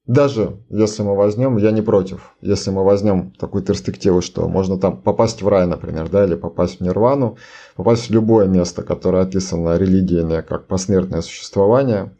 даже 0.08 0.56
если 0.70 1.02
мы 1.02 1.14
возьмем, 1.14 1.58
я 1.58 1.70
не 1.70 1.82
против, 1.82 2.34
если 2.40 2.70
мы 2.70 2.82
возьмем 2.82 3.30
такую 3.32 3.62
перспективу, 3.62 4.22
что 4.22 4.48
можно 4.48 4.78
там 4.78 5.02
попасть 5.02 5.42
в 5.42 5.48
рай, 5.48 5.66
например, 5.66 6.08
да, 6.08 6.24
или 6.24 6.34
попасть 6.34 6.78
в 6.78 6.80
нирвану, 6.80 7.36
попасть 7.76 8.08
в 8.08 8.10
любое 8.10 8.46
место, 8.46 8.82
которое 8.82 9.22
описано 9.22 9.76
религиями 9.76 10.40
как 10.40 10.66
посмертное 10.66 11.20
существование, 11.20 12.16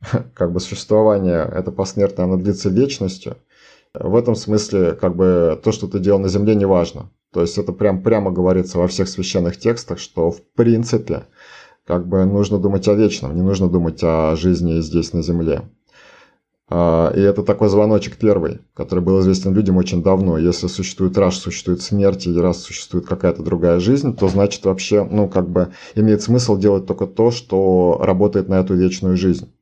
как 0.34 0.52
бы 0.52 0.60
существование 0.60 1.50
это 1.52 1.72
посмертное, 1.72 2.26
оно 2.26 2.36
длится 2.36 2.68
вечностью, 2.70 3.36
В 3.92 4.14
этом 4.14 4.36
смысле, 4.36 4.92
как 4.92 5.16
бы, 5.16 5.60
то, 5.64 5.72
что 5.72 5.88
ты 5.88 5.98
делал 5.98 6.20
на 6.20 6.28
земле, 6.28 6.54
не 6.54 6.64
важно. 6.64 7.10
То 7.32 7.40
есть 7.40 7.58
это 7.58 7.72
прям 7.72 8.04
прямо 8.04 8.30
говорится 8.30 8.78
во 8.78 8.86
всех 8.86 9.08
священных 9.08 9.58
текстах, 9.58 9.98
что 9.98 10.30
в 10.30 10.40
принципе, 10.54 11.24
как 11.84 12.06
бы 12.06 12.24
нужно 12.24 12.58
думать 12.58 12.86
о 12.86 12.94
вечном, 12.94 13.34
не 13.34 13.42
нужно 13.42 13.68
думать 13.68 13.98
о 14.04 14.36
жизни 14.36 14.80
здесь 14.80 15.12
на 15.12 15.22
земле. 15.22 15.62
А, 16.72 17.10
и 17.10 17.20
это 17.20 17.42
такой 17.42 17.68
звоночек 17.68 18.16
первый, 18.16 18.60
который 18.74 19.00
был 19.00 19.20
известен 19.20 19.52
людям 19.52 19.76
очень 19.76 20.04
давно. 20.04 20.38
Если 20.38 20.68
существует 20.68 21.18
раз, 21.18 21.34
существует 21.34 21.82
смерть, 21.82 22.28
и 22.28 22.38
раз 22.38 22.62
существует 22.62 23.06
какая-то 23.06 23.42
другая 23.42 23.80
жизнь, 23.80 24.16
то 24.16 24.28
значит 24.28 24.64
вообще, 24.64 25.02
ну, 25.02 25.28
как 25.28 25.50
бы 25.50 25.72
имеет 25.96 26.22
смысл 26.22 26.56
делать 26.56 26.86
только 26.86 27.08
то, 27.08 27.32
что 27.32 27.98
работает 28.00 28.48
на 28.48 28.60
эту 28.60 28.74
вечную 28.74 29.16
жизнь. 29.16 29.52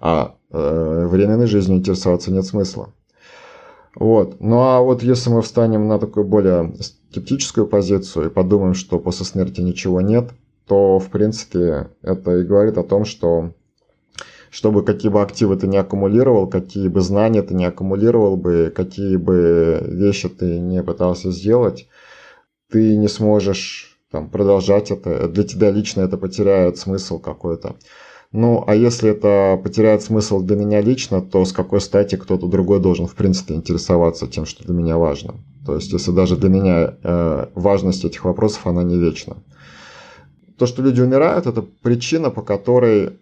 А 0.00 0.34
э, 0.50 1.06
временной 1.08 1.46
жизнью 1.46 1.78
интересоваться 1.78 2.32
нет 2.32 2.44
смысла. 2.44 2.92
Вот. 3.94 4.40
Ну 4.40 4.62
а 4.62 4.80
вот 4.80 5.04
если 5.04 5.30
мы 5.30 5.42
встанем 5.42 5.86
на 5.86 6.00
такую 6.00 6.26
более 6.26 6.74
скептическую 7.10 7.68
позицию 7.68 8.26
и 8.26 8.30
подумаем, 8.30 8.74
что 8.74 8.98
после 8.98 9.26
смерти 9.26 9.60
ничего 9.60 10.00
нет, 10.00 10.30
то, 10.66 10.98
в 10.98 11.08
принципе, 11.08 11.90
это 12.02 12.38
и 12.38 12.44
говорит 12.44 12.78
о 12.78 12.82
том, 12.82 13.04
что 13.04 13.52
чтобы 14.52 14.84
какие 14.84 15.10
бы 15.10 15.22
активы 15.22 15.56
ты 15.56 15.66
не 15.66 15.78
аккумулировал, 15.78 16.46
какие 16.46 16.88
бы 16.88 17.00
знания 17.00 17.42
ты 17.42 17.54
не 17.54 17.64
аккумулировал 17.64 18.36
бы, 18.36 18.70
какие 18.76 19.16
бы 19.16 19.82
вещи 19.82 20.28
ты 20.28 20.58
не 20.58 20.82
пытался 20.82 21.30
сделать, 21.30 21.88
ты 22.70 22.98
не 22.98 23.08
сможешь 23.08 23.98
там, 24.10 24.28
продолжать 24.28 24.90
это. 24.90 25.26
Для 25.28 25.44
тебя 25.44 25.70
лично 25.70 26.02
это 26.02 26.18
потеряет 26.18 26.76
смысл 26.76 27.18
какой-то. 27.18 27.76
Ну, 28.30 28.62
а 28.66 28.74
если 28.74 29.12
это 29.12 29.58
потеряет 29.62 30.02
смысл 30.02 30.42
для 30.42 30.56
меня 30.56 30.82
лично, 30.82 31.22
то 31.22 31.46
с 31.46 31.52
какой 31.54 31.80
стати 31.80 32.16
кто-то 32.16 32.46
другой 32.46 32.78
должен, 32.78 33.06
в 33.06 33.14
принципе, 33.14 33.54
интересоваться 33.54 34.26
тем, 34.26 34.44
что 34.44 34.64
для 34.64 34.74
меня 34.74 34.98
важно? 34.98 35.36
То 35.64 35.76
есть, 35.76 35.90
если 35.94 36.10
даже 36.10 36.36
для 36.36 36.50
меня 36.50 36.94
э, 37.02 37.46
важность 37.54 38.04
этих 38.04 38.26
вопросов, 38.26 38.66
она 38.66 38.82
не 38.82 38.98
вечна. 38.98 39.38
То, 40.58 40.66
что 40.66 40.82
люди 40.82 41.00
умирают, 41.00 41.46
это 41.46 41.62
причина, 41.62 42.28
по 42.28 42.42
которой 42.42 43.18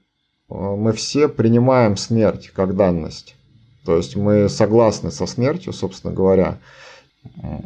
мы 0.51 0.93
все 0.93 1.29
принимаем 1.29 1.97
смерть 1.97 2.51
как 2.55 2.77
данность. 2.77 3.37
То 3.85 3.97
есть 3.97 4.17
мы 4.17 4.49
согласны 4.49 5.11
со 5.11 5.27
смертью, 5.27 5.73
собственно 5.73 6.13
говоря. 6.13 6.59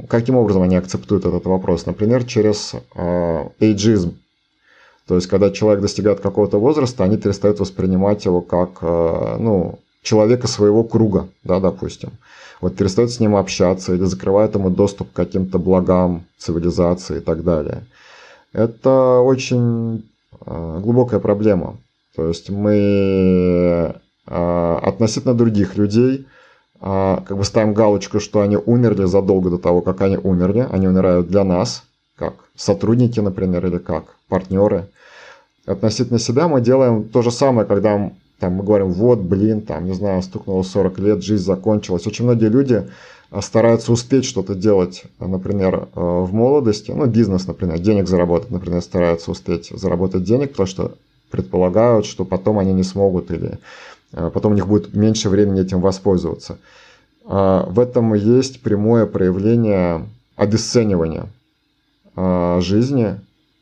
Каким 0.08 0.36
образом 0.36 0.62
они 0.62 0.76
акцептуют 0.76 1.24
этот 1.24 1.46
вопрос? 1.46 1.86
Например, 1.86 2.24
через 2.24 2.74
э, 2.94 3.48
эйджизм. 3.60 4.18
То 5.06 5.14
есть, 5.16 5.28
когда 5.28 5.50
человек 5.50 5.80
достигает 5.80 6.20
какого-то 6.20 6.58
возраста, 6.58 7.04
они 7.04 7.16
перестают 7.16 7.60
воспринимать 7.60 8.24
его 8.24 8.40
как 8.40 8.78
э, 8.82 9.36
ну, 9.38 9.78
человека 10.02 10.48
своего 10.48 10.82
круга, 10.82 11.28
да, 11.44 11.60
допустим. 11.60 12.10
Вот 12.60 12.76
перестают 12.76 13.12
с 13.12 13.20
ним 13.20 13.36
общаться 13.36 13.94
или 13.94 14.04
закрывают 14.04 14.54
ему 14.54 14.70
доступ 14.70 15.12
к 15.12 15.16
каким-то 15.16 15.58
благам 15.58 16.24
цивилизации 16.38 17.18
и 17.18 17.20
так 17.20 17.44
далее. 17.44 17.84
Это 18.52 19.20
очень 19.20 20.04
глубокая 20.46 21.20
проблема. 21.20 21.76
То 22.16 22.28
есть 22.28 22.50
мы 22.50 23.96
а, 24.26 24.78
относительно 24.82 25.34
других 25.34 25.76
людей 25.76 26.26
а, 26.80 27.22
как 27.26 27.36
бы 27.36 27.44
ставим 27.44 27.74
галочку, 27.74 28.20
что 28.20 28.40
они 28.40 28.56
умерли 28.56 29.04
задолго 29.04 29.50
до 29.50 29.58
того, 29.58 29.80
как 29.82 30.00
они 30.00 30.16
умерли. 30.16 30.66
Они 30.70 30.86
умирают 30.86 31.28
для 31.28 31.44
нас, 31.44 31.82
как 32.16 32.34
сотрудники, 32.56 33.20
например, 33.20 33.66
или 33.66 33.78
как 33.78 34.16
партнеры. 34.28 34.88
Относительно 35.66 36.18
себя 36.18 36.46
мы 36.46 36.60
делаем 36.60 37.04
то 37.08 37.22
же 37.22 37.30
самое, 37.30 37.66
когда 37.66 38.12
там, 38.38 38.52
мы 38.52 38.64
говорим, 38.64 38.92
вот, 38.92 39.20
блин, 39.20 39.62
там, 39.62 39.84
не 39.86 39.94
знаю, 39.94 40.22
стукнуло 40.22 40.62
40 40.62 40.98
лет, 40.98 41.22
жизнь 41.22 41.44
закончилась. 41.44 42.06
Очень 42.06 42.26
многие 42.26 42.48
люди 42.48 42.86
а, 43.30 43.42
стараются 43.42 43.90
успеть 43.90 44.24
что-то 44.24 44.54
делать, 44.54 45.04
например, 45.18 45.88
в 45.94 46.32
молодости, 46.32 46.92
ну, 46.92 47.06
бизнес, 47.06 47.46
например, 47.46 47.78
денег 47.80 48.06
заработать, 48.06 48.50
например, 48.50 48.82
стараются 48.82 49.30
успеть 49.30 49.70
заработать 49.70 50.22
денег, 50.22 50.50
потому 50.50 50.66
что 50.66 50.94
предполагают, 51.34 52.06
что 52.06 52.24
потом 52.24 52.60
они 52.60 52.72
не 52.72 52.84
смогут 52.84 53.32
или 53.32 53.58
э, 54.12 54.30
потом 54.32 54.52
у 54.52 54.54
них 54.54 54.68
будет 54.68 54.94
меньше 54.94 55.28
времени 55.28 55.62
этим 55.62 55.80
воспользоваться. 55.80 56.58
А, 57.24 57.66
в 57.66 57.80
этом 57.80 58.14
есть 58.14 58.60
прямое 58.62 59.06
проявление 59.06 60.06
обесценивания 60.36 61.26
а, 62.14 62.60
жизни 62.60 63.18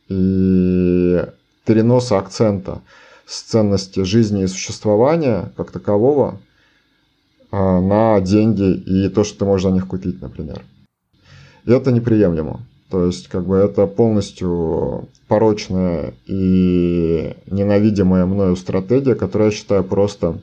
и 0.08 1.24
переноса 1.64 2.18
акцента 2.18 2.82
с 3.24 3.42
ценности 3.42 4.02
жизни 4.02 4.42
и 4.42 4.48
существования 4.48 5.52
как 5.56 5.70
такового 5.70 6.38
а, 7.50 7.80
на 7.80 8.20
деньги 8.20 8.74
и 8.74 9.08
то, 9.08 9.24
что 9.24 9.38
ты 9.38 9.44
можешь 9.46 9.64
за 9.64 9.70
них 9.70 9.86
купить, 9.86 10.20
например. 10.20 10.62
И 11.64 11.70
это 11.70 11.92
неприемлемо. 11.92 12.60
То 12.92 13.06
есть, 13.06 13.28
как 13.28 13.46
бы 13.46 13.56
это 13.56 13.86
полностью 13.86 15.08
порочная 15.26 16.12
и 16.26 17.34
ненавидимая 17.46 18.26
мною 18.26 18.54
стратегия, 18.54 19.14
которую 19.14 19.50
я 19.50 19.56
считаю 19.56 19.82
просто 19.82 20.42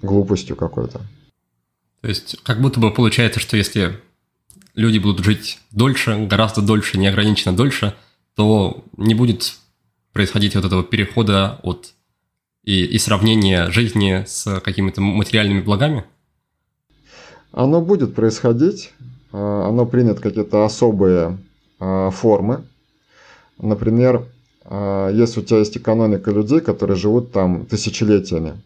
глупостью 0.00 0.54
какой-то. 0.54 1.00
То 2.00 2.08
есть, 2.08 2.36
как 2.44 2.60
будто 2.60 2.78
бы 2.78 2.94
получается, 2.94 3.40
что 3.40 3.56
если 3.56 3.96
люди 4.76 4.98
будут 4.98 5.24
жить 5.24 5.58
дольше, 5.72 6.24
гораздо 6.30 6.62
дольше, 6.62 6.98
неограниченно 6.98 7.56
дольше, 7.56 7.96
то 8.36 8.84
не 8.96 9.16
будет 9.16 9.56
происходить 10.12 10.54
вот 10.54 10.66
этого 10.66 10.84
перехода 10.84 11.58
от 11.64 11.94
и, 12.62 12.84
и 12.84 12.98
сравнения 12.98 13.72
жизни 13.72 14.22
с 14.24 14.60
какими-то 14.60 15.00
материальными 15.00 15.62
благами? 15.62 16.04
Оно 17.50 17.80
будет 17.80 18.14
происходить, 18.14 18.92
а, 19.32 19.68
оно 19.68 19.84
принят 19.84 20.20
какие-то 20.20 20.64
особые 20.64 21.38
формы. 21.78 22.64
Например, 23.58 24.24
а, 24.64 25.10
если 25.10 25.40
у 25.40 25.42
тебя 25.42 25.58
есть 25.58 25.76
экономика 25.76 26.30
людей, 26.30 26.60
которые 26.60 26.96
живут 26.96 27.32
там 27.32 27.64
тысячелетиями, 27.66 28.60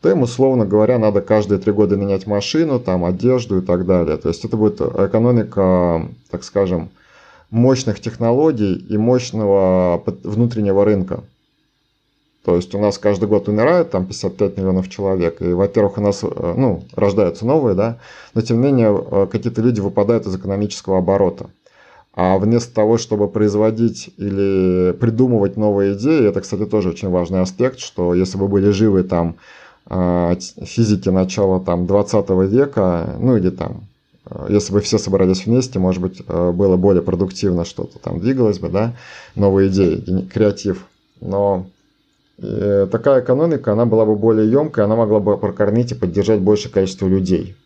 то 0.00 0.10
им, 0.10 0.22
условно 0.22 0.66
говоря, 0.66 0.98
надо 0.98 1.20
каждые 1.20 1.58
три 1.58 1.72
года 1.72 1.96
менять 1.96 2.26
машину, 2.26 2.80
там, 2.80 3.04
одежду 3.04 3.58
и 3.58 3.60
так 3.60 3.86
далее. 3.86 4.16
То 4.16 4.28
есть 4.28 4.44
это 4.44 4.56
будет 4.56 4.80
экономика, 4.80 6.08
так 6.30 6.44
скажем, 6.44 6.90
мощных 7.50 8.00
технологий 8.00 8.74
и 8.74 8.96
мощного 8.96 10.02
внутреннего 10.22 10.84
рынка. 10.84 11.22
То 12.44 12.56
есть 12.56 12.74
у 12.74 12.78
нас 12.78 12.98
каждый 12.98 13.28
год 13.28 13.48
умирает 13.48 13.90
там 13.90 14.04
55 14.04 14.58
миллионов 14.58 14.90
человек, 14.90 15.40
и, 15.40 15.52
во-первых, 15.54 15.96
у 15.96 16.02
нас 16.02 16.22
э, 16.22 16.54
ну, 16.58 16.84
рождаются 16.94 17.46
новые, 17.46 17.74
да, 17.74 17.98
но 18.34 18.42
тем 18.42 18.60
не 18.60 18.66
менее 18.66 18.94
э, 18.94 19.26
какие-то 19.30 19.62
люди 19.62 19.80
выпадают 19.80 20.26
из 20.26 20.36
экономического 20.36 20.98
оборота. 20.98 21.48
А 22.16 22.38
вместо 22.38 22.72
того, 22.72 22.96
чтобы 22.96 23.28
производить 23.28 24.10
или 24.18 24.92
придумывать 24.92 25.56
новые 25.56 25.94
идеи, 25.94 26.28
это, 26.28 26.40
кстати, 26.40 26.64
тоже 26.64 26.90
очень 26.90 27.10
важный 27.10 27.40
аспект, 27.40 27.80
что 27.80 28.14
если 28.14 28.38
бы 28.38 28.46
были 28.46 28.70
живы 28.70 29.02
там 29.02 29.36
а, 29.86 30.36
физики 30.62 31.08
начала 31.08 31.58
там 31.58 31.86
20 31.86 32.30
века, 32.48 33.16
ну 33.18 33.36
или 33.36 33.50
там, 33.50 33.88
а, 34.26 34.46
если 34.48 34.72
бы 34.72 34.80
все 34.80 34.98
собрались 34.98 35.46
вместе, 35.46 35.80
может 35.80 36.00
быть, 36.00 36.22
а, 36.28 36.52
было 36.52 36.76
более 36.76 37.02
продуктивно 37.02 37.64
что-то 37.64 37.98
там 37.98 38.20
двигалось 38.20 38.60
бы, 38.60 38.68
да, 38.68 38.94
новые 39.34 39.68
идеи, 39.68 40.28
креатив. 40.32 40.86
Но 41.20 41.66
э, 42.38 42.86
такая 42.92 43.22
экономика, 43.22 43.72
она 43.72 43.86
была 43.86 44.04
бы 44.04 44.14
более 44.14 44.50
емкой, 44.50 44.84
она 44.84 44.94
могла 44.94 45.18
бы 45.18 45.36
прокормить 45.36 45.90
и 45.92 45.94
поддержать 45.96 46.40
большее 46.40 46.70
количество 46.70 47.08
людей 47.08 47.56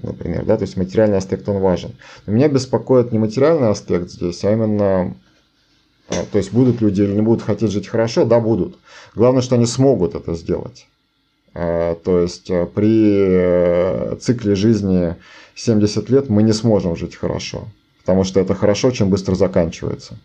например, 0.00 0.44
да, 0.44 0.56
то 0.56 0.62
есть 0.62 0.76
материальный 0.76 1.18
аспект 1.18 1.48
он 1.48 1.60
важен. 1.60 1.92
Но 2.26 2.32
меня 2.32 2.48
беспокоит 2.48 3.12
не 3.12 3.18
материальный 3.18 3.68
аспект 3.68 4.10
здесь, 4.10 4.44
а 4.44 4.52
именно, 4.52 5.14
а, 6.08 6.24
то 6.30 6.38
есть 6.38 6.52
будут 6.52 6.80
люди 6.80 7.02
или 7.02 7.12
не 7.12 7.22
будут 7.22 7.42
хотеть 7.42 7.70
жить 7.70 7.88
хорошо, 7.88 8.24
да, 8.24 8.40
будут. 8.40 8.78
Главное, 9.14 9.42
что 9.42 9.56
они 9.56 9.66
смогут 9.66 10.14
это 10.14 10.34
сделать. 10.34 10.86
А, 11.54 11.94
то 11.96 12.20
есть 12.20 12.50
а, 12.50 12.66
при 12.66 14.12
э, 14.12 14.16
цикле 14.20 14.54
жизни 14.54 15.16
70 15.54 16.08
лет 16.08 16.28
мы 16.28 16.42
не 16.42 16.52
сможем 16.52 16.96
жить 16.96 17.16
хорошо, 17.16 17.68
потому 18.00 18.24
что 18.24 18.40
это 18.40 18.54
хорошо 18.54 18.88
очень 18.88 19.06
быстро 19.06 19.34
заканчивается. 19.34 20.18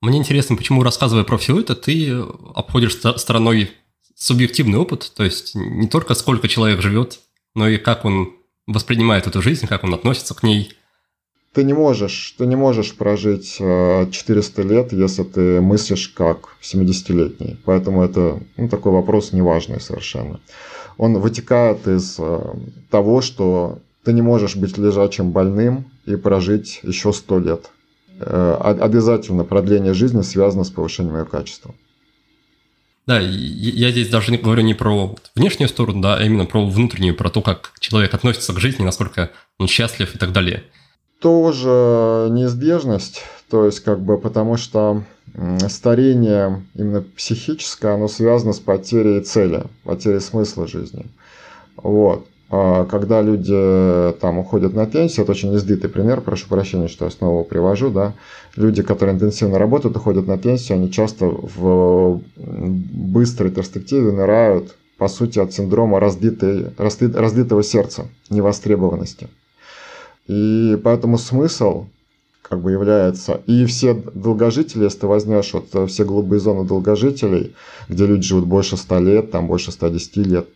Мне 0.00 0.18
интересно, 0.18 0.56
почему, 0.56 0.82
рассказывая 0.82 1.24
про 1.24 1.36
все 1.36 1.58
это, 1.58 1.74
ты 1.74 2.12
обходишь 2.54 2.96
стороной 2.96 3.70
субъективный 4.14 4.78
опыт, 4.78 5.12
то 5.14 5.24
есть 5.24 5.54
не 5.54 5.88
только 5.88 6.14
сколько 6.14 6.48
человек 6.48 6.80
живет, 6.80 7.20
но 7.54 7.68
и 7.68 7.76
как 7.76 8.04
он 8.04 8.35
воспринимает 8.66 9.26
эту 9.26 9.42
жизнь, 9.42 9.66
как 9.66 9.84
он 9.84 9.94
относится 9.94 10.34
к 10.34 10.42
ней. 10.42 10.72
Ты 11.52 11.64
не 11.64 11.72
можешь, 11.72 12.34
ты 12.36 12.46
не 12.46 12.56
можешь 12.56 12.94
прожить 12.94 13.56
400 13.56 14.62
э, 14.62 14.64
лет, 14.64 14.92
если 14.92 15.22
ты 15.22 15.60
мыслишь 15.60 16.08
как 16.08 16.56
70-летний. 16.60 17.58
Поэтому 17.64 18.02
это 18.02 18.40
ну, 18.58 18.68
такой 18.68 18.92
вопрос 18.92 19.32
неважный 19.32 19.80
совершенно. 19.80 20.40
Он 20.98 21.18
вытекает 21.18 21.86
из 21.88 22.16
э, 22.18 22.40
того, 22.90 23.22
что 23.22 23.78
ты 24.04 24.12
не 24.12 24.22
можешь 24.22 24.56
быть 24.56 24.76
лежачим 24.76 25.30
больным 25.30 25.86
и 26.04 26.16
прожить 26.16 26.80
еще 26.82 27.12
100 27.12 27.38
лет. 27.38 27.70
Э, 28.20 28.56
обязательно 28.78 29.44
продление 29.44 29.94
жизни 29.94 30.20
связано 30.20 30.64
с 30.64 30.70
повышением 30.70 31.16
ее 31.16 31.24
качества. 31.24 31.74
Да, 33.06 33.20
я 33.20 33.90
здесь 33.92 34.08
даже 34.08 34.32
не 34.32 34.38
говорю 34.38 34.62
не 34.62 34.74
про 34.74 35.14
внешнюю 35.36 35.68
сторону, 35.68 36.02
да, 36.02 36.16
а 36.16 36.22
именно 36.22 36.44
про 36.44 36.66
внутреннюю, 36.66 37.14
про 37.14 37.30
то, 37.30 37.40
как 37.40 37.72
человек 37.78 38.12
относится 38.14 38.52
к 38.52 38.58
жизни, 38.58 38.84
насколько 38.84 39.30
он 39.58 39.68
счастлив 39.68 40.14
и 40.14 40.18
так 40.18 40.32
далее. 40.32 40.64
Тоже 41.20 42.28
неизбежность, 42.30 43.22
то 43.48 43.64
есть 43.64 43.80
как 43.80 44.00
бы 44.00 44.18
потому 44.18 44.56
что 44.56 45.04
старение 45.68 46.64
именно 46.74 47.02
психическое, 47.02 47.94
оно 47.94 48.08
связано 48.08 48.52
с 48.52 48.58
потерей 48.58 49.20
цели, 49.20 49.64
потерей 49.84 50.20
смысла 50.20 50.66
жизни. 50.66 51.06
Вот. 51.76 52.26
А 52.48 52.84
когда 52.84 53.22
люди 53.22 54.12
там 54.20 54.38
уходят 54.38 54.72
на 54.72 54.86
пенсию, 54.86 55.24
это 55.24 55.32
очень 55.32 55.54
избитый 55.56 55.90
пример, 55.90 56.20
прошу 56.20 56.46
прощения, 56.48 56.86
что 56.86 57.04
я 57.06 57.10
снова 57.10 57.42
привожу, 57.42 57.90
да, 57.90 58.14
люди, 58.54 58.82
которые 58.82 59.16
интенсивно 59.16 59.58
работают, 59.58 59.96
уходят 59.96 60.28
на 60.28 60.38
пенсию, 60.38 60.76
они 60.76 60.92
часто 60.92 61.26
в 61.26 62.20
быстрой 62.36 63.50
перспективе 63.50 64.12
нырают, 64.12 64.76
по 64.96 65.08
сути, 65.08 65.40
от 65.40 65.52
синдрома 65.52 65.98
разбитой, 65.98 66.68
разбитого 66.78 67.64
сердца, 67.64 68.06
невостребованности. 68.30 69.28
И 70.28 70.80
поэтому 70.82 71.18
смысл 71.18 71.86
как 72.48 72.60
бы 72.60 72.70
является. 72.72 73.40
И 73.46 73.64
все 73.66 73.94
долгожители, 73.94 74.84
если 74.84 75.00
ты 75.00 75.06
возьмешь 75.06 75.52
вот 75.52 75.74
э, 75.74 75.86
все 75.86 76.04
голубые 76.04 76.38
зоны 76.38 76.64
долгожителей, 76.64 77.54
где 77.88 78.06
люди 78.06 78.22
живут 78.22 78.46
больше 78.46 78.76
100 78.76 78.98
лет, 79.00 79.30
там 79.32 79.48
больше 79.48 79.72
110 79.72 80.16
лет 80.18 80.48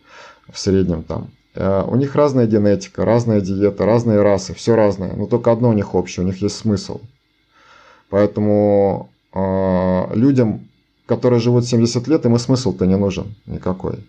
в 0.49 0.57
среднем 0.57 1.03
там, 1.03 1.23
э, 1.23 1.40
у 1.55 1.95
них 1.95 2.15
разная 2.15 2.47
генетика, 2.47 3.03
разная 3.03 3.41
диета, 3.41 3.85
разные 3.85 4.21
расы, 4.21 4.53
все 4.53 4.75
разное. 4.75 5.13
Но 5.13 5.25
только 5.25 5.51
одно 5.51 5.69
у 5.69 5.73
них 5.73 5.95
общее, 5.95 6.23
у 6.23 6.27
них 6.27 6.41
есть 6.41 6.55
смысл. 6.55 7.01
Поэтому 8.11 9.09
э, 9.33 10.15
людям, 10.15 10.67
которые 11.05 11.39
живут 11.39 11.65
70 11.65 12.07
лет, 12.07 12.25
им 12.25 12.35
и 12.35 12.39
смысл-то 12.39 12.85
не 12.85 12.97
нужен 12.97 13.35
никакой. 13.45 13.99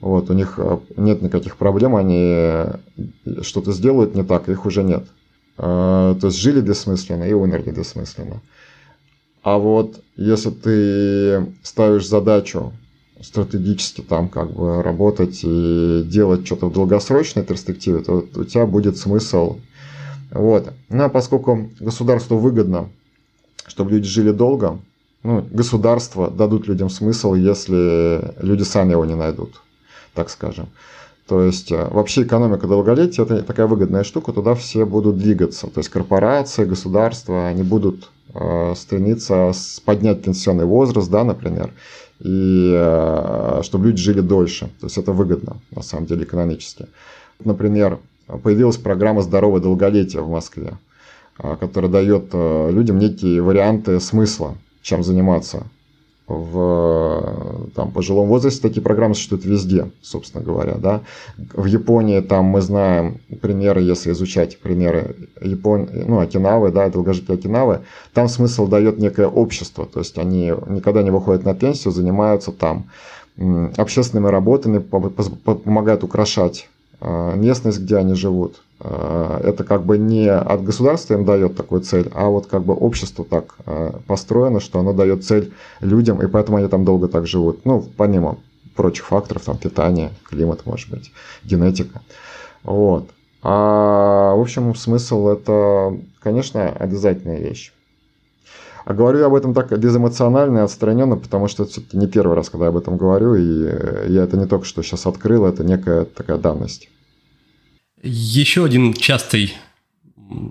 Вот, 0.00 0.28
у 0.28 0.34
них 0.34 0.54
э, 0.58 0.78
нет 0.96 1.22
никаких 1.22 1.56
проблем, 1.56 1.96
они 1.96 2.66
что-то 3.42 3.72
сделают 3.72 4.14
не 4.14 4.24
так, 4.24 4.48
их 4.48 4.66
уже 4.66 4.82
нет. 4.82 5.04
А, 5.56 6.16
то 6.16 6.26
есть 6.26 6.38
жили 6.38 6.60
бессмысленно 6.60 7.24
и 7.24 7.32
умерли 7.32 7.70
бессмысленно. 7.70 8.40
А 9.42 9.58
вот 9.58 10.02
если 10.16 10.50
ты 10.50 11.46
ставишь 11.62 12.08
задачу 12.08 12.72
стратегически 13.22 14.00
там 14.00 14.28
как 14.28 14.52
бы 14.52 14.82
работать 14.82 15.40
и 15.42 16.02
делать 16.04 16.46
что-то 16.46 16.66
в 16.66 16.72
долгосрочной 16.72 17.42
перспективе, 17.42 18.00
то 18.00 18.26
у 18.34 18.44
тебя 18.44 18.66
будет 18.66 18.96
смысл. 18.96 19.58
Вот. 20.30 20.72
Ну 20.88 21.04
а 21.04 21.08
поскольку 21.08 21.70
государству 21.80 22.38
выгодно, 22.38 22.88
чтобы 23.66 23.92
люди 23.92 24.06
жили 24.06 24.30
долго, 24.30 24.78
ну, 25.22 25.44
государство 25.50 26.30
дадут 26.30 26.68
людям 26.68 26.90
смысл, 26.90 27.34
если 27.34 28.34
люди 28.40 28.62
сами 28.62 28.92
его 28.92 29.04
не 29.04 29.16
найдут, 29.16 29.60
так 30.14 30.30
скажем. 30.30 30.68
То 31.26 31.42
есть 31.42 31.70
э, 31.72 31.88
вообще 31.90 32.22
экономика 32.22 32.66
долголетия– 32.66 33.24
это 33.24 33.42
такая 33.42 33.66
выгодная 33.66 34.04
штука, 34.04 34.32
туда 34.32 34.54
все 34.54 34.86
будут 34.86 35.18
двигаться. 35.18 35.66
То 35.66 35.80
есть 35.80 35.90
корпорации, 35.90 36.64
государства, 36.64 37.48
они 37.48 37.62
будут 37.62 38.10
э, 38.32 38.74
стремиться 38.74 39.52
поднять 39.84 40.22
пенсионный 40.22 40.64
возраст, 40.64 41.10
да, 41.10 41.24
например, 41.24 41.74
и 42.20 42.72
э, 42.74 43.60
чтобы 43.62 43.86
люди 43.86 43.98
жили 43.98 44.20
дольше. 44.20 44.66
То 44.80 44.86
есть 44.86 44.98
это 44.98 45.12
выгодно, 45.12 45.56
на 45.70 45.82
самом 45.82 46.06
деле, 46.06 46.24
экономически. 46.24 46.86
Например, 47.44 47.98
появилась 48.42 48.76
программа 48.76 49.22
«Здоровое 49.22 49.60
долголетие» 49.60 50.22
в 50.22 50.28
Москве, 50.28 50.76
которая 51.36 51.90
дает 51.90 52.34
людям 52.34 52.98
некие 52.98 53.40
варианты 53.40 54.00
смысла, 54.00 54.56
чем 54.82 55.04
заниматься 55.04 55.66
в 56.28 57.70
там, 57.74 57.90
пожилом 57.90 58.28
возрасте 58.28 58.60
такие 58.60 58.82
программы 58.82 59.14
существуют 59.14 59.46
везде, 59.46 59.90
собственно 60.02 60.44
говоря. 60.44 60.74
Да? 60.74 61.00
В 61.54 61.64
Японии 61.64 62.20
там 62.20 62.44
мы 62.44 62.60
знаем 62.60 63.20
примеры, 63.40 63.80
если 63.80 64.12
изучать 64.12 64.58
примеры 64.58 65.16
Япон... 65.40 65.88
ну, 65.92 66.20
Окинавы, 66.20 66.70
да, 66.70 66.90
долгожители 66.90 67.34
Окинавы, 67.34 67.80
там 68.12 68.28
смысл 68.28 68.66
дает 68.66 68.98
некое 68.98 69.26
общество, 69.26 69.86
то 69.86 70.00
есть 70.00 70.18
они 70.18 70.52
никогда 70.68 71.02
не 71.02 71.10
выходят 71.10 71.44
на 71.44 71.54
пенсию, 71.54 71.92
занимаются 71.92 72.52
там 72.52 72.90
общественными 73.76 74.28
работами, 74.28 74.78
помогают 74.78 76.04
украшать 76.04 76.68
а, 77.00 77.34
местность, 77.36 77.80
где 77.80 77.96
они 77.96 78.14
живут. 78.14 78.60
А, 78.80 79.40
это 79.42 79.64
как 79.64 79.84
бы 79.84 79.98
не 79.98 80.28
от 80.30 80.62
государства 80.62 81.14
им 81.14 81.24
дает 81.24 81.56
такую 81.56 81.80
цель, 81.80 82.10
а 82.14 82.28
вот 82.28 82.46
как 82.46 82.62
бы 82.62 82.74
общество 82.74 83.24
так 83.24 83.56
а, 83.66 83.98
построено, 84.06 84.60
что 84.60 84.78
оно 84.78 84.92
дает 84.92 85.24
цель 85.24 85.52
людям, 85.80 86.22
и 86.22 86.26
поэтому 86.28 86.58
они 86.58 86.68
там 86.68 86.84
долго 86.84 87.08
так 87.08 87.26
живут. 87.26 87.64
Ну, 87.64 87.84
помимо 87.96 88.38
прочих 88.76 89.06
факторов, 89.06 89.44
там 89.44 89.58
питание, 89.58 90.12
климат, 90.28 90.64
может 90.64 90.90
быть, 90.90 91.12
генетика. 91.44 92.02
Вот. 92.62 93.10
А, 93.42 94.34
в 94.34 94.40
общем, 94.40 94.74
смысл 94.74 95.28
это, 95.28 95.98
конечно, 96.20 96.68
обязательная 96.68 97.38
вещь. 97.40 97.72
А 98.84 98.94
говорю 98.94 99.18
я 99.18 99.26
об 99.26 99.34
этом 99.34 99.52
так 99.52 99.76
безэмоционально 99.76 100.58
и 100.58 100.62
отстраненно, 100.62 101.16
потому 101.16 101.48
что 101.48 101.64
это 101.64 101.72
все-таки 101.72 101.98
не 101.98 102.06
первый 102.06 102.34
раз, 102.36 102.48
когда 102.48 102.66
я 102.66 102.70
об 102.70 102.76
этом 102.76 102.96
говорю, 102.96 103.34
и 103.34 104.12
я 104.12 104.22
это 104.22 104.38
не 104.38 104.46
только 104.46 104.64
что 104.64 104.82
сейчас 104.82 105.04
открыл, 105.04 105.44
это 105.44 105.62
некая 105.62 106.04
такая 106.04 106.38
данность. 106.38 106.88
Еще 108.02 108.64
один 108.64 108.92
частый 108.94 109.54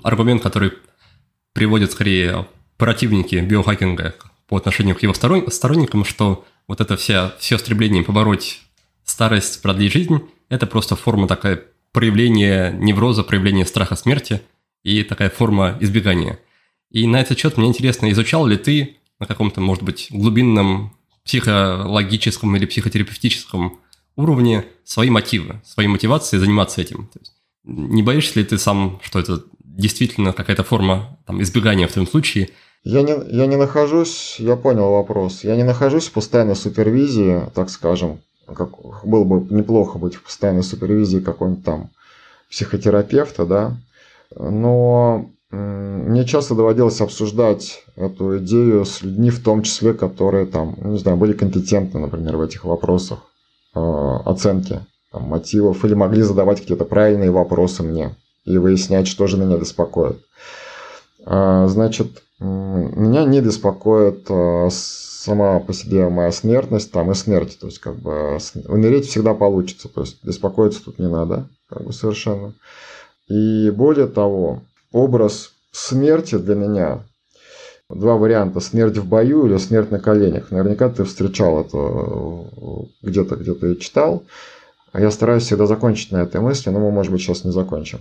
аргумент, 0.04 0.42
который 0.42 0.74
приводят 1.54 1.92
скорее 1.92 2.48
противники 2.78 3.36
биохакинга 3.36 4.16
по 4.48 4.58
отношению 4.58 4.96
к 4.96 5.04
его 5.04 5.14
сторонникам, 5.14 6.06
что 6.06 6.46
вот 6.68 6.82
это 6.82 6.98
все, 6.98 7.34
все 7.40 7.58
стремление 7.58 8.04
побороть 8.04 8.62
старость, 9.04 9.62
продлить 9.62 9.94
жизнь, 9.94 10.22
это 10.50 10.68
просто 10.68 10.96
форма 10.96 11.28
такая 11.28 11.64
проявления 11.92 12.72
невроза, 12.72 13.24
проявления 13.24 13.66
страха 13.66 13.96
смерти 13.96 14.42
и 14.84 15.04
такая 15.04 15.30
форма 15.30 15.78
избегания– 15.80 16.40
и 16.90 17.06
на 17.06 17.22
этот 17.22 17.38
счет 17.38 17.58
мне 17.58 17.68
интересно, 17.68 18.10
изучал 18.12 18.46
ли 18.46 18.58
ты 18.58 18.98
на 19.20 19.26
каком-то, 19.26 19.62
может 19.62 19.84
быть, 19.84 20.08
глубинном 20.10 20.96
психологическом 21.24 22.56
или 22.56 22.66
психотерапевтическом 22.66 23.80
уровне 24.16 24.66
свои 24.86 25.10
мотивы, 25.10 25.62
свои 25.66 25.88
мотивации 25.88 26.38
заниматься 26.38 26.82
этим? 26.82 27.08
То 27.08 27.20
есть, 27.20 27.34
не 27.68 28.02
боишься 28.02 28.40
ли 28.40 28.46
ты 28.46 28.58
сам, 28.58 29.00
что 29.04 29.20
это 29.20 29.44
действительно 29.60 30.34
какая-то 30.34 30.64
форма 30.64 31.20
там, 31.26 31.42
избегания 31.42 31.88
в 31.88 31.92
твоем 31.92 32.08
случае? 32.08 32.50
Я 32.84 33.02
не, 33.02 33.16
я 33.36 33.46
не 33.48 33.58
нахожусь, 33.58 34.38
я 34.40 34.56
понял 34.56 34.92
вопрос, 34.92 35.44
я 35.44 35.56
не 35.56 35.64
нахожусь 35.64 36.08
в 36.08 36.14
постоянной 36.14 36.56
супервизии, 36.56 37.42
так 37.54 37.70
скажем, 37.70 38.22
как 38.48 38.70
было 39.04 39.26
бы 39.26 39.54
неплохо 39.54 39.98
быть 39.98 40.16
в 40.16 40.24
постоянной 40.24 40.64
супервизии 40.64 41.20
какого-нибудь 41.20 41.66
там 41.66 41.90
психотерапевта, 42.50 43.46
да, 43.46 43.78
но 44.34 45.30
мне 45.50 46.26
часто 46.26 46.56
доводилось 46.56 47.02
обсуждать 47.02 47.84
эту 47.96 48.38
идею 48.40 48.86
с 48.86 49.02
людьми, 49.02 49.30
в 49.30 49.44
том 49.44 49.64
числе, 49.64 49.94
которые 49.94 50.46
там, 50.46 50.76
ну, 50.82 50.92
не 50.92 50.98
знаю, 50.98 51.18
были 51.18 51.34
компетентны, 51.34 52.00
например, 52.00 52.38
в 52.38 52.42
этих 52.42 52.66
вопросах 52.66 53.20
э, 53.76 53.80
оценки 53.80 54.82
там, 55.18 55.28
мотивов 55.28 55.84
или 55.84 55.94
могли 55.94 56.22
задавать 56.22 56.62
какие-то 56.62 56.86
правильные 56.86 57.32
вопросы 57.32 57.84
мне 57.84 58.16
и 58.46 58.58
выяснять, 58.58 59.08
что 59.08 59.28
же 59.28 59.38
меня 59.38 59.58
беспокоит. 59.58 60.18
Э, 61.26 61.66
значит, 61.68 62.24
меня 62.40 63.26
не 63.26 63.42
беспокоит 63.42 64.26
э, 64.30 64.70
сама 64.72 65.60
по 65.60 65.74
себе 65.74 66.08
моя 66.10 66.32
смертность 66.32 66.92
там 66.92 67.12
и 67.12 67.16
смерть. 67.16 67.58
То 67.60 67.68
есть, 67.68 67.80
как 67.80 67.96
бы, 67.96 68.38
умереть 68.68 69.08
всегда 69.08 69.34
получится. 69.34 69.90
То 69.90 70.02
есть, 70.02 70.24
беспокоиться 70.24 70.84
тут 70.84 71.00
не 71.00 71.08
надо, 71.08 71.50
как 71.68 71.84
бы, 71.84 71.92
совершенно. 71.92 72.54
И 73.28 73.72
более 73.72 74.08
того, 74.08 74.62
образ 74.94 75.52
смерти 75.72 76.38
для 76.38 76.56
меня 76.56 77.04
два 77.90 78.16
варианта 78.16 78.60
смерть 78.60 78.98
в 78.98 79.08
бою 79.08 79.48
или 79.48 79.58
смерть 79.58 79.92
на 79.92 80.00
коленях 80.00 80.52
наверняка 80.52 80.90
ты 80.90 81.06
встречал 81.06 81.62
это 81.62 81.78
э, 81.78 83.08
где-то 83.08 83.36
где-то 83.38 83.68
и 83.68 83.80
читал 83.80 84.24
а 84.26 84.57
я 84.94 85.12
стараюсь 85.12 85.44
всегда 85.44 85.66
закончить 85.66 86.12
на 86.12 86.18
этой 86.18 86.42
мысли 86.42 86.70
но 86.70 86.80
мы 86.80 86.92
может 86.92 87.12
быть 87.12 87.22
сейчас 87.22 87.44
не 87.44 87.52
закончим 87.52 88.00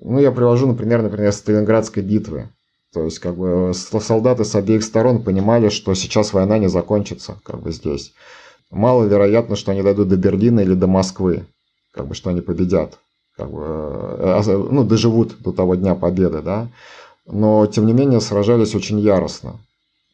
ну 0.00 0.18
я 0.18 0.32
привожу 0.32 0.66
например 0.66 1.02
например 1.02 1.32
сталинградской 1.32 2.02
битвы 2.02 2.48
то 2.92 3.04
есть 3.04 3.18
как 3.18 3.36
бы 3.36 3.72
солдаты 3.74 4.44
с 4.44 4.54
обеих 4.54 4.82
сторон 4.84 5.22
понимали 5.22 5.68
что 5.68 5.94
сейчас 5.94 6.32
война 6.32 6.58
не 6.58 6.68
закончится 6.68 7.38
как 7.44 7.60
бы 7.60 7.72
здесь 7.72 8.12
маловероятно 8.70 9.56
что 9.56 9.72
они 9.72 9.82
дойдут 9.82 10.08
до 10.08 10.16
берлина 10.16 10.60
или 10.60 10.74
до 10.74 10.86
москвы 10.86 11.46
как 11.92 12.06
бы 12.06 12.14
что 12.14 12.30
они 12.30 12.40
победят 12.40 12.98
как 13.36 13.50
бы, 13.50 13.62
э, 13.62 14.66
ну, 14.70 14.84
доживут 14.84 15.40
до 15.40 15.52
того 15.52 15.74
дня 15.74 15.94
победы, 15.94 16.42
да, 16.42 16.68
но, 17.26 17.66
тем 17.66 17.86
не 17.86 17.92
менее, 17.92 18.20
сражались 18.20 18.74
очень 18.74 19.00
яростно 19.00 19.56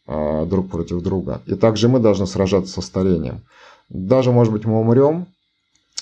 э, 0.07 0.47
друг 0.47 0.71
против 0.71 1.03
друга. 1.03 1.41
И 1.47 1.55
также 1.55 1.89
мы 1.89 1.99
должны 1.99 2.27
сражаться 2.27 2.73
со 2.73 2.81
старением. 2.81 3.41
Даже, 3.89 4.31
может 4.31 4.53
быть, 4.53 4.65
мы 4.65 4.81
умрем 4.81 5.27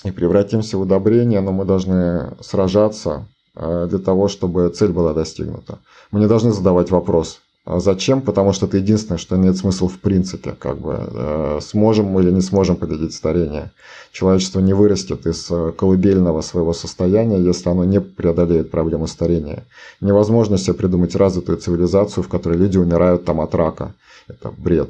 и 0.07 0.11
превратимся 0.11 0.77
в 0.77 0.81
удобрение, 0.81 1.41
но 1.41 1.51
мы 1.51 1.65
должны 1.65 2.35
сражаться 2.41 3.27
э, 3.55 3.87
для 3.89 3.99
того, 3.99 4.27
чтобы 4.27 4.69
цель 4.69 4.91
была 4.91 5.13
достигнута. 5.13 5.79
Мы 6.11 6.19
не 6.19 6.27
должны 6.27 6.51
задавать 6.51 6.91
вопрос, 6.91 7.39
А 7.65 7.79
зачем? 7.79 8.21
Потому 8.21 8.53
что 8.53 8.65
это 8.65 8.77
единственное, 8.77 9.17
что 9.17 9.35
имеет 9.35 9.57
смысл 9.57 9.87
в 9.89 9.99
принципе. 9.99 10.53
Как 10.57 10.77
бы, 10.77 10.93
э, 10.99 11.59
сможем 11.61 12.05
мы 12.05 12.21
или 12.21 12.31
не 12.31 12.41
сможем 12.41 12.77
победить 12.77 13.13
старение. 13.13 13.71
Человечество 14.11 14.61
не 14.61 14.73
вырастет 14.73 15.27
из 15.27 15.51
э, 15.51 15.73
колыбельного 15.77 16.41
своего 16.41 16.73
состояния, 16.73 17.39
если 17.39 17.69
оно 17.69 17.83
не 17.83 17.99
преодолеет 17.99 18.71
проблему 18.71 19.07
старения. 19.07 19.65
Невозможно 20.01 20.57
себе 20.57 20.75
придумать 20.75 21.15
развитую 21.15 21.57
цивилизацию, 21.57 22.23
в 22.23 22.29
которой 22.29 22.57
люди 22.57 22.77
умирают 22.77 23.25
там 23.25 23.41
от 23.41 23.53
рака. 23.53 23.93
Это 24.29 24.53
бред. 24.57 24.89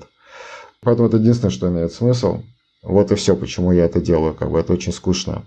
Поэтому 0.82 1.08
это 1.08 1.18
единственное, 1.18 1.52
что 1.52 1.68
имеет 1.68 1.92
смысл. 1.94 2.42
Вот 2.84 3.12
и 3.12 3.16
все, 3.16 3.36
почему 3.36 3.72
я 3.72 3.86
это 3.86 4.00
делаю. 4.00 4.34
Как 4.34 4.52
бы 4.52 4.60
это 4.60 4.74
очень 4.74 4.94
скучно. 4.94 5.46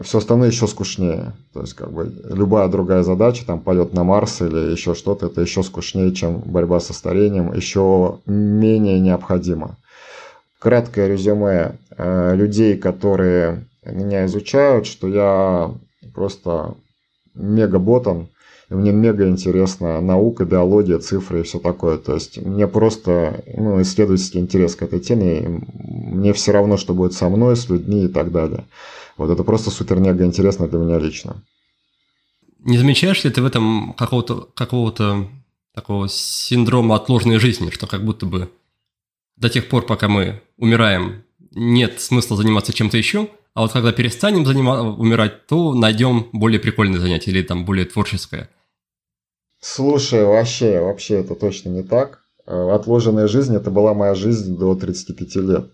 Все 0.00 0.18
остальное 0.18 0.48
еще 0.48 0.66
скучнее. 0.66 1.34
То 1.52 1.60
есть, 1.60 1.74
как 1.74 1.92
бы, 1.92 2.12
любая 2.30 2.68
другая 2.68 3.02
задача, 3.02 3.46
там, 3.46 3.60
полет 3.60 3.92
на 3.92 4.02
Марс 4.02 4.40
или 4.40 4.72
еще 4.72 4.94
что-то, 4.94 5.26
это 5.26 5.40
еще 5.40 5.62
скучнее, 5.62 6.12
чем 6.12 6.40
борьба 6.40 6.80
со 6.80 6.92
старением, 6.92 7.52
еще 7.52 8.18
менее 8.26 8.98
необходимо. 8.98 9.76
Краткое 10.58 11.08
резюме 11.08 11.78
э, 11.96 12.34
людей, 12.34 12.76
которые 12.76 13.66
меня 13.84 14.24
изучают, 14.26 14.86
что 14.86 15.08
я 15.08 15.72
просто 16.12 16.74
мега-ботан, 17.34 18.28
и 18.70 18.74
мне 18.74 18.92
мега 18.92 19.28
интересна 19.28 20.00
наука, 20.00 20.44
биология, 20.44 20.98
цифры 20.98 21.40
и 21.40 21.42
все 21.42 21.58
такое. 21.58 21.98
То 21.98 22.14
есть 22.14 22.38
мне 22.38 22.66
просто 22.66 23.44
ну, 23.56 23.80
исследовательский 23.82 24.40
интерес 24.40 24.74
к 24.74 24.82
этой 24.82 25.00
теме. 25.00 25.62
Мне 25.74 26.32
все 26.32 26.52
равно, 26.52 26.76
что 26.76 26.94
будет 26.94 27.12
со 27.12 27.28
мной, 27.28 27.56
с 27.56 27.68
людьми 27.68 28.04
и 28.04 28.08
так 28.08 28.32
далее. 28.32 28.64
Вот 29.16 29.30
это 29.30 29.44
просто 29.44 29.70
супер-мега 29.70 30.24
интересно 30.24 30.66
для 30.66 30.78
меня 30.78 30.98
лично. 30.98 31.42
Не 32.60 32.78
замечаешь 32.78 33.22
ли 33.24 33.30
ты 33.30 33.42
в 33.42 33.46
этом 33.46 33.92
какого-то 33.92 34.48
какого 34.54 34.92
такого 35.74 36.08
синдрома 36.08 36.96
отложенной 36.96 37.38
жизни, 37.38 37.70
что 37.70 37.86
как 37.86 38.04
будто 38.04 38.26
бы 38.26 38.50
до 39.36 39.50
тех 39.50 39.68
пор, 39.68 39.84
пока 39.84 40.08
мы 40.08 40.40
умираем, 40.56 41.24
нет 41.50 42.00
смысла 42.00 42.36
заниматься 42.36 42.72
чем-то 42.72 42.96
еще, 42.96 43.28
а 43.54 43.62
вот 43.62 43.72
когда 43.72 43.92
перестанем 43.92 44.44
занима- 44.44 44.96
умирать, 44.96 45.46
то 45.46 45.74
найдем 45.74 46.28
более 46.32 46.60
прикольное 46.60 47.00
занятие 47.00 47.30
или 47.30 47.42
там 47.42 47.64
более 47.64 47.86
творческое. 47.86 48.50
Слушай, 49.60 50.24
вообще, 50.24 50.80
вообще 50.80 51.20
это 51.20 51.34
точно 51.34 51.70
не 51.70 51.82
так. 51.82 52.20
Э, 52.46 52.70
отложенная 52.72 53.28
жизнь– 53.28 53.56
это 53.56 53.70
была 53.70 53.94
моя 53.94 54.14
жизнь 54.14 54.58
до 54.58 54.74
35 54.74 55.36
лет 55.36 55.70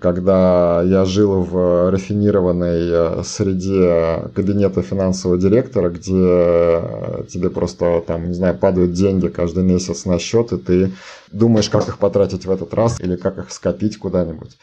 когда 0.00 0.82
я 0.82 1.04
жил 1.04 1.42
в 1.42 1.90
рафинированной 1.90 2.88
э, 2.90 3.22
среде 3.24 4.30
кабинета 4.34 4.82
финансового 4.82 5.38
директора, 5.38 5.90
где 5.90 7.26
тебе 7.28 7.50
просто 7.50 8.02
там, 8.06 8.28
не 8.28 8.34
знаю, 8.34 8.56
падают 8.56 8.92
деньги 8.92 9.28
каждый 9.28 9.62
месяц 9.62 10.06
на 10.06 10.18
счет, 10.18 10.52
и 10.52 10.56
ты 10.56 10.92
думаешь, 11.32 11.68
как 11.68 11.86
их 11.88 11.98
потратить 11.98 12.46
в 12.46 12.50
этот 12.50 12.72
раз 12.72 12.98
или 13.00 13.16
как 13.16 13.38
их 13.38 13.52
скопить 13.52 13.98
куда-нибудь. 13.98 14.56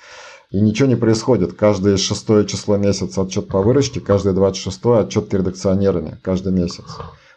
И 0.52 0.60
ничего 0.60 0.90
не 0.90 0.96
происходит. 0.96 1.54
Каждое 1.54 1.96
шестое 1.96 2.46
число 2.46 2.76
месяца 2.78 3.22
отчет 3.22 3.48
по 3.48 3.62
выручке, 3.62 4.02
каждое 4.02 4.34
двадцать 4.34 4.62
шестое 4.62 5.02
отчет 5.02 5.30
перед 5.30 5.48
акционерами 5.48 6.20
каждый 6.22 6.52
месяц. 6.52 6.86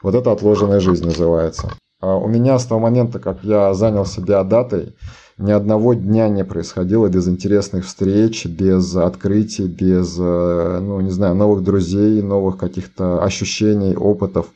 Вот 0.02 0.14
это 0.14 0.32
отложенная 0.32 0.80
жизнь 0.80 1.04
называется. 1.04 1.72
А 2.00 2.16
у 2.16 2.28
меня 2.28 2.58
с 2.58 2.66
того 2.66 2.80
момента, 2.80 3.18
как 3.20 3.44
я 3.44 3.72
занялся 3.72 4.20
биодатой, 4.20 4.94
ни 5.38 5.52
одного 5.52 5.94
дня 5.94 6.28
не 6.28 6.44
происходило 6.44 7.08
без 7.08 7.26
интересных 7.28 7.86
встреч, 7.86 8.46
без 8.46 8.94
открытий, 8.94 9.66
без, 9.66 10.16
э, 10.18 10.78
ну, 10.80 11.00
не 11.00 11.10
знаю, 11.10 11.34
новых 11.34 11.64
друзей, 11.64 12.20
новых 12.20 12.56
каких-то 12.56 13.22
ощущений, 13.22 13.96
опытов, 13.96 14.46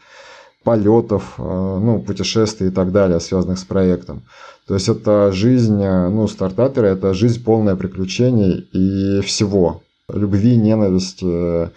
полетов, 0.65 1.35
э, 1.39 1.79
ну, 1.83 2.01
путешествий 2.01 2.69
и 2.69 2.71
так 2.71 2.93
далее, 2.93 3.19
связанных 3.19 3.59
с 3.59 3.65
проектом. 3.65 4.23
То 4.69 4.75
есть 4.75 4.89
это 4.89 5.33
жизнь, 5.33 5.83
э, 5.83 6.09
ну, 6.09 6.29
стартапера, 6.29 6.87
это 6.87 7.15
жизнь 7.15 7.43
полная 7.43 7.75
приключений 7.75 8.69
и 8.73 9.21
всего. 9.23 9.83
Любви, 10.13 10.57
ненависти, 10.57 11.71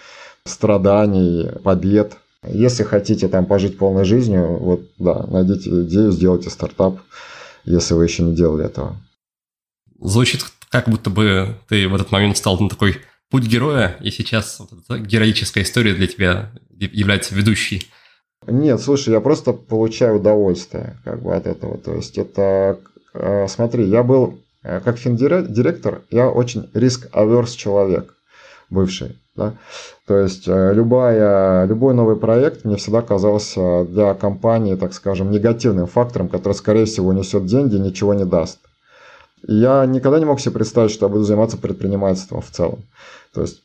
страданий, 0.45 1.49
побед. 1.63 2.17
Если 2.45 2.83
хотите 2.83 3.27
там 3.27 3.45
пожить 3.45 3.77
полной 3.77 4.05
жизнью, 4.05 4.57
вот, 4.59 4.81
да, 4.99 5.25
найдите 5.27 5.69
идею, 5.83 6.11
сделайте 6.11 6.49
стартап 6.49 6.99
если 7.65 7.93
вы 7.93 8.05
еще 8.05 8.23
не 8.23 8.35
делали 8.35 8.65
этого. 8.65 8.97
Звучит 9.99 10.45
как 10.69 10.89
будто 10.89 11.09
бы 11.09 11.57
ты 11.67 11.87
в 11.87 11.95
этот 11.95 12.11
момент 12.11 12.37
стал 12.37 12.57
на 12.59 12.69
такой 12.69 13.01
путь 13.29 13.43
героя, 13.43 13.97
и 14.01 14.09
сейчас 14.09 14.59
вот 14.59 14.99
героическая 14.99 15.63
история 15.63 15.93
для 15.93 16.07
тебя 16.07 16.51
является 16.79 17.35
ведущей. 17.35 17.87
Нет, 18.47 18.81
слушай, 18.81 19.09
я 19.09 19.21
просто 19.21 19.53
получаю 19.53 20.15
удовольствие 20.15 20.97
как 21.03 21.21
бы 21.21 21.35
от 21.35 21.45
этого. 21.45 21.77
То 21.77 21.93
есть 21.93 22.17
это, 22.17 22.79
э, 23.13 23.47
смотри, 23.47 23.85
я 23.85 24.01
был 24.01 24.39
э, 24.63 24.79
как 24.79 24.97
финдиректор, 24.97 26.01
я 26.09 26.29
очень 26.29 26.69
риск-аверс 26.73 27.51
человек 27.51 28.15
бывший. 28.71 29.19
Да? 29.35 29.53
То 30.07 30.17
есть 30.17 30.47
э, 30.47 30.73
любая, 30.73 31.65
любой 31.65 31.93
новый 31.93 32.15
проект 32.15 32.65
мне 32.65 32.77
всегда 32.77 33.03
казался 33.03 33.85
для 33.85 34.15
компании, 34.15 34.75
так 34.75 34.93
скажем, 34.93 35.29
негативным 35.29 35.85
фактором, 35.85 36.27
который, 36.27 36.53
скорее 36.53 36.85
всего, 36.85 37.13
несет 37.13 37.45
деньги 37.45 37.75
и 37.75 37.79
ничего 37.79 38.15
не 38.15 38.25
даст. 38.25 38.59
И 39.47 39.53
я 39.53 39.85
никогда 39.85 40.17
не 40.17 40.25
мог 40.25 40.39
себе 40.39 40.55
представить, 40.55 40.91
что 40.91 41.05
я 41.05 41.11
буду 41.11 41.23
заниматься 41.23 41.57
предпринимательством 41.57 42.41
в 42.41 42.49
целом. 42.49 42.83
То 43.33 43.41
есть 43.41 43.61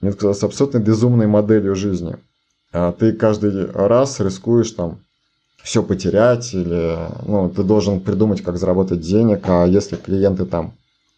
мне 0.00 0.12
казалось 0.12 0.42
абсолютно 0.42 0.78
безумной 0.78 1.28
моделью 1.28 1.76
жизни. 1.76 2.16
А 2.72 2.92
ты 2.92 3.12
каждый 3.12 3.70
раз 3.70 4.20
рискуешь 4.20 4.70
там 4.72 4.98
все 5.62 5.82
потерять 5.82 6.54
или 6.54 6.96
ну, 7.26 7.48
ты 7.48 7.62
должен 7.62 8.00
придумать, 8.00 8.42
как 8.42 8.58
заработать 8.58 9.00
денег, 9.00 9.40
а 9.48 9.64
если 9.66 9.96
клиенты 9.96 10.44
там 10.44 10.74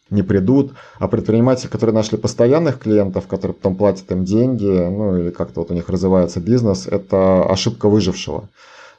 не 0.09 0.23
придут. 0.23 0.73
А 0.97 1.07
предприниматели, 1.07 1.67
которые 1.67 1.93
нашли 1.93 2.17
постоянных 2.17 2.79
клиентов, 2.79 3.27
которые 3.27 3.55
потом 3.55 3.75
платят 3.75 4.11
им 4.11 4.25
деньги, 4.25 4.65
ну 4.65 5.17
или 5.17 5.29
как-то 5.29 5.61
вот 5.61 5.71
у 5.71 5.73
них 5.73 5.89
развивается 5.89 6.39
бизнес, 6.39 6.87
это 6.87 7.43
ошибка 7.43 7.89
выжившего. 7.89 8.49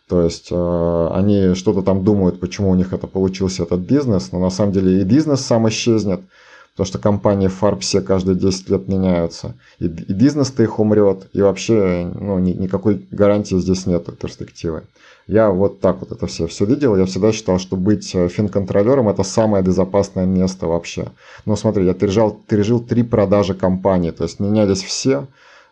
То 0.09 0.23
есть 0.23 0.49
э, 0.51 1.09
они 1.13 1.55
что-то 1.55 1.83
там 1.83 2.03
думают, 2.03 2.41
почему 2.41 2.71
у 2.71 2.75
них 2.75 2.93
это 2.93 3.07
получился 3.07 3.63
этот 3.63 3.81
бизнес, 3.81 4.33
но 4.33 4.41
на 4.41 4.51
самом 4.51 4.73
деле 4.73 5.01
и 5.01 5.05
бизнес 5.05 5.41
сам 5.41 5.69
исчезнет, 5.69 6.21
потому 6.81 6.89
что 6.89 6.99
компании 6.99 7.49
фарб 7.49 7.83
все 7.83 8.01
каждые 8.01 8.37
10 8.37 8.71
лет 8.71 8.89
меняются. 8.89 9.55
И, 9.81 9.85
и 9.85 10.13
бизнес-то 10.15 10.63
их 10.63 10.79
умрет, 10.79 11.29
и 11.35 11.43
вообще 11.43 12.11
ну, 12.19 12.39
ни, 12.39 12.53
никакой 12.53 13.07
гарантии 13.11 13.57
здесь 13.57 13.85
нет 13.85 14.07
перспективы. 14.19 14.85
Я 15.27 15.51
вот 15.51 15.81
так 15.81 16.01
вот 16.01 16.11
это 16.11 16.27
все, 16.27 16.47
все 16.47 16.65
видел. 16.65 16.97
Я 16.97 17.05
всегда 17.05 17.33
считал, 17.33 17.59
что 17.59 17.77
быть 17.77 18.15
э, 18.15 18.29
финконтролером– 18.29 19.09
это 19.11 19.25
самое 19.25 19.63
безопасное 19.63 20.25
место 20.25 20.69
вообще. 20.69 21.09
Но 21.45 21.55
смотри, 21.55 21.85
я 21.85 21.93
пережил, 21.93 22.41
пережил 22.49 22.81
три 22.81 23.03
продажи 23.03 23.53
компании. 23.53 24.11
То 24.11 24.25
есть 24.25 24.41
менялись 24.41 24.83
все, 24.83 25.27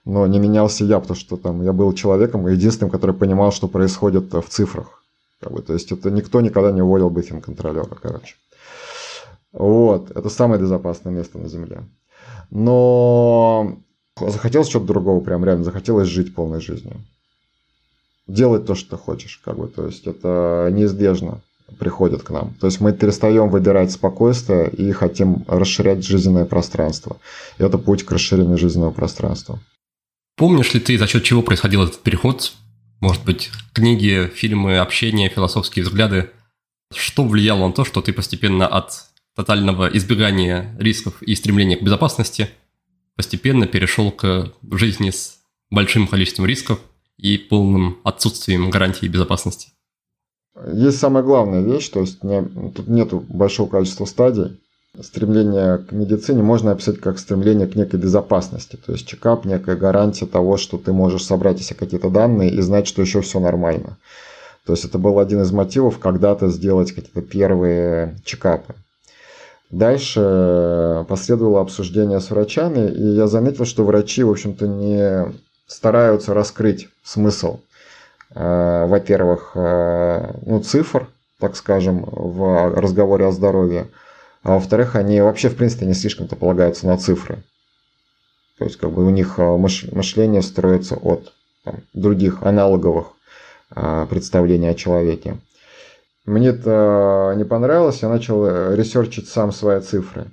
но 0.04 0.26
не 0.26 0.38
менялся 0.38 0.84
я, 0.84 1.00
потому 1.00 1.16
что 1.16 1.38
там 1.38 1.62
я 1.62 1.72
был 1.72 1.94
человеком, 1.94 2.46
единственным, 2.48 2.90
который 2.90 3.16
понимал, 3.16 3.50
что 3.50 3.66
происходит 3.66 4.30
в 4.34 4.44
цифрах. 4.50 5.02
Как 5.40 5.52
бы, 5.52 5.62
то 5.62 5.72
есть 5.72 5.90
это 5.90 6.10
никто 6.10 6.42
никогда 6.42 6.70
не 6.70 6.82
уволил 6.82 7.08
бы 7.08 7.22
финконтролера, 7.22 7.96
короче. 8.02 8.34
Вот, 9.52 10.10
это 10.10 10.28
самое 10.28 10.60
безопасное 10.60 11.12
место 11.12 11.38
на 11.38 11.48
Земле. 11.48 11.84
Но 12.50 13.78
захотелось 14.20 14.68
чего-то 14.68 14.86
другого, 14.86 15.20
прям 15.20 15.44
реально 15.44 15.64
захотелось 15.64 16.08
жить 16.08 16.34
полной 16.34 16.60
жизнью 16.60 16.96
делать 18.28 18.66
то, 18.66 18.74
что 18.74 18.90
ты 18.90 18.96
хочешь, 18.96 19.40
как 19.44 19.58
бы, 19.58 19.66
то 19.66 19.86
есть 19.86 20.06
это 20.06 20.68
неизбежно 20.70 21.40
приходит 21.78 22.22
к 22.22 22.30
нам. 22.30 22.54
То 22.60 22.66
есть 22.66 22.80
мы 22.80 22.92
перестаем 22.92 23.50
выбирать 23.50 23.90
спокойствие 23.90 24.70
и 24.70 24.92
хотим 24.92 25.44
расширять 25.48 26.04
жизненное 26.04 26.44
пространство. 26.44 27.18
И 27.58 27.62
это 27.62 27.76
путь 27.78 28.04
к 28.04 28.12
расширению 28.12 28.56
жизненного 28.56 28.92
пространства. 28.92 29.58
Помнишь 30.36 30.72
ли 30.72 30.80
ты, 30.80 30.96
за 30.96 31.06
счет 31.06 31.24
чего 31.24 31.42
происходил 31.42 31.82
этот 31.82 31.98
переход? 31.98 32.52
Может 33.00 33.24
быть, 33.24 33.50
книги, 33.72 34.30
фильмы, 34.34 34.78
общение, 34.78 35.28
философские 35.28 35.84
взгляды? 35.84 36.30
Что 36.94 37.24
влияло 37.24 37.66
на 37.66 37.72
то, 37.72 37.84
что 37.84 38.00
ты 38.00 38.12
постепенно 38.12 38.66
от 38.66 39.07
тотального 39.38 39.86
избегания 39.96 40.76
рисков 40.78 41.22
и 41.22 41.34
стремления 41.36 41.76
к 41.76 41.82
безопасности 41.82 42.50
постепенно 43.14 43.68
перешел 43.68 44.10
к 44.10 44.52
жизни 44.72 45.10
с 45.10 45.38
большим 45.70 46.08
количеством 46.08 46.44
рисков, 46.44 46.80
и 47.18 47.36
полным 47.36 47.98
отсутствием 48.04 48.70
гарантии 48.70 49.06
безопасности. 49.06 49.70
Есть 50.72 50.98
самая 50.98 51.22
главная 51.22 51.62
вещь, 51.62 51.88
то 51.88 52.00
есть 52.00 52.20
тут 52.20 52.88
нет 52.88 53.12
большого 53.12 53.68
количества 53.68 54.06
стадий. 54.06 54.60
Стремление 55.00 55.78
к 55.78 55.92
медицине 55.92 56.42
можно 56.42 56.72
описать 56.72 56.98
как 57.00 57.18
стремление 57.18 57.68
к 57.68 57.76
некой 57.76 58.00
безопасности. 58.00 58.76
То 58.84 58.92
есть 58.92 59.06
чекап– 59.06 59.44
некая 59.46 59.76
гарантия 59.76 60.26
того, 60.26 60.56
что 60.56 60.78
ты 60.78 60.92
можешь 60.92 61.24
собрать 61.24 61.60
себе 61.60 61.76
какие-то 61.76 62.10
данные 62.10 62.50
и 62.50 62.60
знать, 62.60 62.88
что 62.88 63.02
еще 63.02 63.20
все 63.20 63.38
нормально. 63.38 63.98
То 64.64 64.72
есть 64.72 64.84
это 64.84 64.98
был 64.98 65.20
один 65.20 65.42
из 65.42 65.52
мотивов 65.52 65.98
когда-то 65.98 66.48
сделать 66.48 66.92
какие-то 66.92 67.22
первые 67.22 68.18
чекапы. 68.24 68.74
Дальше 69.70 71.04
последовало 71.08 71.60
обсуждение 71.60 72.20
с 72.20 72.30
врачами, 72.30 72.90
и 72.90 73.02
я 73.02 73.26
заметил, 73.26 73.66
что 73.66 73.84
врачи, 73.84 74.22
в 74.22 74.30
общем-то, 74.30 74.66
не 74.66 75.34
стараются 75.66 76.32
раскрыть 76.32 76.88
смысл, 77.02 77.60
э, 78.34 78.86
во-первых, 78.86 79.52
э, 79.54 80.32
ну, 80.46 80.60
цифр, 80.60 81.08
так 81.38 81.54
скажем, 81.54 82.08
в 82.10 82.80
разговоре 82.80 83.26
о 83.26 83.32
здоровье. 83.32 83.88
А 84.42 84.54
во-вторых, 84.54 84.96
они 84.96 85.20
вообще, 85.20 85.50
в 85.50 85.56
принципе, 85.56 85.84
не 85.84 85.92
слишком-то 85.92 86.34
полагаются 86.34 86.86
на 86.86 86.96
цифры. 86.96 87.42
То 88.58 88.64
есть, 88.64 88.78
как 88.78 88.90
бы 88.90 89.04
у 89.04 89.10
них 89.10 89.36
мышление 89.36 90.40
строится 90.40 90.96
от 90.96 91.34
там, 91.64 91.82
других 91.92 92.42
аналоговых 92.42 93.08
представлений 94.08 94.68
о 94.68 94.74
человеке. 94.74 95.38
Мне 96.28 96.48
это 96.48 97.32
не 97.38 97.44
понравилось, 97.44 98.02
я 98.02 98.10
начал 98.10 98.44
э, 98.44 98.76
ресерчить 98.76 99.28
сам 99.28 99.50
свои 99.50 99.80
цифры. 99.80 100.26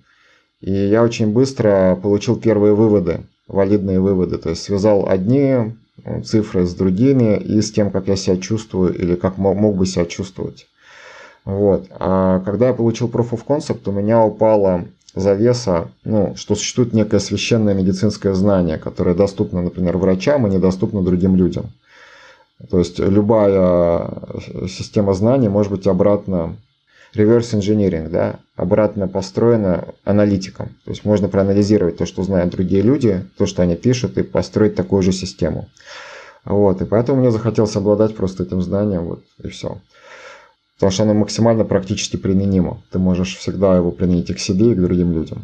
И 0.60 0.72
я 0.72 1.02
очень 1.02 1.32
быстро 1.32 1.98
получил 2.02 2.36
первые 2.36 2.74
выводы, 2.74 3.22
валидные 3.48 4.02
выводы. 4.02 4.38
То 4.38 4.50
есть 4.50 4.64
связал 4.64 5.08
одни 5.08 5.74
э, 6.04 6.22
цифры 6.22 6.66
с 6.66 6.74
другими 6.74 7.38
и 7.38 7.62
с 7.62 7.72
тем, 7.72 7.92
как 7.92 8.10
я 8.10 8.18
себя 8.18 8.36
чувствую 8.36 8.94
или 8.94 9.16
как 9.16 9.38
мог 9.38 9.78
бы 9.78 9.86
себя 9.86 10.06
чувствовать. 10.06 10.68
Вот. 11.46 11.88
А 11.92 12.42
когда 12.42 12.68
я 12.68 12.74
получил 12.74 13.08
Proof 13.08 13.30
of 13.30 13.46
Concept, 13.48 13.88
у 13.88 13.94
меня 13.94 14.22
упала 14.22 14.84
завеса, 15.14 15.88
ну, 16.04 16.36
что 16.36 16.56
существует 16.56 16.92
некое 16.92 17.20
священное 17.20 17.74
медицинское 17.74 18.34
знание, 18.34 18.78
которое 18.78 19.16
доступно, 19.16 19.62
например, 19.62 19.96
врачам 19.98 20.46
и 20.46 20.50
недоступно 20.50 21.04
другим 21.04 21.38
людям. 21.38 21.68
То 22.70 22.80
есть 22.80 23.00
любая 23.00 24.10
система 24.68 25.14
знаний 25.14 25.50
может 25.50 25.72
быть 25.72 25.88
обратно 25.88 26.58
reverse 27.14 27.54
engineering, 27.54 28.10
да, 28.10 28.40
обратно 28.56 29.08
построена 29.08 29.90
аналитиком. 30.04 30.70
То 30.86 30.92
есть 30.92 31.06
можно 31.06 31.28
проанализировать 31.28 31.98
то, 31.98 32.06
что 32.06 32.24
знают 32.24 32.52
другие 32.52 32.82
люди, 32.82 33.26
то, 33.38 33.46
что 33.46 33.62
они 33.62 33.76
пишут, 33.76 34.18
и 34.18 34.24
построить 34.24 34.76
такую 34.76 35.02
же 35.02 35.12
систему. 35.12 35.68
Вот, 36.46 36.82
и 36.82 36.86
поэтому 36.86 37.20
мне 37.20 37.32
захотелось 37.32 37.76
обладать 37.76 38.16
просто 38.16 38.44
этим 38.44 38.62
знанием, 38.62 39.06
вот, 39.06 39.24
и 39.44 39.48
все. 39.48 39.82
Потому 40.76 40.92
что 40.92 41.04
оно 41.04 41.14
максимально 41.14 41.66
практически 41.66 42.18
применимо. 42.18 42.82
Ты 42.92 43.00
можешь 43.00 43.38
всегда 43.38 43.76
его 43.76 43.92
применить 43.92 44.30
и 44.30 44.34
к 44.34 44.40
себе, 44.40 44.72
и 44.72 44.76
к 44.76 44.82
другим 44.82 45.14
людям. 45.14 45.44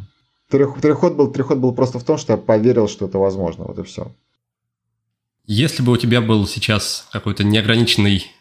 Переход 0.50 1.16
был, 1.16 1.32
переход 1.32 1.58
был 1.58 1.74
просто 1.74 2.00
в 2.00 2.04
том, 2.04 2.18
что 2.18 2.34
я 2.34 2.38
поверил, 2.38 2.88
что 2.90 3.06
это 3.06 3.18
возможно. 3.18 3.64
Вот 3.64 3.80
и 3.80 3.84
все. 3.84 4.12
Если 5.46 5.82
бы 5.82 5.92
у 5.92 5.98
тебя 5.98 6.22
был 6.22 6.48
сейчас 6.48 7.08
какой-то 7.12 7.44
неограниченный 7.44 8.32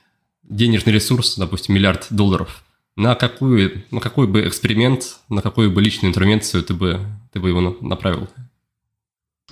денежный 0.43 0.93
ресурс, 0.93 1.37
допустим, 1.37 1.75
миллиард 1.75 2.07
долларов, 2.11 2.63
на 2.97 3.15
какую, 3.15 3.85
на 3.91 4.01
какой 4.01 4.27
бы 4.27 4.47
эксперимент, 4.47 5.21
на 5.29 5.43
какую 5.43 5.71
бы 5.71 5.81
личную 5.81 6.11
интервенцию 6.11 6.63
ты 6.63 6.75
бы, 6.75 7.01
ты 7.33 7.41
бы 7.41 7.49
его 7.49 7.61
направил? 7.81 8.29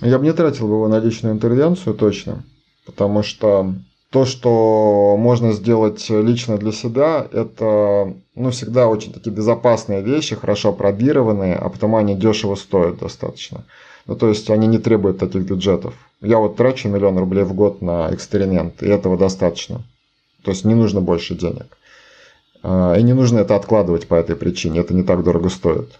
Я 0.01 0.19
бы 0.19 0.25
не 0.25 0.33
тратил 0.33 0.67
бы 0.67 0.75
его 0.75 0.87
на 0.87 0.99
личную 0.99 1.33
интервенцию 1.33 1.95
точно, 1.95 2.43
потому 2.85 3.23
что 3.23 3.73
то, 4.11 4.25
что 4.25 5.15
можно 5.17 5.51
сделать 5.51 6.09
лично 6.09 6.57
для 6.57 6.71
себя, 6.71 7.27
это 7.31 8.13
ну, 8.35 8.51
всегда 8.51 8.87
очень 8.87 9.13
такие 9.13 9.31
безопасные 9.35 10.01
вещи, 10.01 10.35
хорошо 10.35 10.73
пробированные, 10.73 11.55
а 11.55 11.69
потому 11.69 11.97
они 11.97 12.15
дешево 12.15 12.55
стоят 12.55 12.99
достаточно. 12.99 13.65
Ну, 14.09 14.15
то 14.15 14.27
есть 14.27 14.49
они 14.49 14.65
не 14.65 14.79
требуют 14.79 15.19
таких 15.19 15.43
бюджетов. 15.43 15.93
Я 16.19 16.39
вот 16.39 16.55
трачу 16.55 16.89
миллион 16.89 17.19
рублей 17.19 17.43
в 17.43 17.53
год 17.53 17.83
на 17.83 18.11
эксперимент, 18.11 18.81
и 18.81 18.87
этого 18.87 19.19
достаточно. 19.19 19.83
То 20.43 20.49
есть 20.49 20.65
не 20.65 20.73
нужно 20.73 20.99
больше 20.99 21.35
денег. 21.35 21.77
А, 22.63 22.95
и 22.95 23.03
не 23.03 23.13
нужно 23.13 23.37
это 23.37 23.55
откладывать 23.55 24.07
по 24.07 24.15
этой 24.15 24.35
причине, 24.35 24.79
это 24.79 24.95
не 24.95 25.03
так 25.03 25.23
дорого 25.23 25.49
стоит. 25.49 25.99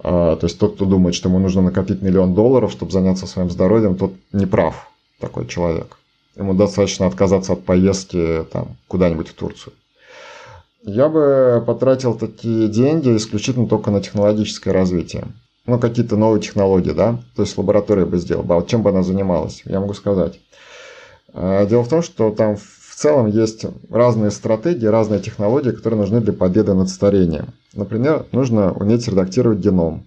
А, 0.00 0.34
то 0.34 0.46
есть 0.46 0.58
тот, 0.58 0.74
кто 0.74 0.84
думает, 0.84 1.14
что 1.14 1.28
ему 1.28 1.38
нужно 1.38 1.62
накопить 1.62 2.02
миллион 2.02 2.34
долларов, 2.34 2.72
чтобы 2.72 2.90
заняться 2.90 3.28
своим 3.28 3.50
здоровьем, 3.50 3.96
тот 3.96 4.12
не 4.32 4.46
прав, 4.46 4.90
такой 5.20 5.46
человек. 5.46 5.96
Ему 6.34 6.54
достаточно 6.54 7.06
отказаться 7.06 7.52
от 7.52 7.64
поездки 7.64 8.44
там, 8.52 8.76
куда-нибудь 8.88 9.28
в 9.28 9.34
Турцию. 9.34 9.74
Я 10.82 11.08
бы 11.08 11.62
потратил 11.64 12.14
такие 12.14 12.66
деньги 12.66 13.16
исключительно 13.16 13.68
только 13.68 13.92
на 13.92 14.00
технологическое 14.00 14.74
развитие. 14.74 15.28
Ну, 15.66 15.78
какие-то 15.78 16.16
новые 16.16 16.40
технологии, 16.40 16.92
да? 16.92 17.20
То 17.36 17.42
есть 17.42 17.56
лаборатория 17.56 18.06
бы 18.06 18.18
сделала. 18.18 18.58
А 18.58 18.62
чем 18.62 18.82
бы 18.82 18.90
она 18.90 19.02
занималась? 19.02 19.62
Я 19.64 19.80
могу 19.80 19.94
сказать. 19.94 20.40
А, 21.32 21.66
дело 21.66 21.82
в 21.82 21.88
том, 21.88 22.02
что 22.02 22.30
там 22.30 22.56
в 22.56 22.94
целом 22.94 23.26
есть 23.26 23.64
разные 23.90 24.30
стратегии, 24.30 24.86
разные 24.86 25.20
технологии, 25.20 25.70
которые 25.70 26.00
нужны 26.00 26.20
для 26.20 26.32
победы 26.32 26.74
над 26.74 26.88
старением. 26.88 27.54
Например, 27.74 28.26
нужно 28.32 28.72
уметь 28.72 29.06
редактировать 29.06 29.58
геном. 29.58 30.06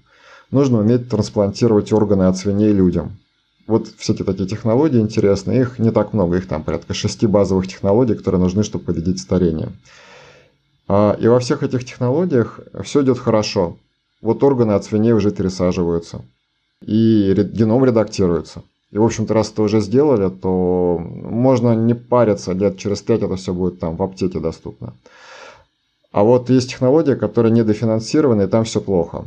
Нужно 0.51 0.80
уметь 0.80 1.10
трансплантировать 1.10 1.91
органы 1.93 2.24
от 2.24 2.38
свиней 2.38 2.72
людям. 2.72 3.18
Вот 3.66 3.88
всякие 3.97 4.26
такие 4.26 4.47
технологии 4.47 4.99
интересные, 4.99 5.62
их 5.62 5.80
не 5.80 5.91
так 5.91 6.14
много, 6.14 6.38
их 6.38 6.47
там 6.47 6.64
порядка 6.64 6.93
шести 6.93 7.28
базовых 7.28 7.68
технологий, 7.68 8.16
которые 8.16 8.41
нужны, 8.41 8.64
чтобы 8.64 8.84
победить 8.84 9.20
старение. 9.20 9.70
А, 10.88 11.18
и 11.20 11.28
во 11.28 11.39
всех 11.39 11.64
этих 11.64 11.86
технологиях 11.86 12.60
все 12.84 13.04
идет 13.04 13.20
хорошо. 13.20 13.78
Вот 14.24 14.41
органы 14.41 14.71
от 14.71 14.86
свиней 14.86 15.11
уже 15.11 15.32
пересаживаются, 15.32 16.21
и 16.82 17.34
геном 17.34 17.84
редактируется. 17.84 18.63
И, 18.91 18.97
в 18.97 19.03
общем-то, 19.03 19.34
раз 19.34 19.51
это 19.51 19.63
уже 19.63 19.82
сделали, 19.82 20.30
то 20.30 20.97
можно 20.97 21.76
не 21.76 21.93
париться, 21.93 22.53
лет 22.53 22.78
через 22.78 23.01
пять 23.01 23.21
это 23.21 23.36
все 23.36 23.53
будет 23.53 23.80
там 23.80 23.97
в 23.97 24.01
аптеке 24.01 24.39
доступно. 24.39 24.93
А 26.13 26.24
вот 26.24 26.49
есть 26.49 26.69
технология, 26.69 27.15
которая 27.15 27.51
недофинансирована, 27.51 28.43
и 28.43 28.47
там 28.47 28.63
все 28.63 28.80
плохо. 28.80 29.26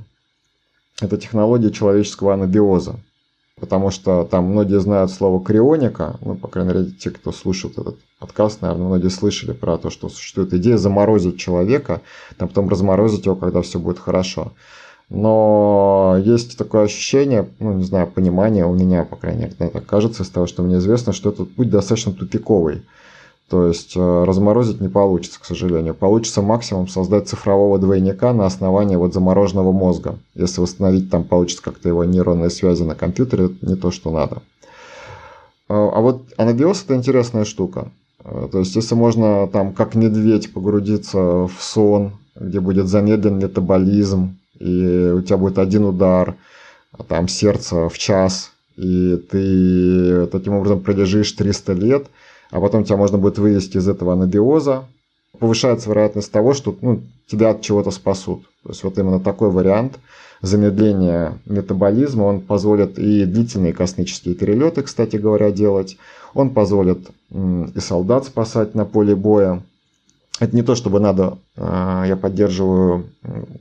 Это 1.03 1.18
технология 1.18 1.70
человеческого 1.70 2.32
анабиоза 2.32 2.97
потому 3.61 3.90
что 3.90 4.24
там 4.24 4.44
многие 4.44 4.80
знают 4.80 5.11
слово 5.11 5.42
крионика, 5.42 6.16
ну, 6.20 6.36
по 6.36 6.49
крайней 6.49 6.74
мере, 6.74 6.90
те, 6.90 7.11
кто 7.11 7.32
слушает 7.32 7.78
этот 7.78 7.97
подкаст, 8.18 8.61
наверное, 8.61 8.86
многие 8.86 9.09
слышали 9.09 9.53
про 9.53 9.78
то, 9.78 9.90
что 9.90 10.09
существует 10.09 10.53
идея 10.55 10.76
заморозить 10.76 11.38
человека, 11.38 12.03
там 12.36 12.49
потом 12.49 12.68
разморозить 12.68 13.24
его, 13.26 13.34
когда 13.34 13.62
все 13.62 13.78
будет 13.78 13.99
хорошо. 13.99 14.53
Но 15.09 16.20
есть 16.24 16.59
такое 16.59 16.84
ощущение, 16.84 17.48
ну, 17.61 17.74
не 17.74 17.84
знаю, 17.84 18.09
понимание 18.09 18.66
у 18.66 18.74
меня, 18.74 19.04
по 19.04 19.16
крайней 19.16 19.42
мере, 19.42 19.54
это 19.59 19.80
кажется 19.80 20.24
из 20.24 20.30
того, 20.30 20.46
что 20.46 20.62
мне 20.62 20.78
известно, 20.78 21.12
что 21.12 21.30
этот 21.30 21.54
путь 21.54 21.70
достаточно 21.70 22.12
тупиковый. 22.12 22.82
То 23.48 23.68
есть 23.68 23.96
э, 23.96 24.24
разморозить 24.24 24.80
не 24.80 24.88
получится, 24.88 25.40
к 25.40 25.44
сожалению. 25.44 25.94
Получится 25.94 26.42
максимум 26.42 26.88
создать 26.88 27.28
цифрового 27.28 27.78
двойника 27.78 28.32
на 28.32 28.44
основании 28.46 28.96
вот 28.96 29.14
замороженного 29.14 29.70
мозга. 29.70 30.18
Если 30.34 30.61
восстановить 30.61 31.11
там 31.11 31.22
получится 31.22 31.62
как-то 31.62 31.88
его 31.88 32.02
нейронные 32.02 32.50
связи 32.50 32.82
на 32.82 32.96
компьютере, 32.96 33.44
это 33.46 33.54
не 33.64 33.76
то, 33.76 33.92
что 33.92 34.11
надо. 34.11 34.42
Э, 35.68 35.74
а 35.74 36.00
вот 36.00 36.22
анабиоз 36.36 36.82
это 36.82 36.96
интересная 36.96 37.44
штука. 37.44 37.92
Э, 38.24 38.48
то 38.50 38.59
есть 38.59 38.74
если 38.74 38.96
можно 38.96 39.46
там 39.46 39.72
как 39.72 39.94
медведь 39.94 40.52
погрузиться 40.52 41.46
в 41.46 41.54
сон, 41.61 42.14
где 42.34 42.59
будет 42.59 42.88
замедлен 42.88 43.38
метаболизм, 43.38 44.36
и 44.59 45.12
у 45.12 45.22
тебя 45.22 45.36
будет 45.36 45.59
один 45.59 45.84
удар, 45.84 46.34
а 46.92 47.02
там 47.02 47.28
сердце 47.28 47.88
в 47.88 47.98
час, 47.98 48.52
и 48.76 49.16
ты 49.30 50.26
таким 50.26 50.54
образом 50.54 50.80
пролежишь 50.80 51.32
300 51.32 51.72
лет– 51.72 52.07
а 52.50 52.61
потом 52.61 52.84
тебя 52.84 52.96
можно 52.96 53.18
будет 53.18 53.38
вывести 53.38 53.76
из 53.76 53.88
этого 53.88 54.12
анабиоза, 54.12 54.84
повышается 55.38 55.90
вероятность 55.90 56.32
того, 56.32 56.54
что 56.54 56.76
ну, 56.80 57.02
тебя 57.26 57.50
от 57.50 57.62
чего-то 57.62 57.90
спасут. 57.90 58.44
То 58.62 58.70
есть 58.70 58.82
вот 58.84 58.98
именно 58.98 59.20
такой 59.20 59.50
вариант 59.50 59.98
замедления 60.42 61.38
метаболизма, 61.46 62.24
он 62.24 62.40
позволит 62.40 62.98
и 62.98 63.24
длительные 63.24 63.72
космические 63.72 64.34
перелеты, 64.34 64.82
кстати 64.82 65.16
говоря, 65.16 65.50
делать, 65.50 65.96
он 66.34 66.50
позволит 66.50 67.09
и 67.30 67.80
солдат 67.80 68.26
спасать 68.26 68.74
на 68.74 68.84
поле 68.84 69.16
боя. 69.16 69.62
Это 70.39 70.55
не 70.55 70.62
то, 70.62 70.74
чтобы 70.74 71.01
надо, 71.01 71.39
а, 71.57 72.05
я 72.07 72.16
поддерживаю 72.16 73.07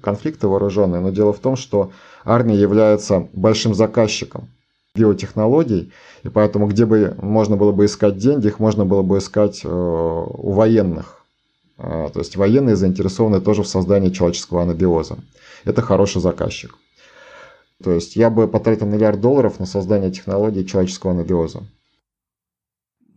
конфликты 0.01 0.47
вооруженные, 0.47 1.01
но 1.01 1.09
дело 1.09 1.31
в 1.31 1.39
том, 1.39 1.55
что 1.55 1.91
армия 2.25 2.55
является 2.55 3.27
большим 3.33 3.73
заказчиком 3.73 4.49
биотехнологий, 4.95 5.91
и 6.23 6.29
поэтому 6.29 6.67
где 6.67 6.85
бы 6.85 7.15
можно 7.21 7.57
было 7.57 7.71
бы 7.71 7.85
искать 7.85 8.17
деньги, 8.17 8.47
их 8.47 8.59
можно 8.59 8.85
было 8.85 9.03
бы 9.03 9.17
искать 9.17 9.61
э, 9.63 9.67
у 9.67 10.51
военных. 10.51 11.21
А, 11.77 12.09
то 12.09 12.19
есть 12.19 12.35
военные 12.35 12.75
заинтересованы 12.75 13.41
тоже 13.41 13.63
в 13.63 13.67
создании 13.67 14.09
человеческого 14.09 14.63
анабиоза. 14.63 15.17
Это 15.65 15.81
хороший 15.81 16.21
заказчик. 16.21 16.75
То 17.83 17.91
есть 17.91 18.15
я 18.15 18.29
бы 18.29 18.47
потратил 18.47 18.85
миллиард 18.85 19.19
долларов 19.19 19.59
на 19.59 19.65
создание 19.65 20.11
технологии 20.11 20.63
человеческого 20.63 21.11
анабиоза. 21.11 21.63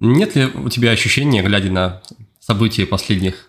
Нет 0.00 0.34
ли 0.34 0.46
у 0.46 0.68
тебя 0.68 0.90
ощущения, 0.90 1.42
глядя 1.42 1.70
на 1.70 2.02
события 2.40 2.86
последних 2.86 3.47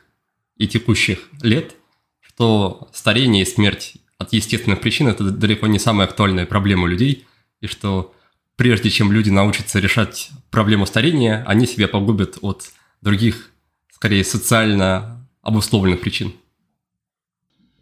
и 0.60 0.68
текущих 0.68 1.28
лет, 1.42 1.76
что 2.22 2.90
старение 2.94 3.42
и 3.42 3.46
смерть 3.46 3.96
от 4.20 4.34
естественных 4.34 4.82
причин– 4.82 5.08
это 5.10 5.32
далеко 5.32 5.66
не 5.66 5.80
самая 5.80 6.08
актуальная 6.08 6.46
проблема 6.46 6.88
людей, 6.88 7.26
и 7.62 7.68
что 7.68 8.14
прежде 8.56 8.90
чем 8.90 9.12
люди 9.12 9.30
научатся 9.30 9.80
решать 9.80 10.30
проблему 10.52 10.86
старения, 10.86 11.44
они 11.48 11.66
себя 11.66 11.88
погубят 11.88 12.38
от 12.42 12.72
других, 13.02 13.52
скорее, 13.92 14.24
социально 14.24 15.26
обусловленных 15.42 16.02
причин. 16.02 16.34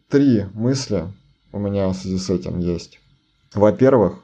Три 0.09 0.45
мысли 0.53 1.11
у 1.51 1.59
меня 1.59 1.89
в 1.89 1.95
связи 1.95 2.17
с 2.17 2.29
этим 2.29 2.59
есть. 2.59 2.99
Во-первых, 3.53 4.19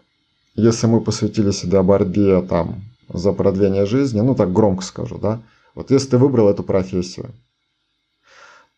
если 0.56 0.86
мы 0.86 1.01
посвятили 1.01 1.51
себя 1.51 1.82
борьбе 1.82 2.41
там, 2.43 2.84
за 3.10 3.34
продление 3.34 3.86
жизни, 3.88 4.22
ну 4.22 4.36
так 4.36 4.54
громко 4.54 4.84
скажу, 4.84 5.18
да, 5.18 5.41
вот 5.74 5.89
если 5.89 6.12
ты 6.12 6.18
выбрал 6.20 6.49
эту 6.49 6.64
профессию, 6.64 7.34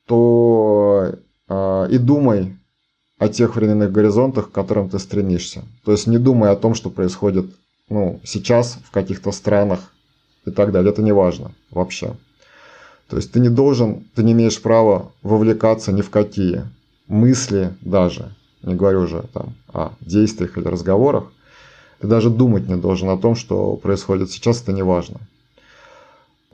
то 0.08 1.16
э, 1.48 1.88
и 1.92 1.98
думай 1.98 2.58
о 3.18 3.30
тех 3.30 3.56
временных 3.56 3.92
горизонтах, 3.92 4.50
к 4.50 4.54
которым 4.54 4.90
ты 4.90 5.00
стремишься. 5.00 5.64
То 5.84 5.92
есть 5.92 6.08
не 6.08 6.18
думай 6.18 6.50
о 6.50 6.56
том, 6.56 6.74
что 6.76 6.90
происходит 6.90 7.46
ну, 7.90 8.20
сейчас 8.24 8.80
в 8.86 8.92
каких-то 8.92 9.32
странах 9.32 9.94
и 10.46 10.52
так 10.52 10.72
далее. 10.72 10.92
Это 10.92 11.02
не 11.02 11.14
важно 11.14 11.52
вообще. 11.72 12.16
То 13.10 13.18
есть 13.18 13.32
ты 13.32 13.40
не 13.40 13.50
должен, 13.50 14.06
ты 14.16 14.24
не 14.24 14.34
имеешь 14.34 14.62
права 14.62 15.12
вовлекаться 15.22 15.92
ни 15.92 16.02
в 16.02 16.10
какие 16.10 16.64
мысли 17.08 17.76
даже, 17.82 18.34
не 18.64 18.74
говорю 18.74 19.02
уже 19.02 19.24
там 19.34 19.56
о 19.72 19.92
действиях 20.02 20.58
или 20.58 20.66
разговорах, 20.66 21.32
ты 22.00 22.08
даже 22.08 22.30
думать 22.30 22.68
не 22.68 22.76
должен 22.76 23.10
о 23.10 23.18
том, 23.18 23.36
что 23.36 23.76
происходит 23.78 24.32
сейчас, 24.32 24.62
это 24.62 24.74
не 24.74 24.84
важно. 24.84 25.20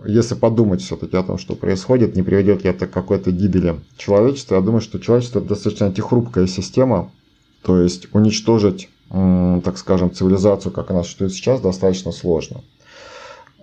Если 0.06 0.36
подумать 0.36 0.82
все-таки 0.82 1.16
о 1.16 1.24
том, 1.24 1.38
что 1.38 1.56
происходит, 1.56 2.16
не 2.16 2.24
приведет 2.24 2.64
ли 2.64 2.70
это 2.70 2.88
к 2.88 2.92
какой-то 2.92 3.32
гибели 3.32 3.76
человечества, 3.98 4.56
я 4.56 4.62
думаю, 4.62 4.82
что 4.82 5.00
человечество 5.00 5.40
это 5.40 5.50
достаточно 5.50 5.88
антихрупкая 5.88 6.48
система, 6.48 7.12
то 7.62 7.80
есть 7.80 8.08
уничтожить, 8.14 8.90
так 9.10 9.78
скажем, 9.78 10.12
цивилизацию, 10.12 10.72
как 10.72 10.90
она 10.90 11.04
существует 11.04 11.34
сейчас, 11.34 11.62
достаточно 11.62 12.12
сложно. 12.12 12.62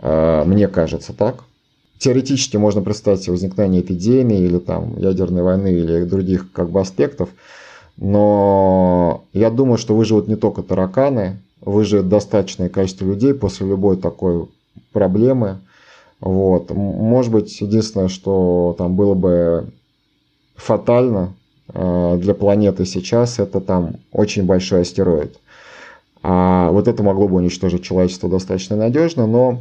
А, 0.01 0.45
мне 0.45 0.68
кажется 0.68 1.12
так. 1.12 1.45
Теоретически 1.99 2.57
можно 2.57 2.82
представить 2.82 3.22
себе 3.22 3.32
возникновение 3.32 3.82
эпидемии 3.82 4.39
или 4.39 4.59
там 4.59 4.97
ядерной 4.99 5.43
войны 5.43 5.72
или 5.72 6.05
других 6.05 6.53
как 6.53 6.70
бы 6.70 6.80
аспектов, 6.80 7.30
но 7.97 9.24
я 9.32 9.51
думаю, 9.51 9.78
что 9.78 9.97
выживут 9.97 10.28
не 10.28 10.36
только 10.36 10.62
тараканы, 10.62 11.41
выживет 11.61 12.09
достаточное 12.09 12.68
количество 12.68 13.05
людей 13.05 13.34
после 13.34 13.66
любой 13.66 13.97
такой 13.97 14.47
проблемы. 14.93 15.59
Вот. 16.20 16.70
Может 16.70 17.32
быть, 17.32 17.60
единственное, 17.60 18.08
что 18.08 18.74
там 18.78 18.96
было 18.96 19.14
бы 19.14 19.70
фатально 20.56 21.34
э, 21.72 22.18
для 22.20 22.34
планеты 22.34 22.84
сейчас, 22.84 23.38
это 23.38 23.60
там 23.60 23.96
очень 24.12 24.44
большой 24.44 24.82
астероид. 24.82 25.38
А 26.22 26.70
вот 26.70 26.88
это 26.88 27.02
могло 27.02 27.28
бы 27.28 27.36
уничтожить 27.36 27.84
человечество 27.84 28.28
достаточно 28.28 28.76
надежно, 28.76 29.26
но 29.26 29.60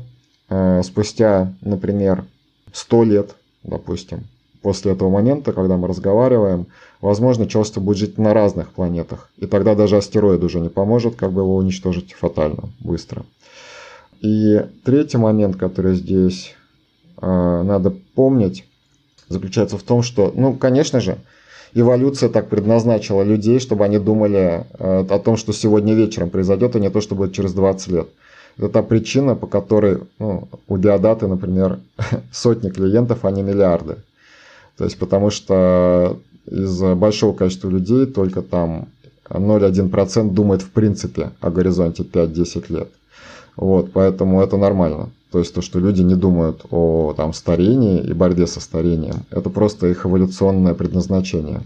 э, 0.50 0.82
спустя, 0.84 1.54
например, 1.62 2.26
100 2.74 3.04
лет, 3.04 3.36
допустим, 3.64 4.24
после 4.62 4.94
этого 4.94 5.10
момента, 5.10 5.54
когда 5.54 5.78
мы 5.78 5.88
разговариваем, 5.88 6.66
возможно, 7.00 7.48
человечество 7.48 7.82
будет 7.82 7.98
жить 7.98 8.18
на 8.18 8.34
разных 8.34 8.72
планетах. 8.72 9.30
И 9.38 9.46
тогда 9.46 9.76
даже 9.76 9.98
астероид 9.98 10.44
уже 10.44 10.60
не 10.60 10.70
поможет, 10.70 11.16
как 11.16 11.32
бы 11.32 11.42
его 11.42 11.56
уничтожить 11.56 12.14
фатально, 12.14 12.70
быстро. 12.80 13.24
И 14.22 14.66
третий 14.84 15.18
момент, 15.18 15.58
который 15.58 15.96
здесь 15.96 16.56
э, 17.22 17.62
надо 17.64 17.94
помнить, 18.16 18.66
заключается 19.30 19.78
в 19.78 19.84
том, 19.84 20.02
что, 20.02 20.34
ну, 20.36 20.54
конечно 20.56 21.00
же, 21.00 21.18
эволюция 21.74 22.30
так 22.30 22.50
предназначила 22.50 23.22
людей, 23.22 23.60
чтобы 23.60 23.86
они 23.86 24.00
думали 24.00 24.66
э, 24.80 25.06
о 25.10 25.20
том, 25.20 25.38
что 25.38 25.54
сегодня 25.54 25.94
вечером 25.94 26.30
произойдет, 26.30 26.76
а 26.76 26.80
не 26.80 26.90
то, 26.90 27.02
что 27.02 27.16
будет 27.16 27.34
через 27.34 27.54
20 27.54 27.88
лет. 27.90 28.08
Это 28.58 28.70
та 28.70 28.82
причина, 28.84 29.36
по 29.36 29.46
которой 29.46 30.00
ну, 30.18 30.48
у 30.68 30.78
Диодаты, 30.78 31.28
например, 31.28 31.80
сотни 32.32 32.70
клиентов, 32.70 33.24
а 33.24 33.32
не 33.32 33.44
миллиарды. 33.44 33.98
То 34.78 34.86
есть 34.86 34.98
потому 34.98 35.30
что 35.30 36.20
из 36.50 36.82
большого 36.96 37.36
количества 37.36 37.70
людей 37.70 38.06
только 38.06 38.42
там 38.42 38.88
0,1% 39.30 40.32
думает 40.32 40.62
в 40.62 40.72
принципе 40.72 41.32
о 41.42 41.52
горизонте 41.52 42.04
5-10 42.04 42.66
лет. 42.74 42.90
Вот, 43.58 43.92
поэтому 43.92 44.42
это 44.42 44.56
нормально. 44.58 45.10
То 45.32 45.40
есть 45.40 45.54
то, 45.54 45.62
что 45.62 45.80
люди 45.80 46.02
не 46.02 46.16
думают 46.16 46.66
о 46.72 47.14
там, 47.18 47.34
старении 47.34 48.00
и 48.00 48.14
борьбе 48.14 48.48
со 48.48 48.62
старением, 48.62 49.26
это 49.30 49.50
просто 49.50 49.88
их 49.88 50.06
эволюционное 50.06 50.74
предназначение. 50.74 51.62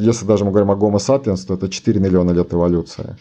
Если 0.00 0.26
даже 0.26 0.44
мы 0.44 0.50
говорим 0.50 0.70
о 0.70 0.74
Homo 0.74 0.96
sapiens, 0.96 1.46
то 1.46 1.54
это 1.54 1.68
4 1.68 2.00
миллиона 2.00 2.30
лет 2.32 2.52
эволюции. 2.52 3.16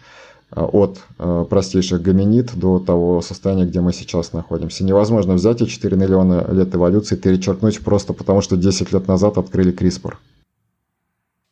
От 0.52 1.00
э, 1.18 1.46
простейших 1.50 2.02
гоминид 2.02 2.56
до 2.56 2.80
того 2.80 3.22
состояния, 3.22 3.66
где 3.66 3.82
мы 3.82 3.94
сейчас 3.94 4.32
находимся. 4.32 4.84
Невозможно 4.84 5.34
взять 5.34 5.62
и 5.62 5.68
4 5.68 5.98
миллиона 5.98 6.46
лет 6.52 6.74
эволюции 6.74 7.16
перечеркнуть 7.16 7.84
просто 7.84 8.14
потому, 8.14 8.42
что 8.42 8.56
10 8.56 8.94
лет 8.94 9.08
назад 9.08 9.38
открыли 9.38 9.74
CRISPR. 9.74 10.14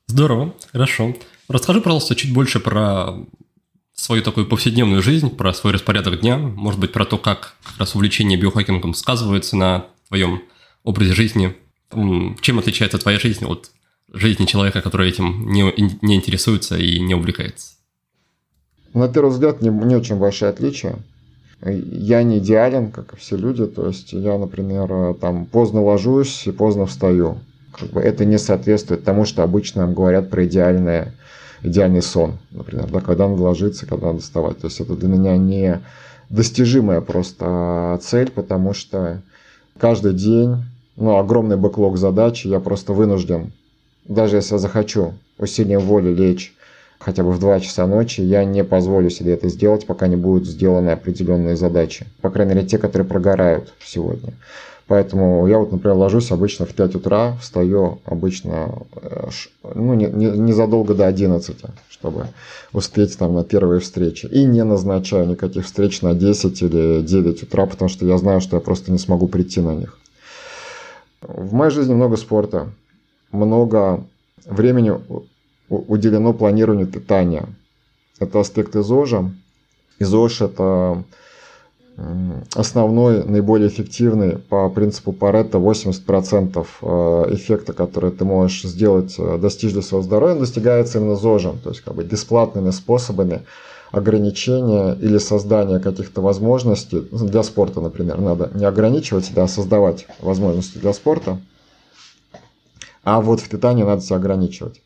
Здорово, 0.08 0.54
хорошо. 0.72 1.16
Расскажи, 1.50 1.82
пожалуйста, 1.82 2.16
чуть 2.16 2.34
больше 2.34 2.60
про 2.60 3.16
свою 3.94 4.24
такую 4.24 4.48
повседневную 4.48 5.02
жизнь, 5.02 5.30
про 5.30 5.54
свой 5.54 5.74
распорядок 5.74 6.22
дня, 6.22 6.38
может 6.38 6.80
быть, 6.80 6.92
про 6.92 7.06
то, 7.06 7.18
как 7.18 7.56
раз 7.78 7.96
увлечение 7.96 8.40
биохакингом 8.40 8.94
сказывается 8.94 9.56
на 9.56 9.86
твоем 10.08 10.42
образе 10.84 11.14
жизни. 11.14 11.56
Чем 12.42 12.60
отличается 12.60 12.98
твоя 12.98 13.20
жизнь 13.20 13.46
от 13.46 13.72
жизни 14.12 14.46
человека, 14.46 14.82
который 14.82 15.10
этим 15.10 15.50
не, 15.50 15.74
не 16.02 16.16
интересуется 16.16 16.78
и 16.78 17.00
не 17.00 17.14
увлекается? 17.14 17.74
На 18.94 19.08
первый 19.08 19.30
взгляд, 19.30 19.62
не, 19.62 19.70
не 19.70 19.96
очень 19.96 20.18
большие 20.18 20.50
отличия. 20.50 20.98
Я 21.66 22.24
не 22.24 22.40
идеален, 22.40 22.92
как 22.92 23.14
и 23.14 23.18
все 23.18 23.38
люди. 23.38 23.66
То 23.66 23.88
есть 23.88 24.14
я, 24.14 24.38
например, 24.38 25.16
там 25.16 25.46
поздно 25.46 25.82
ложусь 25.82 26.46
и 26.46 26.52
поздно 26.52 26.86
встаю. 26.86 27.40
Как 27.72 27.90
бы 27.90 28.02
это 28.02 28.26
не 28.26 28.38
соответствует 28.38 29.04
тому, 29.04 29.26
что 29.26 29.44
обычно 29.44 29.86
нам 29.86 29.96
говорят 29.96 30.30
про 30.30 30.46
идеальное, 30.46 31.16
идеальный 31.64 32.02
сон, 32.02 32.38
например, 32.52 32.90
да, 32.92 33.00
когда 33.00 33.28
надо 33.28 33.42
ложиться, 33.42 33.86
когда 33.86 34.08
надо 34.08 34.20
вставать. 34.20 34.60
То 34.60 34.68
есть 34.68 34.80
это 34.80 34.96
для 34.96 35.08
меня 35.08 35.38
не 35.38 35.82
достижимая 36.30 37.02
просто 37.02 38.00
цель, 38.02 38.30
потому 38.32 38.74
что 38.74 39.22
каждый 39.78 40.14
день, 40.14 40.64
ну, 40.96 41.18
огромный 41.18 41.58
бэклог 41.58 41.98
задач, 41.98 42.46
я 42.46 42.60
просто 42.60 42.94
вынужден, 42.94 43.52
даже 44.06 44.38
если 44.38 44.54
я 44.56 44.60
захочу 44.60 45.14
усилием 45.38 45.82
воли 45.82 46.14
лечь 46.14 46.54
хотя 47.00 47.24
бы 47.24 47.32
в 47.32 47.40
2 47.40 47.60
часа 47.60 47.86
ночи, 47.86 48.22
я 48.22 48.46
не 48.46 48.64
позволю 48.64 49.10
себе 49.10 49.34
это 49.34 49.50
сделать, 49.50 49.86
пока 49.86 50.08
не 50.08 50.16
будут 50.16 50.48
сделаны 50.48 50.90
определенные 50.90 51.56
задачи. 51.56 52.06
По 52.22 52.30
крайней 52.30 52.56
мере, 52.56 52.68
те, 52.68 52.78
которые 52.78 53.08
прогорают 53.08 53.74
сегодня. 53.84 54.34
Поэтому 54.88 55.48
я 55.48 55.60
вот, 55.60 55.72
например, 55.72 55.96
ложусь 55.96 56.32
обычно 56.32 56.66
в 56.66 56.74
5 56.74 56.96
утра, 56.96 57.38
встаю 57.42 58.00
обычно 58.06 58.84
э, 58.96 59.30
ну, 59.76 59.94
не, 59.94 60.08
не, 60.08 60.26
незадолго 60.38 60.94
до 60.94 61.08
11, 61.08 61.56
чтобы 61.90 62.28
успеть 62.74 63.18
там 63.18 63.34
на 63.34 63.44
первые 63.46 63.80
встречи. 63.80 64.26
И 64.26 64.44
не 64.44 64.64
назначаю 64.64 65.28
никаких 65.28 65.66
встреч 65.66 66.02
на 66.02 66.14
10 66.14 66.62
или 66.62 67.02
9 67.02 67.44
утра, 67.44 67.66
потому 67.66 67.88
что 67.88 68.06
я 68.06 68.18
знаю, 68.18 68.42
что 68.42 68.58
я 68.58 68.62
просто 68.62 68.92
не 68.92 68.98
смогу 68.98 69.28
прийти 69.28 69.62
на 69.62 69.74
них. 69.74 69.98
В 71.22 71.54
моей 71.54 71.72
жизни 71.72 71.94
много 71.94 72.18
спорта, 72.18 72.70
много 73.32 74.04
времени 74.46 74.94
уделено 75.70 76.34
планированию 76.34 76.88
питания. 76.88 77.48
Это 78.20 78.42
аспект 78.42 78.76
ИЗОЖа. 78.76 79.32
ИЗОЖ– 80.00 80.42
это 80.42 81.04
основной, 82.56 83.24
наиболее 83.24 83.68
эффективный 83.68 84.38
по 84.38 84.70
принципу 84.70 85.14
Паретта 85.14 85.60
80% 85.60 86.66
э, 86.82 87.36
эффекта, 87.36 87.74
который 87.74 88.12
ты 88.12 88.26
можешь 88.26 88.64
сделать, 88.64 89.16
э, 89.18 89.38
достичь 89.38 89.74
для 89.74 89.82
своего 89.82 90.04
здоровья, 90.04 90.36
достигается 90.36 90.98
именно 90.98 91.16
ЗОЖем, 91.16 91.60
то 91.60 91.70
есть 91.70 91.82
как 91.82 91.94
бы 91.94 92.04
бесплатными 92.04 92.72
способами 92.72 93.44
ограничения 93.92 94.94
или 94.96 95.20
создания 95.20 95.80
каких-то 95.80 96.22
возможностей 96.22 97.02
для 97.12 97.44
спорта, 97.44 97.80
например. 97.80 98.20
Надо 98.20 98.50
не 98.56 98.66
ограничивать 98.66 99.26
себя, 99.26 99.44
а 99.44 99.48
создавать 99.48 100.08
возможности 100.20 100.80
для 100.80 100.94
спорта. 100.94 101.40
А 103.04 103.22
вот 103.22 103.40
в 103.40 103.50
питании 103.50 103.84
надо 103.84 104.02
себя 104.02 104.16
ограничивать. 104.16 104.82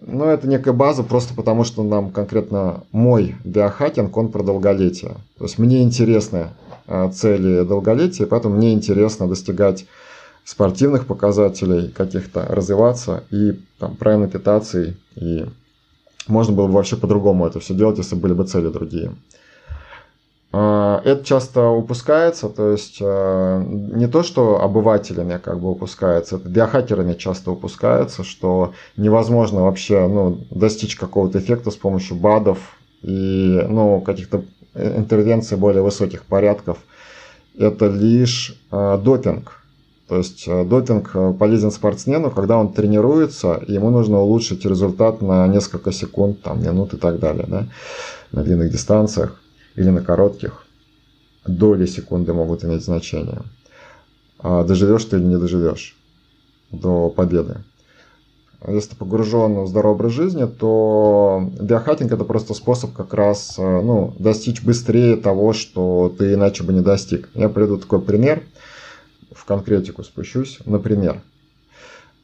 Ну, 0.00 0.24
это 0.24 0.48
некая 0.48 0.72
база 0.72 1.02
просто 1.02 1.34
потому, 1.34 1.64
что 1.64 1.82
нам 1.82 2.10
конкретно 2.10 2.84
мой 2.92 3.36
биохакинг, 3.44 4.16
он 4.16 4.28
про 4.30 4.42
долголетие. 4.42 5.16
То 5.38 5.44
есть 5.44 5.58
мне 5.58 5.82
интересны 5.82 6.50
э, 6.86 7.10
цели 7.12 7.64
долголетия, 7.64 8.26
поэтому 8.26 8.56
мне 8.56 8.72
интересно 8.72 9.28
достигать 9.28 9.86
спортивных 10.44 11.06
показателей 11.06 11.88
каких-то, 11.88 12.46
развиваться 12.48 13.24
и 13.30 13.58
там, 13.78 13.96
правильно 13.96 14.28
питаться. 14.28 14.94
И 15.16 15.46
можно 16.28 16.54
было 16.54 16.66
бы 16.66 16.74
вообще 16.74 16.96
по-другому 16.96 17.46
это 17.46 17.60
все 17.60 17.74
делать, 17.74 17.98
если 17.98 18.14
были 18.14 18.34
бы 18.34 18.44
цели 18.44 18.68
другие. 18.68 19.12
А, 20.56 21.02
это 21.04 21.24
часто 21.24 21.66
упускается, 21.66 22.48
то 22.48 22.70
есть 22.70 22.98
а, 23.00 23.60
не 23.60 24.06
то, 24.06 24.22
что 24.22 24.62
обывателями 24.62 25.40
как 25.42 25.58
бы 25.58 25.72
упускается, 25.72 26.36
это 26.36 26.48
биохакерами 26.48 27.14
часто 27.14 27.50
упускается, 27.50 28.22
что 28.22 28.72
невозможно 28.96 29.62
вообще 29.62 30.06
ну, 30.06 30.46
достичь 30.52 30.94
какого-то 30.94 31.40
эффекта 31.40 31.72
с 31.72 31.76
помощью 31.76 32.18
БАДов 32.18 32.58
и 33.02 33.66
ну, 33.68 34.00
каких-то 34.00 34.44
интервенций 34.76 35.58
более 35.58 35.82
высоких 35.82 36.24
порядков. 36.24 36.78
Это 37.58 37.88
лишь 37.88 38.56
э, 38.70 38.98
допинг. 39.02 39.60
То 40.06 40.18
есть 40.18 40.46
допинг 40.46 41.36
полезен 41.36 41.72
спортсмену, 41.72 42.30
когда 42.30 42.58
он 42.58 42.72
тренируется, 42.72 43.60
ему 43.66 43.90
нужно 43.90 44.20
улучшить 44.20 44.64
результат 44.64 45.20
на 45.20 45.48
несколько 45.48 45.90
секунд, 45.90 46.42
там, 46.42 46.62
минут 46.62 46.94
и 46.94 46.96
так 46.96 47.18
далее, 47.18 47.46
да, 47.48 47.66
на 48.30 48.44
длинных 48.44 48.70
дистанциях 48.70 49.40
или 49.76 49.90
на 49.90 50.02
коротких, 50.02 50.66
доли 51.46 51.86
секунды 51.86 52.32
могут 52.32 52.64
иметь 52.64 52.84
значение. 52.84 53.42
А 54.38 54.64
доживешь 54.64 55.04
ты 55.04 55.16
или 55.16 55.24
не 55.24 55.38
доживешь. 55.38 55.96
до 56.70 57.08
победы. 57.08 57.58
Если 58.66 58.90
ты 58.90 58.96
погружен 58.96 59.62
в 59.62 59.68
здоровый 59.68 59.96
образ 59.96 60.12
жизни, 60.12 60.46
то 60.46 61.50
биохакинг 61.60 62.10
это 62.12 62.24
просто 62.24 62.54
способ 62.54 62.94
как 62.94 63.12
раз 63.12 63.56
э, 63.58 63.62
ну, 63.62 64.14
достичь 64.18 64.62
быстрее 64.62 65.16
того, 65.16 65.52
что 65.52 66.14
ты 66.18 66.32
иначе 66.32 66.64
бы 66.64 66.72
не 66.72 66.80
достиг. 66.80 67.28
Я 67.34 67.50
приведу 67.50 67.76
такой 67.76 68.00
пример, 68.00 68.42
в 69.32 69.44
конкретику 69.44 70.02
спущусь. 70.02 70.60
Например, 70.64 71.20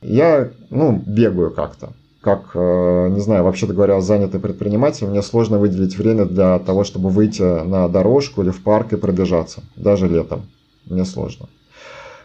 я 0.01 0.51
ну, 0.70 1.03
бегаю 1.07 1.51
как-то. 1.51 1.92
Как, 2.20 2.50
э, 2.54 3.08
не 3.10 3.20
знаю, 3.20 3.44
вообще-то 3.44 3.72
говоря, 3.72 4.00
занятый 4.02 4.40
предприниматель, 4.40 5.06
мне 5.06 5.22
сложно 5.22 5.58
выделить 5.58 5.96
время 5.96 6.26
для 6.26 6.58
того, 6.58 6.84
чтобы 6.84 7.08
выйти 7.08 7.64
на 7.64 7.88
дорожку 7.88 8.42
или 8.42 8.50
в 8.50 8.62
парк 8.62 8.92
и 8.92 8.96
пробежаться. 8.96 9.62
Даже 9.76 10.06
летом. 10.06 10.42
Мне 10.84 11.06
сложно. 11.06 11.48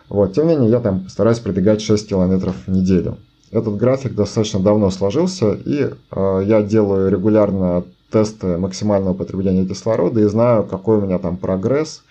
Вот, 0.10 0.34
тем 0.34 0.48
не 0.48 0.56
менее, 0.56 0.70
я 0.70 0.80
там 0.82 1.08
стараюсь 1.08 1.40
пробегать 1.40 1.82
6 1.82 2.10
километров 2.10 2.56
в 2.68 2.72
неделю. 2.72 3.18
Этот 3.52 3.78
график 3.78 4.16
достаточно 4.16 4.60
давно 4.60 4.90
сложился, 4.90 5.54
и 5.54 5.90
э, 6.12 6.44
я 6.46 6.62
делаю 6.62 7.10
регулярно 7.10 7.86
тесты 8.12 8.58
максимального 8.58 9.14
потребления 9.14 9.66
кислорода 9.66 10.20
и 10.20 10.26
знаю, 10.26 10.64
какой 10.64 10.98
у 10.98 11.02
меня 11.02 11.20
там 11.20 11.38
прогресс. 11.38 12.04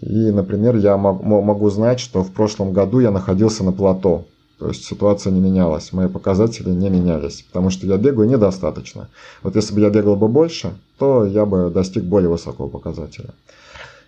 И, 0.00 0.30
например, 0.32 0.76
я 0.76 0.96
могу 0.96 1.70
знать, 1.70 2.00
что 2.00 2.24
в 2.24 2.32
прошлом 2.32 2.72
году 2.72 2.98
я 2.98 3.12
находился 3.12 3.62
на 3.62 3.72
плато. 3.72 4.24
То 4.58 4.68
есть 4.68 4.84
ситуация 4.84 5.32
не 5.32 5.40
менялась, 5.40 5.92
мои 5.92 6.08
показатели 6.08 6.70
не 6.70 6.88
менялись, 6.88 7.42
потому 7.42 7.70
что 7.70 7.86
я 7.86 7.96
бегаю 7.96 8.28
недостаточно. 8.28 9.08
Вот 9.42 9.56
если 9.56 9.74
бы 9.74 9.80
я 9.80 9.90
бегал 9.90 10.16
бы 10.16 10.28
больше, 10.28 10.74
то 10.98 11.24
я 11.24 11.44
бы 11.44 11.70
достиг 11.70 12.04
более 12.04 12.30
высокого 12.30 12.68
показателя. 12.68 13.30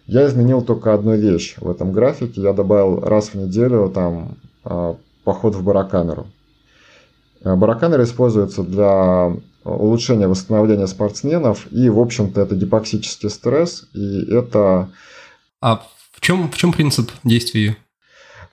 Я 0.06 0.26
изменил 0.26 0.62
только 0.62 0.94
одну 0.94 1.16
вещь 1.16 1.56
в 1.58 1.68
этом 1.68 1.90
графике. 1.92 2.40
Я 2.40 2.52
добавил 2.52 3.00
раз 3.00 3.30
в 3.30 3.34
неделю 3.34 3.90
там 3.92 4.36
а, 4.62 4.96
поход 5.24 5.56
в 5.56 5.64
барокамеру. 5.64 6.28
Э, 7.42 7.56
барокамера 7.56 8.04
используется 8.04 8.62
для 8.62 9.36
улучшения 9.64 10.28
восстановления 10.28 10.86
спортсменов, 10.86 11.66
и, 11.72 11.88
в 11.88 11.98
общем-то, 11.98 12.40
это 12.40 12.54
гипоксический 12.54 13.28
стресс, 13.30 13.88
и 13.94 14.32
это... 14.32 14.90
А 15.60 15.82
в 16.12 16.20
чем, 16.20 16.50
в 16.50 16.56
чем 16.56 16.72
принцип 16.72 17.10
действия? 17.24 17.76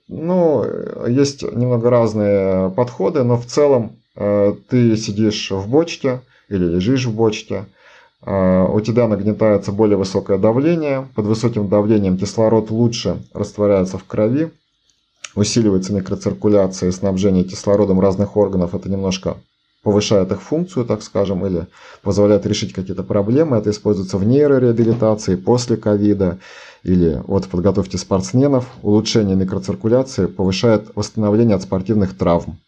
Ну, 0.08 0.64
есть 1.06 1.42
немного 1.42 1.88
разные 1.88 2.70
подходы, 2.70 3.22
но 3.22 3.38
в 3.38 3.46
целом 3.46 3.96
э, 4.16 4.54
ты 4.68 4.96
сидишь 4.96 5.50
в 5.50 5.66
бочке 5.68 6.20
или 6.48 6.64
лежишь 6.64 7.06
в 7.06 7.14
бочке, 7.14 7.64
э, 8.22 8.66
у 8.70 8.80
тебя 8.82 9.08
нагнетается 9.08 9.72
более 9.72 9.96
высокое 9.96 10.36
давление, 10.36 11.08
под 11.14 11.24
высоким 11.24 11.68
давлением 11.68 12.18
кислород 12.18 12.70
лучше 12.70 13.22
растворяется 13.32 13.96
в 13.96 14.04
крови, 14.04 14.50
усиливается 15.34 15.94
микроциркуляция 15.94 16.90
и 16.90 16.92
снабжение 16.92 17.44
кислородом 17.44 17.98
разных 17.98 18.36
органов, 18.36 18.74
это 18.74 18.90
немножко 18.90 19.38
повышает 19.84 20.32
их 20.32 20.42
функцию, 20.42 20.86
так 20.86 21.02
скажем, 21.02 21.46
или 21.46 21.66
позволяет 22.02 22.46
решить 22.46 22.72
какие-то 22.72 23.04
проблемы. 23.04 23.58
Это 23.58 23.70
используется 23.70 24.16
в 24.16 24.24
нейрореабилитации 24.24 25.36
после 25.36 25.76
ковида 25.76 26.38
или 26.84 27.22
вот 27.26 27.46
в 27.46 27.48
подготовке 27.48 27.98
спортсменов. 27.98 28.68
Улучшение 28.82 29.34
микроциркуляции 29.34 30.26
повышает 30.26 30.90
восстановление 30.94 31.56
от 31.56 31.62
спортивных 31.62 32.16
травм. 32.16 32.58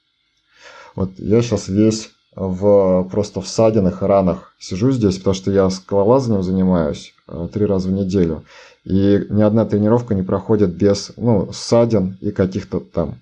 Вот 0.97 1.11
я 1.19 1.43
сейчас 1.43 1.69
весь 1.69 2.11
в 2.35 3.09
просто 3.11 3.41
в 3.41 3.49
ссадинах 3.49 4.03
и 4.03 4.07
ранах 4.07 4.55
сижу 4.59 4.91
здесь, 4.91 5.19
потому 5.19 5.35
что 5.35 5.51
я 5.51 5.71
скалолазанием 5.71 6.43
занимаюсь 6.43 7.15
э, 7.29 7.49
три 7.53 7.65
раза 7.67 7.89
в 7.89 7.93
неделю. 7.93 8.45
И 8.85 9.27
ни 9.31 9.43
одна 9.43 9.65
тренировка 9.65 10.15
не 10.15 10.23
проходит 10.23 10.75
без 10.75 11.13
ну, 11.17 11.51
ссадин 11.53 12.19
и 12.21 12.31
каких-то 12.31 12.81
там 12.81 13.17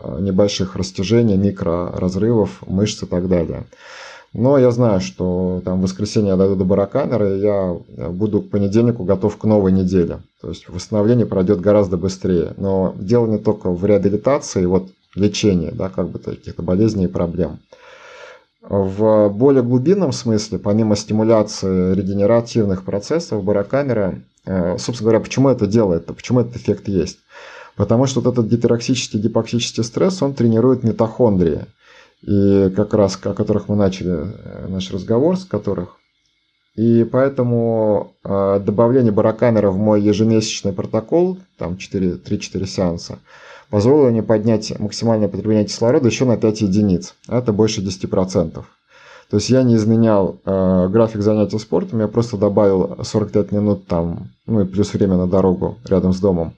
э, 0.00 0.18
небольших 0.20 0.76
растяжений, 0.76 1.36
микроразрывов, 1.36 2.62
мышц 2.66 3.02
и 3.02 3.06
так 3.06 3.28
далее. 3.28 3.66
Но 4.32 4.58
я 4.58 4.70
знаю, 4.70 5.00
что 5.00 5.60
там 5.64 5.80
в 5.80 5.82
воскресенье 5.82 6.30
я 6.30 6.36
дойду 6.36 6.54
до 6.54 6.64
барокамеры, 6.64 7.36
и 7.36 7.40
я 7.40 7.76
буду 8.10 8.42
к 8.42 8.50
понедельнику 8.50 9.04
готов 9.04 9.36
к 9.36 9.44
новой 9.44 9.72
неделе. 9.72 10.20
То 10.40 10.48
есть 10.50 10.68
восстановление 10.68 11.26
пройдет 11.26 11.60
гораздо 11.60 11.96
быстрее. 11.96 12.54
Но 12.56 12.94
дело 12.96 13.26
не 13.26 13.38
только 13.38 13.70
в 13.70 13.84
реабилитации, 13.84 14.66
вот 14.66 14.88
лечении, 15.16 15.70
да, 15.70 15.88
как 15.88 16.10
бы 16.10 16.20
каких-то 16.20 16.62
болезней 16.62 17.06
и 17.06 17.08
проблем. 17.08 17.58
В 18.62 19.28
более 19.30 19.64
глубинном 19.64 20.12
смысле, 20.12 20.58
помимо 20.58 20.94
стимуляции 20.94 21.94
регенеративных 21.94 22.84
процессов, 22.84 23.42
барокамера 23.42 24.20
Э, 24.46 24.76
собственно 24.78 25.10
говоря, 25.10 25.20
почему 25.24 25.48
это 25.48 25.66
делает, 25.66 26.06
почему 26.06 26.40
этот 26.40 26.56
эффект 26.56 26.88
есть? 26.88 27.18
Потому 27.76 28.06
что 28.06 28.20
вот 28.20 28.32
этот 28.32 28.46
гипероксический, 28.46 29.20
гипоксический 29.20 29.84
стресс, 29.84 30.22
он 30.22 30.34
тренирует 30.34 30.82
митохондрии. 30.82 31.66
И 32.22 32.70
как 32.76 32.94
раз 32.94 33.18
о 33.22 33.34
которых 33.34 33.68
мы 33.68 33.76
начали 33.76 34.10
э, 34.10 34.66
наш 34.68 34.90
разговор, 34.92 35.36
с 35.36 35.44
которых. 35.44 35.96
И 36.76 37.04
поэтому 37.04 38.14
э, 38.24 38.60
добавление 38.64 39.12
барокамера 39.12 39.70
в 39.70 39.78
мой 39.78 40.02
ежемесячный 40.02 40.72
протокол, 40.72 41.38
там 41.58 41.74
3-4 41.74 42.66
сеанса, 42.66 43.18
позволило 43.70 44.10
мне 44.10 44.22
поднять 44.22 44.78
максимальное 44.78 45.28
потребление 45.28 45.64
кислорода 45.64 46.08
еще 46.08 46.24
на 46.24 46.36
5 46.36 46.60
единиц. 46.62 47.14
Это 47.28 47.52
больше 47.52 47.80
10%. 47.80 48.52
То 49.30 49.36
есть 49.36 49.48
я 49.48 49.62
не 49.62 49.76
изменял 49.76 50.40
э, 50.44 50.88
график 50.88 51.22
занятий 51.22 51.58
спортом, 51.58 52.00
я 52.00 52.08
просто 52.08 52.36
добавил 52.36 52.98
45 53.02 53.52
минут 53.52 53.86
там, 53.86 54.30
ну 54.46 54.62
и 54.62 54.64
плюс 54.64 54.92
время 54.92 55.16
на 55.16 55.28
дорогу 55.28 55.78
рядом 55.88 56.12
с 56.12 56.18
домом, 56.18 56.54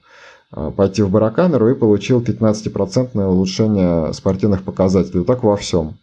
пойти 0.75 1.01
в 1.01 1.09
барокамеру 1.09 1.69
и 1.69 1.75
получил 1.75 2.21
15% 2.21 3.25
улучшение 3.25 4.13
спортивных 4.13 4.63
показателей. 4.63 5.19
Вот 5.19 5.27
так 5.27 5.43
во 5.43 5.55
всем. 5.57 5.95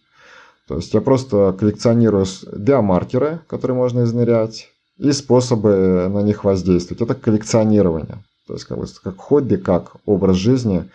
То 0.68 0.76
есть 0.76 0.94
я 0.94 1.00
просто 1.00 1.54
коллекционирую 1.58 2.26
биомаркеры, 2.56 3.40
которые 3.48 3.76
можно 3.76 4.04
измерять, 4.04 4.68
и 4.98 5.12
способы 5.12 6.08
на 6.08 6.22
них 6.22 6.44
воздействовать. 6.44 7.02
Это 7.02 7.14
коллекционирование. 7.14 8.22
То 8.46 8.54
есть 8.54 8.66
как, 8.66 8.78
бы, 8.78 8.86
как 9.02 9.16
хобби, 9.16 9.56
как 9.56 9.92
образ 10.06 10.36
жизни. 10.36 10.88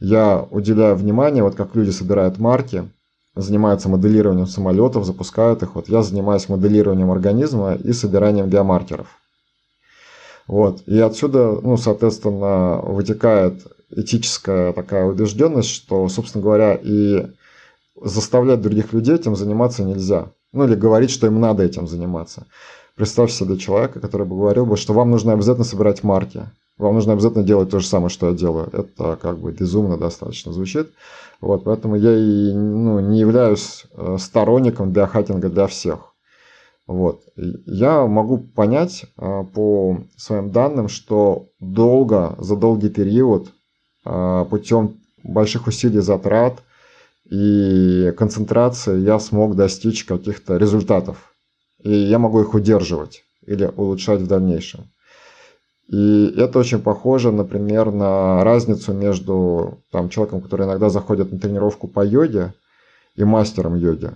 Я 0.00 0.46
уделяю 0.50 0.96
внимание, 0.96 1.44
вот 1.44 1.54
как 1.54 1.76
люди 1.76 1.90
собирают 1.90 2.38
марки, 2.38 2.90
занимаются 3.36 3.88
моделированием 3.88 4.46
самолетов, 4.46 5.04
запускают 5.04 5.62
их. 5.62 5.74
Вот 5.74 5.88
я 5.88 6.02
занимаюсь 6.02 6.48
моделированием 6.48 7.10
организма 7.10 7.74
и 7.74 7.92
собиранием 7.92 8.48
биомаркеров. 8.48 9.19
Вот. 10.46 10.82
И 10.86 10.98
отсюда, 10.98 11.58
ну, 11.62 11.76
соответственно, 11.76 12.80
вытекает 12.82 13.66
этическая 13.90 14.72
такая 14.72 15.04
убежденность, 15.04 15.70
что, 15.70 16.08
собственно 16.08 16.42
говоря, 16.42 16.74
и 16.74 17.26
заставлять 18.02 18.60
других 18.60 18.92
людей 18.92 19.14
этим 19.14 19.36
заниматься 19.36 19.84
нельзя. 19.84 20.28
Ну, 20.52 20.64
или 20.64 20.74
говорить, 20.74 21.10
что 21.10 21.26
им 21.26 21.40
надо 21.40 21.62
этим 21.62 21.86
заниматься. 21.86 22.46
Представьте 22.96 23.36
себе 23.36 23.56
человека, 23.56 24.00
который 24.00 24.26
бы 24.26 24.36
говорил 24.36 24.66
бы, 24.66 24.76
что 24.76 24.92
вам 24.92 25.10
нужно 25.10 25.32
обязательно 25.32 25.64
собирать 25.64 26.02
марки. 26.02 26.42
Вам 26.76 26.94
нужно 26.94 27.12
обязательно 27.12 27.44
делать 27.44 27.70
то 27.70 27.78
же 27.78 27.86
самое, 27.86 28.08
что 28.08 28.28
я 28.28 28.34
делаю. 28.34 28.68
Это 28.72 29.16
как 29.20 29.38
бы 29.38 29.52
безумно 29.52 29.96
достаточно 29.96 30.52
звучит. 30.52 30.90
Вот, 31.40 31.64
поэтому 31.64 31.96
я 31.96 32.12
и 32.12 32.52
ну, 32.52 33.00
не 33.00 33.20
являюсь 33.20 33.84
э, 33.94 34.16
сторонником 34.18 34.90
биохакинга 34.90 35.48
для 35.48 35.66
всех. 35.66 36.09
Вот. 36.86 37.22
Я 37.36 38.06
могу 38.06 38.38
понять 38.38 39.04
э, 39.16 39.44
по 39.54 39.98
своим 40.16 40.50
данным, 40.50 40.88
что 40.88 41.48
долго, 41.60 42.34
за 42.38 42.56
долгий 42.56 42.90
период, 42.90 43.52
э, 44.04 44.44
путем 44.50 44.96
больших 45.22 45.66
усилий, 45.66 46.00
затрат 46.00 46.62
и 47.30 48.12
концентрации 48.18 48.98
я 48.98 49.20
смог 49.20 49.54
достичь 49.54 50.04
каких-то 50.04 50.56
результатов. 50.56 51.32
И 51.82 51.92
я 51.92 52.18
могу 52.18 52.40
их 52.40 52.54
удерживать 52.54 53.22
или 53.46 53.70
улучшать 53.76 54.20
в 54.20 54.26
дальнейшем. 54.26 54.90
И 55.88 56.34
это 56.36 56.58
очень 56.58 56.80
похоже, 56.80 57.32
например, 57.32 57.92
на 57.92 58.44
разницу 58.44 58.92
между 58.92 59.78
там, 59.90 60.08
человеком, 60.08 60.40
который 60.40 60.66
иногда 60.66 60.88
заходит 60.88 61.32
на 61.32 61.38
тренировку 61.38 61.88
по 61.88 62.04
йоге, 62.04 62.52
и 63.16 63.24
мастером 63.24 63.74
йоги. 63.76 64.10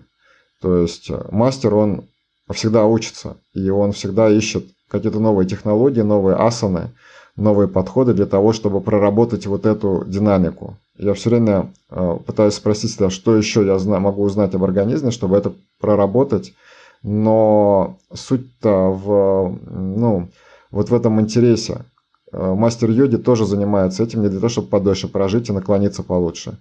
То 0.60 0.78
есть 0.78 1.10
э, 1.10 1.26
мастер, 1.30 1.74
он 1.74 2.04
всегда 2.52 2.86
учится, 2.86 3.36
и 3.54 3.70
он 3.70 3.92
всегда 3.92 4.30
ищет 4.30 4.66
какие-то 4.88 5.20
новые 5.20 5.48
технологии, 5.48 6.02
новые 6.02 6.36
асаны, 6.36 6.90
новые 7.36 7.68
подходы 7.68 8.14
для 8.14 8.26
того, 8.26 8.52
чтобы 8.52 8.80
проработать 8.80 9.46
вот 9.46 9.66
эту 9.66 10.04
динамику. 10.06 10.76
Я 10.96 11.14
все 11.14 11.30
время 11.30 11.72
э, 11.90 12.18
пытаюсь 12.24 12.54
спросить 12.54 12.92
себя, 12.92 13.10
что 13.10 13.36
еще 13.36 13.66
я 13.66 13.78
могу 13.98 14.22
узнать 14.22 14.54
об 14.54 14.62
организме, 14.62 15.10
чтобы 15.10 15.36
это 15.36 15.52
проработать, 15.80 16.54
но 17.02 17.96
суть-то 18.12 18.90
в, 18.90 19.58
ну, 19.70 20.28
вот 20.70 20.90
в 20.90 20.94
этом 20.94 21.20
интересе. 21.20 21.84
Э, 22.32 22.54
мастер 22.54 22.90
йоги 22.90 23.16
тоже 23.16 23.46
занимается 23.46 24.04
этим 24.04 24.22
не 24.22 24.28
для 24.28 24.38
того, 24.38 24.50
чтобы 24.50 24.68
подольше 24.68 25.08
прожить 25.08 25.48
и 25.48 25.52
наклониться 25.52 26.02
получше. 26.02 26.58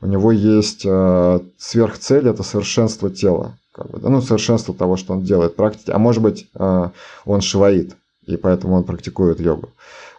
У 0.00 0.06
него 0.06 0.32
есть 0.32 0.82
э, 0.84 1.40
сверхцель, 1.56 2.28
это 2.28 2.42
совершенство 2.42 3.10
тела. 3.10 3.56
Как 3.76 3.90
бы? 3.90 3.98
Ну, 4.08 4.22
совершенство 4.22 4.72
того, 4.72 4.96
что 4.96 5.12
он 5.12 5.22
делает 5.22 5.54
практики. 5.54 5.90
А 5.90 5.98
может 5.98 6.22
быть, 6.22 6.48
э, 6.54 6.88
он 7.26 7.40
шиваит, 7.42 7.94
и 8.26 8.38
поэтому 8.38 8.74
он 8.74 8.84
практикует 8.84 9.38
йогу. 9.38 9.68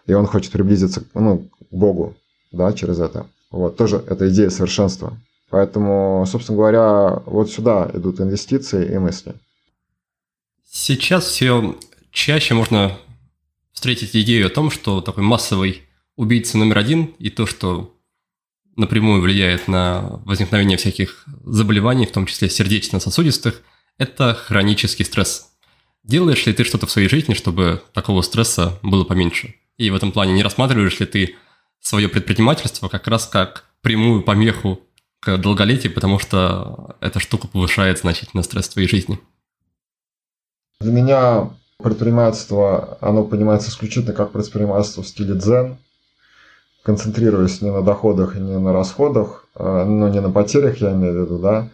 И 0.05 0.13
он 0.13 0.27
хочет 0.27 0.51
приблизиться 0.51 1.03
ну, 1.15 1.39
к 1.39 1.73
Богу 1.73 2.15
да, 2.51 2.71
через 2.73 2.99
это. 2.99 3.25
Вот, 3.49 3.75
тоже 3.75 4.03
это 4.07 4.29
идея 4.29 4.51
совершенства. 4.51 5.17
Поэтому, 5.49 6.23
собственно 6.27 6.55
говоря, 6.55 7.23
вот 7.25 7.49
сюда 7.49 7.89
идут 7.95 8.19
инвестиции 8.19 8.93
и 8.93 8.99
мысли. 8.99 9.33
Сейчас 10.69 11.25
все 11.25 11.75
чаще 12.11 12.53
можно 12.53 12.95
встретить 13.73 14.15
идею 14.15 14.47
о 14.47 14.51
том, 14.51 14.69
что 14.69 15.01
такой 15.01 15.23
массовый 15.23 15.81
убийца 16.15 16.59
номер 16.59 16.77
один 16.77 17.05
и 17.17 17.31
то, 17.31 17.47
что 17.47 17.91
напрямую 18.77 19.21
влияет 19.21 19.67
на 19.67 20.21
возникновение 20.25 20.77
всяких 20.77 21.25
заболеваний, 21.43 22.05
в 22.05 22.11
том 22.11 22.25
числе 22.25 22.49
сердечно-сосудистых, 22.49 23.61
это 23.97 24.33
хронический 24.33 25.03
стресс. 25.03 25.49
Делаешь 26.03 26.45
ли 26.45 26.53
ты 26.53 26.63
что-то 26.63 26.85
в 26.85 26.91
своей 26.91 27.09
жизни, 27.09 27.33
чтобы 27.33 27.81
такого 27.93 28.21
стресса 28.21 28.79
было 28.81 29.03
поменьше? 29.03 29.55
И 29.77 29.89
в 29.89 29.95
этом 29.95 30.11
плане 30.11 30.33
не 30.33 30.43
рассматриваешь 30.43 30.99
ли 30.99 31.05
ты 31.05 31.35
свое 31.81 32.07
предпринимательство 32.07 32.87
как 32.87 33.07
раз 33.07 33.27
как 33.27 33.65
прямую 33.81 34.23
помеху 34.23 34.81
к 35.19 35.37
долголетию, 35.37 35.93
потому 35.93 36.19
что 36.19 36.95
эта 37.01 37.19
штука 37.19 37.47
повышает 37.47 37.99
значительно 37.99 38.43
стресс 38.43 38.67
в 38.67 38.73
твоей 38.73 38.87
жизни? 38.87 39.19
Для 40.79 40.91
меня 40.91 41.49
предпринимательство, 41.77 42.97
оно 43.01 43.23
понимается 43.23 43.69
исключительно 43.69 44.13
как 44.13 44.31
предпринимательство 44.31 45.03
в 45.03 45.07
стиле 45.07 45.35
дзен, 45.35 45.77
концентрируясь 46.87 47.61
не 47.61 47.69
на 47.69 47.81
доходах 47.81 48.37
и 48.37 48.39
не 48.39 48.57
на 48.57 48.71
расходах, 48.71 49.45
а, 49.55 49.83
но 49.83 50.07
не 50.07 50.21
на 50.21 50.31
потерях, 50.31 50.77
я 50.77 50.93
имею 50.93 51.13
в 51.13 51.25
виду, 51.25 51.37
да. 51.37 51.67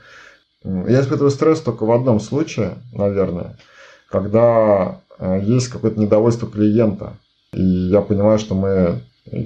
Я 0.63 1.01
испытываю 1.01 1.29
стресс 1.29 1.59
только 1.59 1.85
в 1.85 1.91
одном 1.91 2.19
случае, 2.19 2.79
наверное, 2.91 3.55
когда 4.09 4.97
а, 5.19 5.37
есть 5.37 5.67
какое-то 5.67 5.99
недовольство 5.99 6.49
клиента, 6.49 7.13
и 7.53 7.61
я 7.61 8.01
понимаю, 8.01 8.39
что 8.39 8.55
мы 8.55 9.01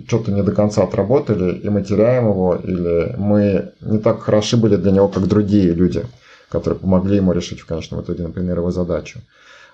что-то 0.07 0.31
не 0.31 0.41
до 0.41 0.53
конца 0.53 0.83
отработали, 0.83 1.57
и 1.57 1.67
мы 1.67 1.83
теряем 1.83 2.29
его, 2.29 2.55
или 2.55 3.13
мы 3.17 3.73
не 3.81 3.99
так 3.99 4.21
хороши 4.21 4.55
были 4.55 4.77
для 4.77 4.91
него, 4.91 5.09
как 5.09 5.27
другие 5.27 5.73
люди, 5.73 6.05
которые 6.47 6.79
помогли 6.79 7.17
ему 7.17 7.33
решить 7.33 7.59
в 7.59 7.65
конечном 7.65 7.99
итоге, 7.99 8.23
например, 8.23 8.59
его 8.59 8.71
задачу. 8.71 9.19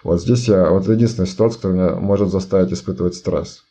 Вот 0.02 0.20
здесь 0.20 0.48
я, 0.48 0.72
вот 0.72 0.88
единственная 0.88 1.28
ситуация, 1.28 1.58
которая 1.58 1.78
меня 1.78 1.96
может 2.00 2.32
заставить 2.32 2.74
испытывать 2.74 3.14
стресс. 3.14 3.64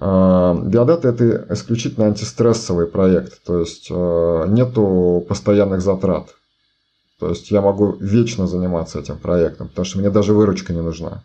Биодата– 0.00 1.08
это 1.10 1.46
исключительно 1.50 2.06
антистрессовый 2.06 2.86
проект, 2.86 3.44
то 3.44 3.60
есть 3.60 3.88
а, 3.90 4.46
нету 4.46 5.24
постоянных 5.28 5.80
затрат. 5.80 6.34
То 7.20 7.28
есть 7.28 7.52
я 7.52 7.60
могу 7.60 7.92
вечно 8.00 8.48
заниматься 8.48 8.98
этим 8.98 9.16
проектом, 9.16 9.68
потому 9.68 9.84
что 9.84 10.00
мне 10.00 10.10
даже 10.10 10.32
выручка 10.32 10.72
не 10.72 10.80
нужна. 10.80 11.22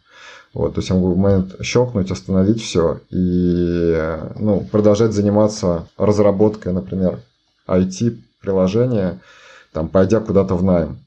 Вот, 0.54 0.76
то 0.76 0.80
есть 0.80 0.90
я 0.90 0.96
могу 0.96 1.14
в 1.14 1.18
момент 1.18 1.56
щелкнуть, 1.64 2.12
остановить 2.12 2.62
все 2.62 3.00
и 3.10 4.18
ну, 4.38 4.62
продолжать 4.72 5.14
заниматься 5.14 5.88
разработкой, 5.98 6.74
например, 6.74 7.20
IT-приложения, 7.68 9.20
там, 9.74 9.88
пойдя 9.90 10.20
куда-то 10.20 10.56
в 10.56 10.64
найм. 10.64 11.00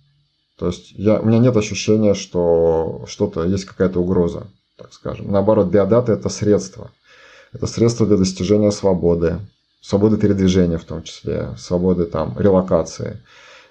То 0.59 0.67
есть 0.67 0.93
я, 0.93 1.21
у 1.21 1.25
меня 1.25 1.39
нет 1.39 1.57
ощущения, 1.57 2.15
что 2.15 3.05
что-то 3.07 3.45
есть 3.45 3.65
какая-то 3.65 4.01
угроза, 4.01 4.47
так 4.77 4.93
скажем. 4.93 5.31
Наоборот, 5.31 5.69
биодата– 5.69 6.13
это 6.15 6.29
средство. 6.29 6.91
Это 7.53 7.67
средство 7.67 8.07
для 8.07 8.17
достижения 8.17 8.71
свободы, 8.71 9.41
свободы 9.81 10.17
передвижения 10.17 10.79
в 10.79 10.85
том 10.85 11.03
числе, 11.03 11.51
свободы 11.59 12.05
там, 12.05 12.37
релокации. 12.39 13.21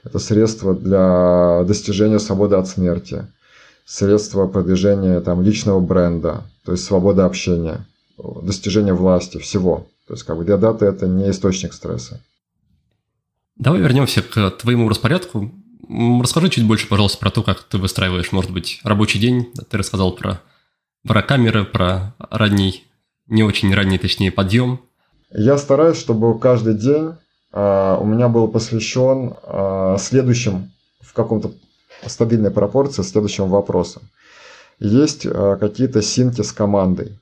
Это 0.03 0.19
средство 0.19 0.73
для 0.73 1.63
достижения 1.65 2.19
свободы 2.19 2.55
от 2.55 2.67
смерти, 2.67 3.25
средство 3.85 4.47
продвижения 4.47 5.19
там, 5.21 5.41
личного 5.41 5.79
бренда, 5.79 6.43
то 6.65 6.71
есть 6.71 6.85
свобода 6.85 7.25
общения, 7.25 7.85
достижения 8.17 8.93
власти, 8.93 9.37
всего. 9.37 9.87
То 10.07 10.13
есть 10.13 10.23
как 10.23 10.37
бы 10.37 10.43
биодата– 10.43 10.85
это 10.87 11.07
не 11.07 11.29
источник 11.29 11.73
стресса. 11.73 12.21
Давай 13.55 13.81
вернемся 13.81 14.21
к 14.21 14.51
твоему 14.51 14.87
распорядку. 14.89 15.51
Расскажи 16.21 16.49
чуть 16.49 16.65
больше, 16.65 16.87
пожалуйста, 16.87 17.19
про 17.19 17.29
то, 17.29 17.43
как 17.43 17.63
ты 17.63 17.77
выстраиваешь, 17.77 18.31
может 18.31 18.51
быть, 18.51 18.79
рабочий 18.83 19.19
день. 19.19 19.51
Ты 19.69 19.77
рассказал 19.77 20.13
про, 20.13 20.41
про 21.05 21.21
камеры, 21.21 21.65
про 21.65 22.15
ранний, 22.29 22.85
не 23.29 23.43
очень 23.43 23.73
ранний, 23.73 23.97
точнее, 23.97 24.31
подъем. 24.31 24.79
Я 25.31 25.57
стараюсь, 25.57 25.97
чтобы 25.97 26.37
каждый 26.39 26.73
день 26.73 27.13
э, 27.53 27.97
у 27.99 28.05
меня 28.05 28.27
был 28.27 28.47
посвящен 28.47 29.35
э, 29.43 29.97
следующим 29.99 30.71
в 31.01 31.13
каком-то 31.13 31.51
стабильной 32.05 32.51
пропорции 32.51 33.03
следующим 33.03 33.47
вопросом. 33.47 34.03
Есть 34.79 35.25
э, 35.25 35.57
какие-то 35.59 36.01
синки 36.01 36.41
с 36.41 36.51
командой 36.51 37.19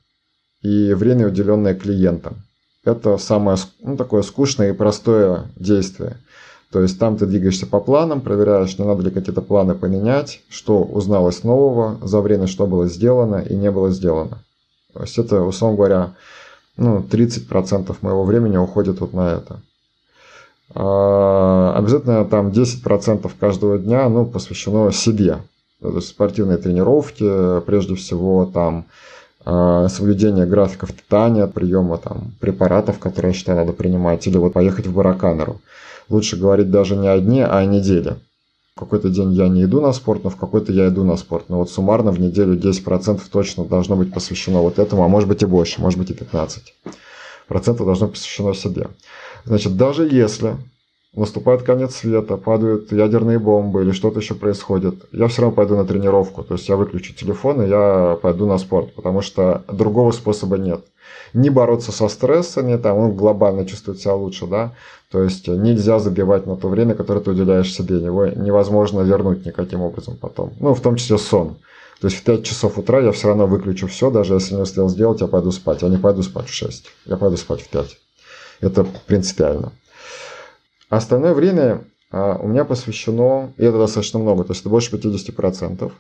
и 0.62 0.94
время, 0.94 1.28
уделенное 1.28 1.76
клиентам. 1.76 2.44
Это 2.86 3.18
самое 3.18 3.58
ну, 3.82 3.98
такое 3.98 4.22
скучное 4.22 4.70
и 4.70 4.74
простое 4.74 5.50
действие. 5.56 6.18
То 6.72 6.82
есть 6.82 7.00
там 7.00 7.18
ты 7.18 7.26
двигаешься 7.26 7.66
по 7.66 7.80
планам, 7.80 8.22
проверяешь, 8.22 8.78
не 8.78 8.86
надо 8.86 9.04
ли 9.04 9.12
какие-то 9.12 9.42
планы 9.42 9.74
поменять, 9.74 10.42
что 10.50 10.84
узналось 10.84 11.44
нового 11.44 11.98
за 12.06 12.22
время, 12.22 12.48
что 12.48 12.68
было 12.68 12.88
сделано 12.88 13.38
и 13.38 13.56
не 13.56 13.72
было 13.72 13.90
сделано. 13.90 14.40
То 14.98 15.04
есть 15.04 15.18
это, 15.20 15.42
условно 15.42 15.78
говоря, 15.78 16.14
ну, 16.76 17.00
30% 17.00 17.96
моего 18.02 18.24
времени 18.24 18.58
уходит 18.58 19.00
вот 19.00 19.14
на 19.14 19.34
это. 19.34 19.60
А, 20.74 21.76
обязательно 21.78 22.26
там 22.26 22.50
10% 22.50 23.32
каждого 23.40 23.78
дня 23.78 24.10
ну, 24.10 24.26
посвящено 24.26 24.92
себе. 24.92 25.38
То 25.82 25.96
есть 25.96 26.08
спортивные 26.08 26.58
тренировки, 26.58 27.62
прежде 27.62 27.94
всего 27.96 28.46
там 28.46 28.86
а, 29.46 29.88
соблюдение 29.90 30.48
графиков 30.48 30.92
питания, 30.94 31.46
приема 31.46 31.98
там, 31.98 32.34
препаратов, 32.40 32.98
которые, 32.98 33.34
я 33.34 33.38
считаю, 33.38 33.60
надо 33.60 33.74
принимать, 33.74 34.26
или 34.26 34.38
вот 34.38 34.54
поехать 34.54 34.88
в 34.88 34.94
баракамеру 34.94 35.62
лучше 36.10 36.38
говорить 36.38 36.72
даже 36.72 36.96
не 36.96 37.08
о 37.08 37.20
дне, 37.20 37.46
а 37.46 37.60
о 37.60 37.66
неделе. 37.66 38.18
В 38.78 38.80
какой-то 38.80 39.10
день 39.10 39.34
я 39.34 39.48
не 39.48 39.64
иду 39.64 39.82
на 39.82 39.92
спорт, 39.92 40.24
но 40.24 40.30
в 40.30 40.36
какой-то 40.36 40.72
я 40.72 40.90
иду 40.90 41.04
на 41.04 41.18
спорт. 41.18 41.46
Но 41.50 41.58
вот 41.58 41.72
суммарно 41.72 42.12
в 42.12 42.20
неделю 42.20 42.56
10% 42.56 43.20
точно 43.32 43.66
должно 43.66 43.96
быть 43.96 44.14
посвящено 44.14 44.62
вот 44.62 44.78
этому, 44.78 45.04
а 45.04 45.08
может 45.08 45.28
быть 45.28 45.42
и 45.42 45.48
больше, 45.48 45.82
может 45.82 45.98
быть 45.98 46.12
и 46.12 46.14
15%. 46.14 46.60
Процентов 47.48 47.88
должно 47.88 48.06
быть 48.06 48.18
посвящено 48.18 48.54
себе. 48.54 48.90
Значит, 49.46 49.78
даже 49.78 50.08
если 50.08 50.58
наступает 51.16 51.64
конец 51.64 51.96
света, 51.96 52.38
падают 52.38 52.92
ядерные 52.92 53.40
бомбы 53.40 53.82
или 53.82 53.94
что-то 53.94 54.20
еще 54.20 54.36
происходит, 54.36 55.08
я 55.12 55.28
все 55.28 55.42
равно 55.42 55.56
пойду 55.56 55.76
на 55.76 55.84
тренировку. 55.84 56.44
То 56.44 56.54
есть 56.54 56.70
я 56.70 56.76
выключу 56.76 57.16
телефон 57.16 57.64
и 57.64 57.68
я 57.68 58.20
пойду 58.22 58.46
на 58.46 58.60
спорт, 58.60 58.94
потому 58.94 59.22
что 59.22 59.64
другого 59.74 60.12
способа 60.12 60.60
нет. 60.60 60.86
Не 61.34 61.50
бороться 61.50 61.92
со 61.92 62.08
стрессами, 62.08 62.78
там 62.78 62.98
он 62.98 63.16
глобально 63.16 63.66
чувствует 63.66 64.00
себя 64.00 64.16
лучше, 64.16 64.48
да, 64.48 64.74
то 65.12 65.22
есть 65.22 65.48
нельзя 65.48 66.00
забивать 66.00 66.46
на 66.48 66.56
то 66.56 66.68
время, 66.70 66.96
которое 66.96 67.22
ты 67.22 67.32
уделяешь 67.32 67.74
себе, 67.74 67.98
его 67.98 68.28
невозможно 68.28 69.02
вернуть 69.02 69.46
никаким 69.46 69.82
образом 69.82 70.18
потом. 70.18 70.54
Ну, 70.60 70.74
в 70.74 70.82
том 70.82 70.96
числе 70.96 71.18
сон. 71.18 71.58
То 72.00 72.08
есть 72.08 72.18
в 72.20 72.24
5 72.24 72.44
часов 72.44 72.78
утра 72.78 73.00
я 73.00 73.12
все 73.12 73.30
равно 73.30 73.48
выключу 73.48 73.88
все, 73.88 74.12
даже 74.12 74.36
если 74.36 74.56
не 74.56 74.62
успел 74.62 74.88
сделать, 74.90 75.22
я 75.22 75.28
пойду 75.28 75.52
спать. 75.52 75.82
Я 75.82 75.90
не 75.90 75.98
пойду 75.98 76.22
спать 76.24 76.48
в 76.48 76.54
6, 76.54 76.86
я 77.06 77.18
пойду 77.18 77.38
спать 77.38 77.62
в 77.62 77.70
5. 77.70 77.98
Это 78.62 78.86
принципиально. 79.08 79.72
Остальное 80.90 81.34
время 81.34 81.84
а, 82.12 82.38
у 82.38 82.48
меня 82.48 82.66
посвящено, 82.66 83.52
и 83.58 83.64
это 83.64 83.78
достаточно 83.78 84.20
много, 84.20 84.44
то 84.44 84.52
есть 84.52 84.62
это 84.62 84.70
больше 84.70 84.96
50%, 84.96 85.92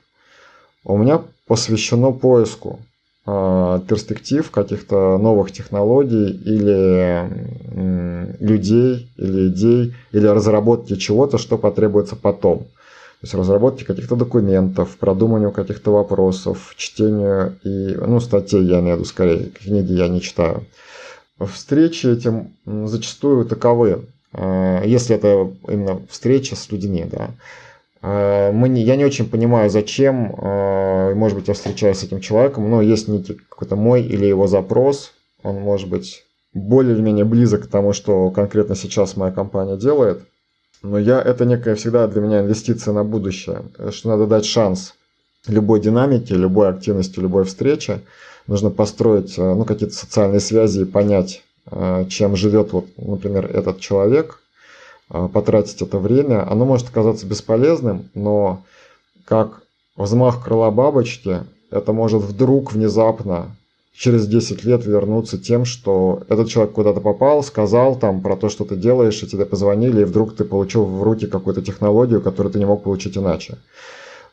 у 0.86 0.98
меня 0.98 1.22
посвящено 1.48 2.12
поиску 2.12 2.80
перспектив 3.28 4.50
каких-то 4.52 5.18
новых 5.18 5.52
технологий 5.52 6.30
или 6.30 7.28
людей, 8.40 9.12
или 9.18 9.50
идей, 9.50 9.96
или 10.14 10.26
разработки 10.28 10.96
чего-то, 10.96 11.38
что 11.38 11.58
потребуется 11.58 12.16
потом. 12.16 12.60
То 12.60 13.24
есть 13.24 13.34
разработки 13.34 13.84
каких-то 13.84 14.16
документов, 14.16 14.96
продуманию 14.98 15.52
каких-то 15.52 15.92
вопросов, 15.92 16.74
чтению 16.78 17.58
и, 17.64 17.96
ну, 17.96 18.20
статей 18.20 18.64
я 18.64 18.80
имею 18.80 18.96
в 18.96 19.00
виду 19.00 19.10
скорее, 19.10 19.46
книги 19.50 19.94
я 19.94 20.08
не 20.08 20.22
читаю. 20.22 20.64
Встречи 21.40 22.08
этим 22.08 22.54
зачастую 22.66 23.46
таковы. 23.46 24.06
Э, 24.34 24.84
если 24.86 25.16
это 25.16 25.52
именно 25.68 26.00
встреча 26.10 26.56
с 26.56 26.72
людьми, 26.72 27.06
да. 27.12 27.32
Э, 28.02 28.52
мы 28.52 28.70
не, 28.70 28.82
я 28.82 28.96
не 28.96 29.06
очень 29.06 29.30
понимаю, 29.30 29.70
зачем, 29.70 30.36
э, 30.36 31.14
может 31.16 31.38
быть, 31.38 31.48
я 31.48 31.54
встречаюсь 31.54 32.00
с 32.00 32.04
этим 32.04 32.20
человеком, 32.20 32.70
но 32.70 32.82
есть 32.82 33.08
некий 33.08 33.34
какой-то 33.34 33.76
мой 33.76 34.04
или 34.04 34.26
его 34.26 34.48
запрос, 34.48 35.14
он 35.44 35.56
может 35.62 35.90
быть 35.90 36.26
более 36.54 36.96
или 36.96 37.02
менее 37.02 37.26
близок 37.26 37.66
к 37.66 37.68
тому, 37.68 37.94
что 37.94 38.30
конкретно 38.32 38.76
сейчас 38.76 39.16
моя 39.16 39.32
компания 39.32 39.78
делает, 39.78 40.22
но 40.84 40.98
я, 40.98 41.22
это 41.22 41.46
некая 41.46 41.76
всегда 41.76 42.08
для 42.08 42.22
меня 42.22 42.42
инвестиция 42.42 42.94
на 42.94 43.04
будущее, 43.04 43.64
что 43.92 44.10
надо 44.10 44.28
дать 44.28 44.46
шанс 44.46 44.94
любой 45.48 45.80
динамике, 45.80 46.36
любой 46.36 46.70
активности, 46.70 47.20
любой 47.20 47.46
встрече, 47.46 48.02
нужно 48.48 48.70
построить 48.70 49.38
ну, 49.38 49.66
какие-то 49.66 49.96
социальные 49.96 50.40
связи 50.40 50.82
и 50.82 50.86
понять, 50.86 51.42
Э, 51.70 52.06
чем 52.10 52.36
живет, 52.36 52.72
вот, 52.72 52.88
например, 52.98 53.46
этот 53.46 53.80
человек, 53.80 54.40
э, 54.40 54.47
потратить 55.10 55.82
это 55.82 56.00
время, 56.00 56.50
оно 56.50 56.66
может 56.66 56.90
оказаться 56.90 57.26
бесполезным, 57.26 58.10
но 58.14 58.64
как 59.26 59.62
взмах 59.96 60.44
крыла 60.44 60.72
бабочки, 60.72 61.44
это 61.72 61.94
может 61.94 62.22
вдруг, 62.22 62.74
внезапно, 62.74 63.56
через 63.98 64.28
10 64.28 64.64
лет 64.64 64.86
вернуться 64.86 65.38
тем, 65.38 65.66
что 65.66 66.22
этот 66.30 66.50
человек 66.50 66.74
куда-то 66.74 67.02
попал, 67.02 67.44
сказал 67.44 67.96
там 67.96 68.22
про 68.22 68.38
то, 68.38 68.48
что 68.48 68.64
ты 68.64 68.76
делаешь, 68.76 69.22
и 69.24 69.28
тебе 69.28 69.46
позвонили, 69.46 70.02
и 70.02 70.06
вдруг 70.06 70.36
ты 70.36 70.44
получил 70.44 70.86
в 70.86 71.02
руки 71.02 71.26
какую-то 71.26 71.64
технологию, 71.64 72.22
которую 72.22 72.54
ты 72.54 72.60
не 72.60 72.66
мог 72.66 72.84
получить 72.84 73.18
иначе. 73.18 73.58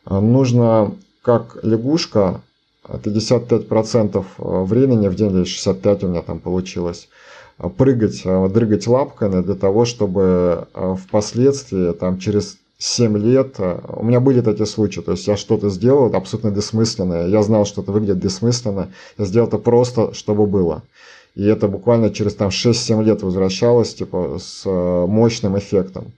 А, 0.05 0.21
нужно, 0.21 0.93
как 1.23 1.59
лягушка, 1.63 2.43
55% 2.87 4.25
времени 4.39 5.09
в 5.09 5.15
день, 5.15 5.35
или 5.35 5.45
65 5.45 6.05
у 6.05 6.09
меня 6.09 6.21
там 6.21 6.41
получилось, 6.41 7.09
прыгать, 7.77 8.23
дрыгать 8.25 8.87
лапками 8.87 9.43
для 9.43 9.55
того, 9.55 9.85
чтобы 9.85 10.67
впоследствии, 10.75 11.93
там, 11.93 12.19
через 12.19 12.59
7 12.79 13.17
лет, 13.19 13.57
у 13.59 14.05
меня 14.05 14.21
были 14.21 14.41
такие 14.41 14.67
случаи, 14.67 15.01
то 15.01 15.13
есть 15.13 15.27
я 15.27 15.37
что-то 15.37 15.71
сделал 15.71 16.15
абсолютно 16.15 16.51
бессмысленное, 16.51 17.29
я 17.29 17.43
знал, 17.43 17.65
что 17.65 17.83
это 17.83 17.93
выглядит 17.93 18.19
бессмысленно, 18.19 18.91
я 19.17 19.25
сделал 19.25 19.49
это 19.49 19.59
просто, 19.59 20.13
чтобы 20.13 20.47
было. 20.47 20.83
И 21.35 21.45
это 21.45 21.67
буквально 21.67 22.11
через 22.11 22.35
там 22.35 22.49
6-7 22.49 23.03
лет 23.03 23.23
возвращалось, 23.23 23.95
типа, 23.95 24.39
с 24.41 24.65
мощным 24.69 25.59
эффектом. 25.59 26.13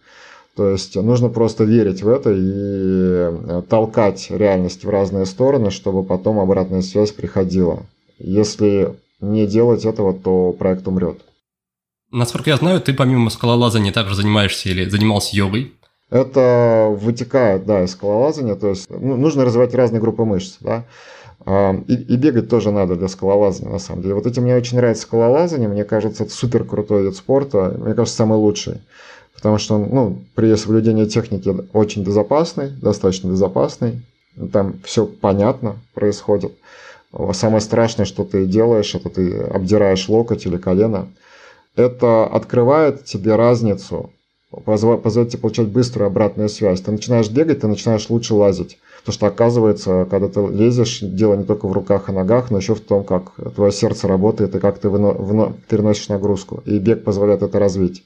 То 0.56 0.70
есть 0.70 0.96
нужно 0.96 1.28
просто 1.28 1.64
верить 1.64 2.02
в 2.02 2.08
это 2.08 2.32
и 2.34 3.62
толкать 3.68 4.28
реальность 4.30 4.84
в 4.84 4.88
разные 4.88 5.26
стороны, 5.26 5.70
чтобы 5.70 6.02
потом 6.02 6.40
обратная 6.40 6.80
связь 6.82 7.12
приходила. 7.12 7.82
Если 8.18 8.94
не 9.20 9.46
делать 9.46 9.84
этого, 9.84 10.14
то 10.14 10.52
проект 10.52 10.86
умрет. 10.88 11.20
Насколько 12.10 12.50
я 12.50 12.56
знаю, 12.56 12.80
ты 12.80 12.94
помимо 12.94 13.30
скалолазания 13.30 13.92
также 13.92 14.14
занимаешься 14.14 14.68
или 14.68 14.88
занимался 14.88 15.36
йогой. 15.36 15.72
Это 16.08 16.88
вытекает, 17.00 17.66
да, 17.66 17.82
из 17.82 17.90
скалолазания, 17.92 18.54
то 18.54 18.68
есть 18.68 18.88
ну, 18.88 19.16
нужно 19.16 19.44
развивать 19.44 19.74
разные 19.74 20.00
группы 20.00 20.24
мышц, 20.24 20.58
да. 20.60 20.84
А, 21.44 21.74
и, 21.88 21.94
и 21.94 22.16
бегать 22.16 22.48
тоже 22.48 22.70
надо 22.70 22.94
для 22.94 23.08
скалолазания, 23.08 23.72
на 23.72 23.78
самом 23.80 24.02
деле. 24.02 24.14
Вот 24.14 24.26
этим 24.26 24.44
мне 24.44 24.54
очень 24.54 24.76
нравится 24.76 25.02
скалолазание, 25.02 25.68
мне 25.68 25.84
кажется, 25.84 26.24
это 26.24 26.32
супер 26.32 26.64
крутой 26.64 27.04
вид 27.04 27.16
спорта, 27.16 27.74
мне 27.78 27.94
кажется, 27.94 28.16
самый 28.16 28.38
лучший. 28.38 28.80
Потому 29.34 29.58
что 29.58 29.74
он, 29.74 29.88
ну, 29.90 30.24
при 30.34 30.54
соблюдении 30.56 31.04
техники 31.04 31.54
очень 31.72 32.02
безопасный, 32.02 32.70
достаточно 32.70 33.28
безопасный. 33.28 34.02
Там 34.52 34.74
все 34.84 35.06
понятно 35.06 35.76
происходит. 35.94 36.52
Самое 37.32 37.60
страшное, 37.60 38.04
что 38.04 38.24
ты 38.24 38.46
делаешь, 38.46 38.94
это 38.94 39.08
ты 39.10 39.38
обдираешь 39.38 40.08
локоть 40.08 40.46
или 40.46 40.56
колено. 40.56 41.08
Это 41.76 42.26
открывает 42.26 43.04
тебе 43.04 43.36
разницу 43.36 44.10
позволит 44.64 45.30
тебе 45.30 45.40
получать 45.40 45.68
быструю 45.68 46.06
обратную 46.06 46.48
связь. 46.48 46.80
Ты 46.80 46.92
начинаешь 46.92 47.28
бегать, 47.30 47.60
ты 47.60 47.66
начинаешь 47.66 48.08
лучше 48.08 48.34
лазить. 48.34 48.78
Потому 49.00 49.14
что 49.14 49.26
оказывается, 49.26 50.06
когда 50.10 50.28
ты 50.28 50.40
лезешь, 50.48 51.00
дело 51.00 51.34
не 51.34 51.44
только 51.44 51.66
в 51.66 51.72
руках 51.72 52.08
и 52.08 52.12
ногах, 52.12 52.50
но 52.50 52.58
еще 52.58 52.74
в 52.74 52.80
том, 52.80 53.04
как 53.04 53.32
твое 53.54 53.72
сердце 53.72 54.08
работает 54.08 54.54
и 54.54 54.58
как 54.58 54.78
ты 54.78 54.88
выно, 54.88 55.12
выно, 55.12 55.52
переносишь 55.68 56.08
нагрузку. 56.08 56.62
И 56.64 56.78
бег 56.78 57.04
позволяет 57.04 57.42
это 57.42 57.58
развить. 57.58 58.04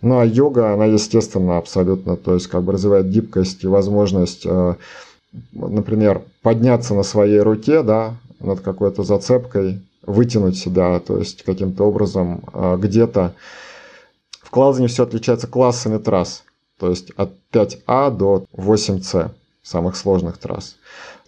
Ну 0.00 0.18
а 0.18 0.26
йога, 0.26 0.72
она 0.72 0.86
естественно 0.86 1.58
абсолютно, 1.58 2.16
то 2.16 2.34
есть 2.34 2.48
как 2.48 2.64
бы 2.64 2.72
развивает 2.72 3.08
гибкость 3.08 3.62
и 3.62 3.68
возможность, 3.68 4.42
э, 4.44 4.74
например, 5.52 6.22
подняться 6.42 6.94
на 6.94 7.04
своей 7.04 7.38
руке, 7.38 7.84
да, 7.84 8.16
над 8.42 8.60
какой-то 8.60 9.02
зацепкой, 9.02 9.82
вытянуть 10.02 10.58
себя, 10.58 10.98
то 11.00 11.18
есть 11.18 11.42
каким-то 11.42 11.84
образом 11.84 12.42
э, 12.52 12.76
где-то 12.78 13.34
в 14.30 14.50
Клаузене 14.50 14.88
все 14.88 15.04
отличается 15.04 15.46
классами 15.46 15.98
трасс, 15.98 16.44
то 16.78 16.90
есть 16.90 17.10
от 17.16 17.30
5А 17.52 18.10
до 18.10 18.44
8С, 18.54 19.30
самых 19.62 19.96
сложных 19.96 20.38
трасс. 20.38 20.76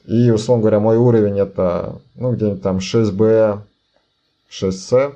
И, 0.07 0.31
условно 0.31 0.63
говоря, 0.63 0.81
мой 0.81 0.97
уровень 0.97 1.39
это, 1.39 2.01
ну, 2.15 2.33
где-нибудь 2.33 2.63
там 2.63 2.79
6Б, 2.79 3.61
6С. 4.51 5.15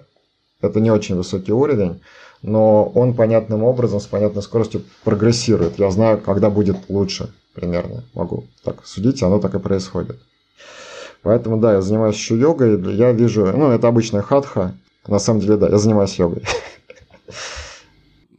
Это 0.61 0.81
не 0.81 0.91
очень 0.91 1.15
высокий 1.15 1.53
уровень, 1.53 2.01
но 2.43 2.85
он 2.85 3.15
понятным 3.15 3.63
образом, 3.63 4.01
с 4.01 4.07
понятной 4.07 4.43
скоростью 4.43 4.83
прогрессирует. 5.05 5.79
Я 5.79 5.91
знаю, 5.91 6.19
когда 6.19 6.51
будет 6.51 6.77
лучше 6.89 7.33
примерно. 7.55 8.03
Могу 8.15 8.45
так 8.65 8.87
судить, 8.87 9.23
оно 9.23 9.39
так 9.39 9.55
и 9.55 9.59
происходит. 9.59 10.19
Поэтому, 11.23 11.59
да, 11.59 11.75
я 11.75 11.81
занимаюсь 11.81 12.17
еще 12.17 12.39
йогой. 12.39 12.95
Я 12.95 13.13
вижу, 13.13 13.47
ну, 13.47 13.71
это 13.71 13.89
обычная 13.89 14.23
хатха. 14.23 14.75
На 15.07 15.19
самом 15.19 15.41
деле, 15.41 15.57
да, 15.57 15.69
я 15.69 15.79
занимаюсь 15.79 16.19
йогой. 16.19 16.43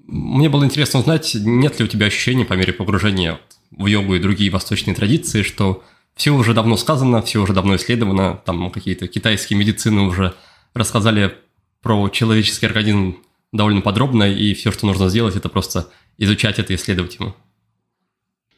Мне 0.07 0.49
было 0.49 0.64
интересно 0.64 0.99
узнать, 0.99 1.35
нет 1.35 1.77
ли 1.80 1.85
у 1.85 1.88
тебя 1.88 2.07
ощущения 2.07 2.43
по 2.43 2.53
мере 2.53 2.73
погружения 2.73 3.39
в 3.72 3.85
йогу 3.85 4.15
и 4.15 4.19
другие 4.19 4.49
восточные 4.49 4.95
традиции, 4.95 5.43
что 5.43 5.84
все 6.15 6.31
уже 6.31 6.53
давно 6.53 6.77
сказано, 6.77 7.22
все 7.22 7.39
уже 7.39 7.53
давно 7.53 7.76
исследовано, 7.76 8.41
там 8.43 8.72
какие-то 8.72 9.07
китайские 9.07 9.60
медицины 9.60 10.01
уже 10.01 10.34
рассказали 10.73 11.35
про 11.81 12.10
человеческий 12.10 12.65
организм 12.65 13.18
довольно 13.51 13.81
подробно, 13.81 14.23
и 14.23 14.53
все, 14.53 14.72
что 14.72 14.88
нужно 14.88 15.10
сделать, 15.10 15.35
это 15.35 15.47
просто 15.47 15.88
изучать 16.18 16.60
это 16.60 16.73
и 16.73 16.76
исследовать 16.76 17.15
ему. 17.19 17.35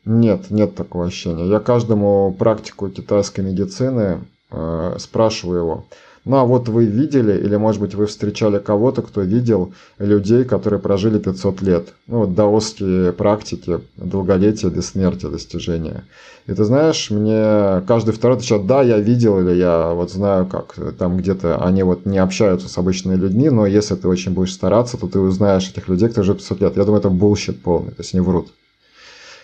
Нет, 0.06 0.49
нет 0.49 0.76
такого 0.76 1.06
ощущения. 1.06 1.48
Я 1.48 1.60
каждому 1.60 2.36
практику 2.38 2.90
китайской 2.90 3.41
медицины 3.41 4.22
э, 4.49 4.95
спрашиваю 4.98 5.60
его, 5.60 5.86
ну 6.23 6.38
а 6.38 6.45
вот 6.45 6.69
вы 6.69 6.86
видели, 6.86 7.36
или 7.38 7.56
может 7.56 7.82
быть 7.82 7.95
вы 7.95 8.06
встречали 8.06 8.60
кого-то, 8.60 9.02
кто 9.02 9.22
видел 9.22 9.73
людей, 9.98 10.44
которые 10.44 10.80
прожили 10.80 11.18
500 11.18 11.61
лет. 11.61 11.94
Ну 12.06 12.19
вот 12.19 12.36
даосские 12.36 13.11
практики, 13.11 13.80
долголетие, 13.98 14.69
бессмертие, 14.69 15.32
достижения. 15.32 16.03
И 16.45 16.53
ты 16.53 16.64
знаешь, 16.64 17.10
мне 17.10 17.82
каждый 17.88 18.14
второй 18.14 18.38
отвечает, 18.38 18.68
да, 18.68 18.84
я 18.84 18.99
видел, 18.99 19.40
или 19.40 19.56
я 19.56 19.94
вот 19.94 20.11
знаю, 20.11 20.45
как 20.45 20.76
там 20.98 21.18
где-то 21.18 21.64
они 21.64 21.82
вот 21.82 22.06
не 22.06 22.19
общаются 22.19 22.69
с 22.69 22.78
обычными 22.78 23.15
людьми, 23.15 23.49
но 23.49 23.65
если 23.65 23.95
ты 23.95 24.07
очень 24.07 24.34
будешь 24.34 24.53
стараться, 24.53 24.98
то 24.98 25.07
ты 25.07 25.19
узнаешь 25.19 25.69
этих 25.69 25.88
людей, 25.88 26.10
кто 26.10 26.22
живет 26.23 26.40
500 26.40 26.61
лет. 26.61 26.78
Я 26.78 26.86
думаю, 26.86 26.99
это 26.99 27.10
bullshit 27.09 27.61
полный, 27.61 27.91
то 27.91 28.02
есть 28.02 28.14
они 28.14 28.22
врут. 28.22 28.52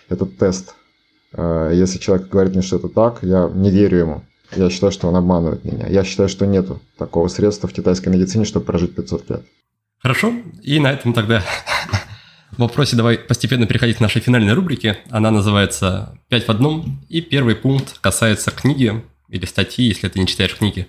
Это 0.10 0.26
тест. 0.26 0.76
Э, 1.34 1.72
если 1.74 2.00
человек 2.00 2.30
говорит 2.30 2.54
мне, 2.54 2.62
что 2.62 2.78
это 2.78 2.90
так, 2.90 3.20
я 3.24 3.50
не 3.54 3.70
верю 3.70 3.98
ему. 3.98 4.24
Я 4.56 4.70
считаю, 4.70 4.92
что 4.92 5.08
он 5.08 5.16
обманывает 5.16 5.66
меня. 5.66 5.88
Я 5.88 6.04
считаю, 6.04 6.30
что 6.30 6.46
нету 6.46 6.80
такого 6.98 7.28
средства 7.28 7.68
в 7.68 7.74
китайской 7.74 8.10
медицине, 8.10 8.46
чтобы 8.46 8.66
прожить 8.66 8.96
500 8.96 9.30
лет. 9.30 9.44
Хорошо. 10.00 10.34
И 10.64 10.80
на 10.80 10.92
этом 10.92 11.14
тогда 11.14 11.44
в 12.52 12.60
вопросе 12.60 12.96
давай 12.96 13.18
постепенно 13.18 13.66
переходить 13.66 13.98
к 13.98 14.00
нашей 14.00 14.22
финальной 14.22 14.54
рубрике. 14.54 15.00
Она 15.10 15.32
называется 15.32 16.18
«Пять 16.30 16.48
в 16.48 16.50
одном». 16.50 17.04
И 17.10 17.22
первый 17.22 17.56
пункт 17.56 18.00
касается 18.00 18.52
книги 18.52 19.04
или 19.28 19.46
статьи, 19.46 19.86
если 19.86 20.08
ты 20.08 20.20
не 20.20 20.28
читаешь 20.28 20.56
книги. 20.56 20.88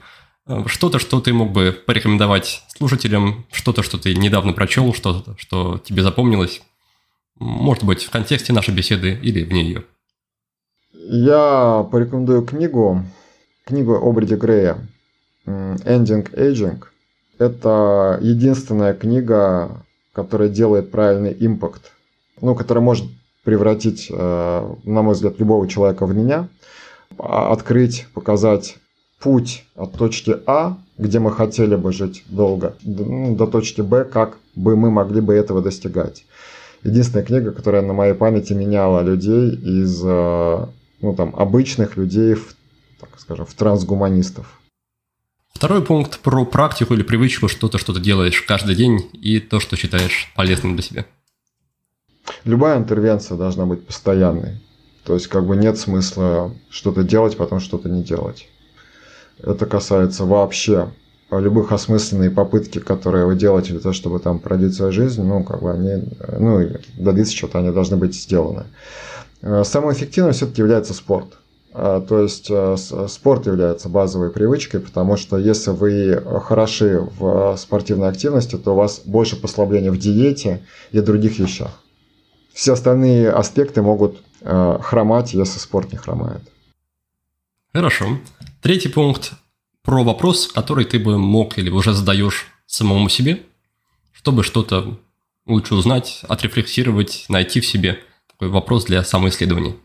Что-то, 0.67 0.99
что 0.99 1.21
ты 1.21 1.33
мог 1.33 1.53
бы 1.53 1.79
порекомендовать 1.87 2.63
слушателям, 2.75 3.47
что-то, 3.53 3.83
что 3.83 3.99
ты 3.99 4.15
недавно 4.15 4.53
прочел, 4.53 4.95
что-то, 4.95 5.37
что 5.37 5.79
тебе 5.79 6.03
запомнилось. 6.03 6.63
Может 7.39 7.85
быть, 7.85 8.05
в 8.05 8.11
контексте 8.11 8.53
нашей 8.53 8.75
беседы 8.75 9.13
или 9.13 9.45
вне 9.45 9.63
ее. 9.63 9.85
Я 10.93 11.87
порекомендую 11.91 12.43
книгу 12.45 13.05
книгу 13.69 13.95
Обриди 13.97 14.35
Грея 14.35 14.79
«Ending 15.47 16.33
Aging». 16.33 16.83
Это 17.39 18.19
единственная 18.23 18.95
книга, 18.95 19.85
которая 20.15 20.49
делает 20.49 20.91
правильный 20.91 21.37
импакт, 21.39 21.93
ну, 22.41 22.55
которая 22.55 22.83
может 22.83 23.07
превратить, 23.45 24.09
э, 24.11 24.75
на 24.85 25.03
мой 25.03 25.15
взгляд, 25.15 25.39
любого 25.39 25.69
человека 25.69 26.07
в 26.07 26.17
меня, 26.17 26.49
а, 27.19 27.53
открыть, 27.53 28.07
показать 28.15 28.79
путь 29.21 29.65
от 29.77 29.93
точки 29.93 30.37
А, 30.47 30.79
где 30.97 31.19
мы 31.19 31.31
хотели 31.31 31.77
бы 31.77 31.93
жить 31.93 32.25
долго, 32.29 32.75
ну, 32.83 33.37
до 33.37 33.47
точки 33.47 33.83
Б, 33.83 34.05
как 34.05 34.39
бы 34.55 34.77
мы 34.77 34.91
могли 34.91 35.21
бы 35.21 35.35
этого 35.35 35.61
достигать. 35.63 36.25
Единственная 36.85 37.25
книга, 37.25 37.53
которая 37.53 37.83
на 37.83 37.93
моей 37.93 38.15
памяти 38.15 38.53
меняла 38.53 39.03
людей 39.03 39.51
из 39.51 40.01
э, 40.05 40.67
ну, 41.01 41.15
там, 41.15 41.35
обычных 41.37 41.97
людей 41.97 42.35
в 42.35 42.55
так 42.99 43.11
скажем, 43.19 43.47
в 43.47 43.55
трансгуманистов. 43.55 44.61
Второй 45.53 45.85
пункт 45.85 46.21
про 46.21 46.45
практику 46.45 46.95
или 46.95 47.03
привычку, 47.03 47.49
что-то, 47.49 47.79
что 47.79 47.93
ты 47.93 48.01
делаешь 48.01 48.43
каждый 48.43 48.75
день 48.75 49.09
и 49.13 49.41
то, 49.41 49.61
что 49.61 49.77
считаешь 49.77 50.33
полезным 50.37 50.75
для 50.75 50.83
себя. 50.83 51.07
Любая 52.45 52.79
интервенция 52.79 53.37
должна 53.37 53.67
быть 53.67 53.87
постоянной. 53.87 54.61
То 55.05 55.15
есть 55.15 55.29
как 55.29 55.47
бы 55.47 55.57
нет 55.57 55.79
смысла 55.79 56.55
что-то 56.69 57.03
делать, 57.03 57.37
потом 57.37 57.61
что-то 57.61 57.89
не 57.89 58.03
делать. 58.03 58.49
Это 59.39 59.67
касается 59.67 60.25
вообще 60.25 60.93
любых 61.31 61.73
осмысленных 61.73 62.35
попытки, 62.35 62.79
которые 62.79 63.27
вы 63.27 63.37
делаете 63.37 63.73
для 63.73 63.81
того, 63.81 63.93
чтобы 63.93 64.19
там 64.19 64.39
пройти 64.39 64.71
свою 64.71 64.93
жизнь, 64.93 65.23
ну, 65.23 65.45
как 65.45 65.63
бы 65.63 65.73
они, 65.73 66.05
ну, 66.39 66.69
добиться 66.97 67.35
чего-то, 67.35 67.59
они 67.59 67.71
должны 67.71 67.97
быть 67.97 68.15
сделаны. 68.15 68.65
Э, 69.43 69.63
самым 69.65 69.93
эффективным 69.93 70.33
все-таки 70.33 70.63
является 70.63 70.95
спорт. 70.95 71.39
А, 71.75 72.01
то 72.01 72.23
есть 72.23 72.51
э, 72.51 72.77
спорт 73.09 73.47
является 73.47 73.91
базовой 73.91 74.31
привычкой, 74.31 74.81
потому 74.81 75.17
что 75.17 75.37
если 75.37 75.71
вы 75.71 76.23
хороши 76.43 77.07
в 77.19 77.57
спортивной 77.59 78.09
активности, 78.09 78.57
то 78.57 78.73
у 78.73 78.77
вас 78.77 79.03
больше 79.05 79.41
послабления 79.41 79.93
в 79.93 79.99
диете 79.99 80.63
и 80.93 81.01
других 81.01 81.39
вещах. 81.39 81.83
Все 82.55 82.73
остальные 82.73 83.31
аспекты 83.31 83.83
могут 83.83 84.19
э, 84.41 84.79
хромать, 84.81 85.35
если 85.35 85.59
спорт 85.59 85.93
не 85.93 85.99
хромает. 85.99 86.41
Хорошо. 87.73 88.07
Третий 88.63 88.89
пункт 88.89 89.35
про 89.89 90.05
вопрос, 90.05 90.49
который 90.49 90.85
ты 90.85 90.99
бы 90.99 91.17
мог 91.17 91.57
или 91.57 91.71
уже 91.71 91.95
задаешь 91.95 92.49
самому 92.67 93.09
себе, 93.09 93.41
чтобы 94.13 94.45
что-то 94.45 94.99
лучше 95.47 95.75
узнать, 95.75 96.21
отрефлексировать, 96.29 97.25
найти 97.31 97.61
в 97.61 97.67
себе. 97.67 97.97
Такой 98.31 98.49
вопрос 98.51 98.85
для 98.85 99.03
самоисследования. 99.03 99.77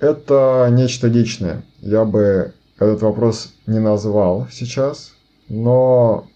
Это 0.00 0.68
нечто 0.72 1.06
личное. 1.06 1.64
Я 1.78 2.04
бы 2.04 2.54
этот 2.76 3.00
вопрос 3.02 3.54
не 3.68 3.78
назвал 3.78 4.48
сейчас, 4.50 5.14
но, 5.48 6.26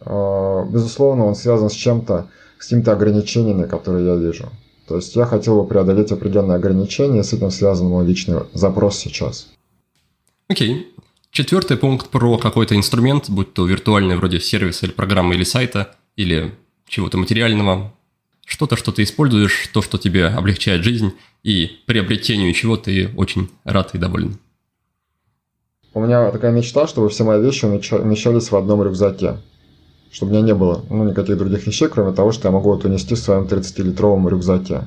э, 0.00 0.64
безусловно, 0.70 1.26
он 1.26 1.34
связан 1.34 1.68
с 1.68 1.74
чем-то, 1.74 2.30
с 2.58 2.62
какими-то 2.62 2.92
ограничениями, 2.92 3.66
которые 3.66 4.06
я 4.06 4.14
вижу. 4.14 4.48
То 4.88 4.96
есть 4.96 5.14
я 5.16 5.26
хотел 5.26 5.62
бы 5.62 5.68
преодолеть 5.68 6.12
определенные 6.12 6.56
ограничения, 6.56 7.22
с 7.22 7.34
этим 7.34 7.50
связан 7.50 7.88
мой 7.88 8.06
личный 8.06 8.38
запрос 8.54 8.96
сейчас. 8.96 9.48
Окей. 10.48 10.76
Okay. 10.96 11.00
Четвертый 11.30 11.76
пункт 11.76 12.08
про 12.08 12.38
какой-то 12.38 12.74
инструмент, 12.74 13.30
будь 13.30 13.54
то 13.54 13.64
виртуальный 13.64 14.16
вроде 14.16 14.40
сервиса 14.40 14.86
или 14.86 14.92
программы 14.92 15.36
или 15.36 15.44
сайта, 15.44 15.94
или 16.16 16.52
чего-то 16.88 17.18
материального, 17.18 17.92
что-то, 18.44 18.74
что 18.74 18.90
ты 18.90 19.04
используешь, 19.04 19.68
то, 19.72 19.80
что 19.80 19.96
тебе 19.96 20.26
облегчает 20.26 20.82
жизнь, 20.82 21.12
и 21.44 21.70
приобретению 21.86 22.52
чего 22.52 22.76
ты 22.76 23.10
очень 23.16 23.48
рад 23.62 23.94
и 23.94 23.98
доволен. 23.98 24.38
У 25.94 26.00
меня 26.00 26.32
такая 26.32 26.50
мечта, 26.50 26.88
чтобы 26.88 27.08
все 27.10 27.22
мои 27.22 27.40
вещи 27.40 27.64
умещались 27.64 28.50
в 28.50 28.56
одном 28.56 28.82
рюкзаке. 28.82 29.38
Чтобы 30.10 30.32
у 30.32 30.34
меня 30.34 30.44
не 30.44 30.54
было 30.54 30.84
ну, 30.90 31.04
никаких 31.04 31.38
других 31.38 31.64
вещей, 31.64 31.88
кроме 31.88 32.12
того, 32.12 32.32
что 32.32 32.48
я 32.48 32.52
могу 32.52 32.70
вот 32.70 32.84
унести 32.84 33.14
в 33.14 33.18
своем 33.18 33.44
30-литровом 33.44 34.28
рюкзаке. 34.28 34.82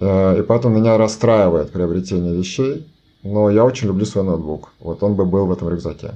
Э, 0.00 0.38
и 0.38 0.42
поэтому 0.42 0.74
меня 0.74 0.96
расстраивает 0.96 1.70
приобретение 1.70 2.34
вещей, 2.34 2.86
но 3.22 3.50
я 3.50 3.64
очень 3.64 3.88
люблю 3.88 4.04
свой 4.04 4.24
ноутбук. 4.24 4.72
Вот 4.80 5.02
он 5.02 5.14
бы 5.14 5.24
был 5.24 5.46
в 5.46 5.52
этом 5.52 5.68
рюкзаке. 5.68 6.14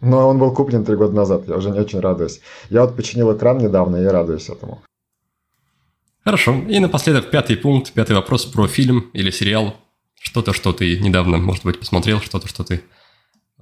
Но 0.00 0.28
он 0.28 0.38
был 0.38 0.54
куплен 0.54 0.84
три 0.84 0.96
года 0.96 1.14
назад, 1.14 1.48
я 1.48 1.56
уже 1.56 1.70
не 1.70 1.80
очень 1.80 2.00
радуюсь. 2.00 2.40
Я 2.70 2.82
вот 2.82 2.96
починил 2.96 3.36
экран 3.36 3.58
недавно 3.58 3.96
и 3.96 4.04
радуюсь 4.04 4.48
этому. 4.48 4.80
Хорошо. 6.24 6.54
И 6.68 6.78
напоследок 6.78 7.30
пятый 7.30 7.56
пункт, 7.56 7.92
пятый 7.92 8.14
вопрос 8.14 8.44
про 8.44 8.68
фильм 8.68 9.10
или 9.12 9.30
сериал. 9.30 9.74
Что-то, 10.14 10.52
что 10.52 10.72
ты 10.72 10.98
недавно, 11.00 11.38
может 11.38 11.64
быть, 11.64 11.78
посмотрел, 11.80 12.20
что-то, 12.20 12.48
что 12.48 12.64
ты 12.64 12.82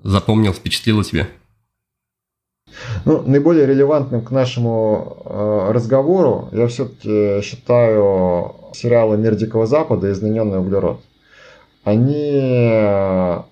запомнил, 0.02 0.52
впечатлило 0.52 1.04
тебе. 1.04 1.28
Ну, 3.04 3.22
наиболее 3.22 3.66
релевантным 3.66 4.22
к 4.22 4.30
нашему 4.30 5.22
э, 5.24 5.72
разговору 5.72 6.48
я 6.52 6.66
все-таки 6.66 7.40
считаю 7.42 8.54
сериалы 8.74 9.16
«Мир 9.16 9.36
Дикого 9.36 9.66
Запада» 9.66 10.08
и 10.08 10.12
«Измененный 10.12 10.58
углерод». 10.58 11.00
Они 11.86 12.32
э, 12.34 13.42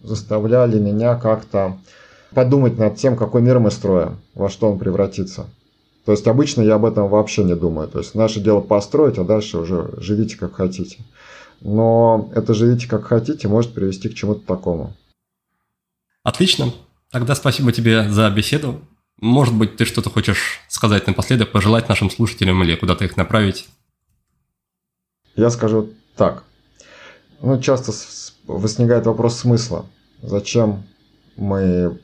заставляли 0.00 0.78
меня 0.78 1.14
как-то 1.14 1.76
подумать 2.34 2.78
над 2.78 2.96
тем, 2.96 3.18
какой 3.18 3.42
мир 3.42 3.58
мы 3.58 3.70
строим, 3.70 4.16
во 4.34 4.48
что 4.48 4.72
он 4.72 4.78
превратится. 4.78 5.44
То 6.06 6.12
есть 6.12 6.26
обычно 6.26 6.62
я 6.62 6.76
об 6.76 6.86
этом 6.86 7.10
вообще 7.10 7.44
не 7.44 7.54
думаю. 7.54 7.88
То 7.88 7.98
есть 7.98 8.14
наше 8.14 8.40
дело 8.40 8.62
построить, 8.62 9.18
а 9.18 9.24
дальше 9.24 9.58
уже 9.58 9.90
живите 9.98 10.38
как 10.38 10.54
хотите. 10.54 11.04
Но 11.60 12.30
это 12.34 12.54
живите 12.54 12.88
как 12.88 13.04
хотите 13.04 13.46
может 13.46 13.74
привести 13.74 14.08
к 14.08 14.14
чему-то 14.14 14.40
такому. 14.46 14.94
Отлично. 16.22 16.72
Тогда 17.10 17.34
спасибо 17.34 17.72
тебе 17.72 18.08
за 18.08 18.30
беседу. 18.30 18.80
Может 19.18 19.54
быть, 19.54 19.76
ты 19.76 19.84
что-то 19.84 20.08
хочешь 20.08 20.60
сказать 20.68 21.06
напоследок, 21.06 21.52
пожелать 21.52 21.90
нашим 21.90 22.08
слушателям 22.08 22.62
или 22.64 22.74
куда-то 22.74 23.04
их 23.04 23.18
направить? 23.18 23.68
Я 25.36 25.50
скажу 25.50 25.90
так. 26.16 26.44
Ну, 27.42 27.60
часто 27.60 27.92
возникает 28.46 29.06
вопрос 29.06 29.40
смысла. 29.40 29.84
Зачем 30.22 30.84
мы 31.36 31.98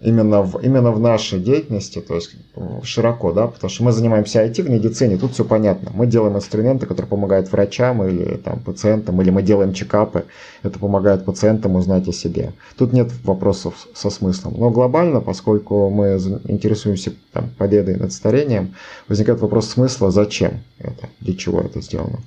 именно 0.00 0.42
в, 0.42 0.60
именно 0.62 0.92
в 0.92 1.00
нашей 1.00 1.40
деятельности, 1.40 2.00
то 2.00 2.14
есть 2.14 2.36
широко, 2.84 3.32
да, 3.32 3.48
потому 3.48 3.70
что 3.70 3.82
мы 3.82 3.90
занимаемся 3.90 4.44
IT 4.44 4.62
в 4.62 4.70
медицине, 4.70 5.16
тут 5.16 5.32
все 5.32 5.44
понятно. 5.44 5.90
Мы 5.94 6.06
делаем 6.06 6.36
инструменты, 6.36 6.86
которые 6.86 7.08
помогают 7.08 7.50
врачам 7.50 8.06
или 8.06 8.36
там, 8.36 8.60
пациентам, 8.60 9.20
или 9.20 9.30
мы 9.30 9.42
делаем 9.42 9.72
чекапы, 9.72 10.26
это 10.62 10.78
помогает 10.78 11.24
пациентам 11.24 11.74
узнать 11.74 12.06
о 12.06 12.12
себе. 12.12 12.52
Тут 12.76 12.92
нет 12.92 13.10
вопросов 13.24 13.88
со 13.94 14.10
смыслом. 14.10 14.54
Но 14.58 14.70
глобально, 14.70 15.20
поскольку 15.20 15.90
мы 15.90 16.18
интересуемся 16.44 17.14
там, 17.32 17.50
победой 17.58 17.96
над 17.96 18.12
старением, 18.12 18.74
возникает 19.08 19.40
вопрос 19.40 19.70
смысла, 19.70 20.12
зачем 20.12 20.60
это, 20.78 21.08
для 21.18 21.34
чего 21.34 21.62
это 21.62 21.80
сделано. 21.80 22.20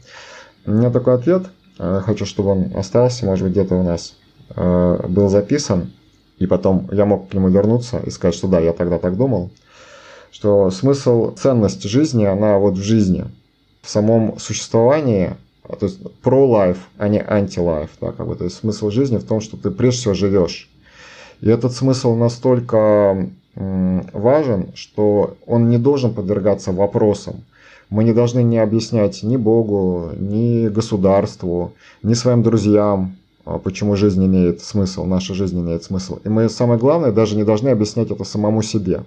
У 0.65 0.71
меня 0.71 0.89
такой 0.89 1.13
ответ, 1.13 1.43
хочу, 1.77 2.25
чтобы 2.25 2.49
он 2.49 2.71
остался, 2.75 3.25
может 3.25 3.43
быть, 3.43 3.53
где-то 3.53 3.75
у 3.75 3.83
нас 3.83 4.15
э, 4.55 5.05
был 5.07 5.29
записан 5.29 5.91
и 6.39 6.45
потом 6.45 6.87
я 6.91 7.05
мог 7.05 7.29
к 7.29 7.33
нему 7.33 7.49
вернуться 7.49 7.99
и 7.99 8.09
сказать, 8.09 8.35
что 8.35 8.47
да, 8.47 8.59
я 8.59 8.73
тогда 8.73 8.99
так 8.99 9.17
думал, 9.17 9.49
что 10.31 10.69
смысл, 10.69 11.33
ценность 11.35 11.83
жизни, 11.83 12.25
она 12.25 12.59
вот 12.59 12.75
в 12.75 12.83
жизни, 12.83 13.25
в 13.81 13.89
самом 13.89 14.37
существовании, 14.37 15.35
а, 15.63 15.75
то 15.75 15.87
есть 15.87 15.99
про-лайф, 16.21 16.77
а 16.97 17.07
не 17.07 17.19
анти-лайф, 17.19 17.89
да, 17.99 18.11
как 18.11 18.27
бы, 18.27 18.35
то 18.35 18.43
есть 18.43 18.57
смысл 18.57 18.89
жизни 18.89 19.17
в 19.17 19.23
том, 19.23 19.41
что 19.41 19.57
ты 19.57 19.71
прежде 19.71 20.01
всего 20.01 20.13
живешь. 20.13 20.69
И 21.41 21.49
этот 21.49 21.73
смысл 21.73 22.15
настолько 22.15 23.29
важен, 23.55 24.71
что 24.75 25.37
он 25.47 25.69
не 25.69 25.79
должен 25.79 26.13
подвергаться 26.13 26.71
вопросам. 26.71 27.43
Мы 27.89 28.03
не 28.03 28.13
должны 28.13 28.43
не 28.43 28.57
объяснять 28.57 29.23
ни 29.23 29.37
Богу, 29.37 30.11
ни 30.17 30.67
государству, 30.67 31.73
ни 32.03 32.13
своим 32.13 32.43
друзьям, 32.43 33.15
а 33.45 33.59
почему 33.59 33.95
жизнь 33.95 34.25
имеет 34.25 34.61
смысл, 34.61 35.05
наша 35.05 35.33
жизнь 35.33 35.57
имеет 35.57 35.83
смысл. 35.83 36.19
И 36.25 36.29
мы, 36.29 36.49
самое 36.49 36.77
главное, 36.77 37.13
даже 37.13 37.37
не 37.37 37.45
должны 37.45 37.69
объяснять 37.69 38.11
это 38.11 38.25
самому 38.25 38.61
себе. 38.61 39.05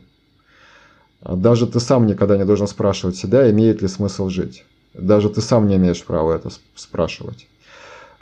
А 1.20 1.36
даже 1.36 1.66
ты 1.66 1.78
сам 1.78 2.06
никогда 2.06 2.38
не 2.38 2.46
должен 2.46 2.66
спрашивать 2.66 3.16
себя, 3.16 3.50
имеет 3.50 3.82
ли 3.82 3.88
смысл 3.88 4.30
жить. 4.30 4.64
Даже 4.94 5.28
ты 5.28 5.42
сам 5.42 5.68
не 5.68 5.76
имеешь 5.76 6.02
права 6.02 6.32
это 6.32 6.48
спрашивать. 6.74 7.46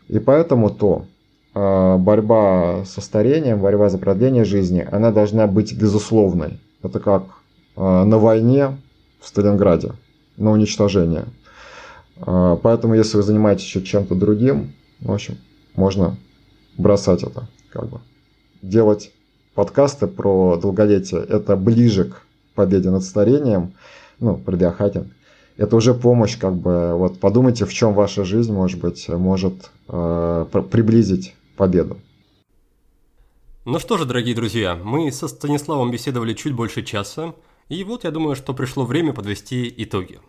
И 0.08 0.18
поэтому 0.18 0.70
то 0.70 1.04
а, 1.54 1.98
борьба 1.98 2.84
со 2.84 3.00
старением, 3.00 3.60
борьба 3.60 3.88
за 3.88 3.98
продление 3.98 4.44
жизни, 4.44 4.86
она 4.90 5.12
должна 5.12 5.46
быть 5.46 5.72
безусловной. 5.72 6.58
Это 6.82 6.98
как 6.98 7.22
на 7.76 8.18
войне 8.18 8.76
в 9.20 9.28
Сталинграде, 9.28 9.92
на 10.38 10.50
уничтожение. 10.52 11.26
Поэтому, 12.24 12.94
если 12.94 13.16
вы 13.16 13.22
занимаетесь 13.22 13.64
еще 13.64 13.82
чем-то 13.82 14.14
другим, 14.14 14.72
в 15.00 15.12
общем, 15.12 15.36
можно 15.76 16.16
бросать 16.76 17.22
это, 17.22 17.48
как 17.70 17.88
бы. 17.88 18.00
Делать 18.62 19.12
подкасты 19.54 20.06
про 20.06 20.56
долголетие– 20.56 21.20
это 21.28 21.56
ближе 21.56 22.06
к 22.06 22.22
победе 22.54 22.90
над 22.90 23.04
старением, 23.04 23.74
ну, 24.18 24.36
про 24.36 24.56
биохакинг. 24.56 25.06
Это 25.56 25.76
уже 25.76 25.94
помощь, 25.94 26.38
как 26.38 26.54
бы, 26.54 26.94
вот 26.94 27.18
подумайте, 27.18 27.64
в 27.64 27.72
чем 27.72 27.94
ваша 27.94 28.24
жизнь, 28.24 28.52
может 28.52 28.80
быть, 28.80 29.08
может 29.08 29.70
э, 29.88 30.46
приблизить 30.70 31.34
победу. 31.56 31.98
Ну 33.64 33.78
что 33.78 33.98
же, 33.98 34.06
дорогие 34.06 34.34
друзья, 34.34 34.76
мы 34.76 35.10
со 35.12 35.28
Станиславом 35.28 35.90
беседовали 35.90 36.32
чуть 36.34 36.54
больше 36.54 36.82
часа, 36.82 37.34
и 37.68 37.84
вот 37.84 38.04
я 38.04 38.10
думаю, 38.10 38.34
что 38.34 38.54
пришло 38.54 38.84
время 38.84 39.12
подвести 39.12 39.72
итоги. 39.76 40.20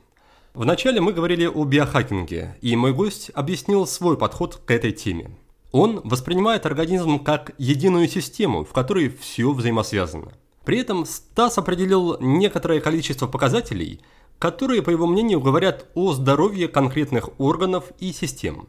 Вначале 0.54 1.00
мы 1.00 1.14
говорили 1.14 1.46
о 1.46 1.64
биохакинге, 1.64 2.58
и 2.62 2.76
мой 2.76 2.92
гость 2.92 3.32
объяснил 3.34 3.88
свой 3.88 4.18
подход 4.18 4.62
к 4.66 4.72
этой 4.72 4.92
теме. 4.92 5.38
Он 5.72 6.02
воспринимает 6.04 6.66
организм 6.66 7.20
как 7.20 7.54
единую 7.58 8.08
систему, 8.08 8.66
в 8.66 8.74
которой 8.74 9.10
все 9.10 9.52
взаимосвязано. 9.52 10.34
При 10.66 10.80
этом 10.80 11.06
Стас 11.06 11.58
определил 11.58 12.18
некоторое 12.20 12.82
количество 12.82 13.28
показателей, 13.28 14.02
которые, 14.40 14.82
по 14.82 14.90
его 14.90 15.08
мнению, 15.08 15.40
говорят 15.40 15.86
о 15.94 16.14
здоровье 16.14 16.68
конкретных 16.68 17.30
органов 17.40 17.86
и 18.00 18.12
систем. 18.12 18.68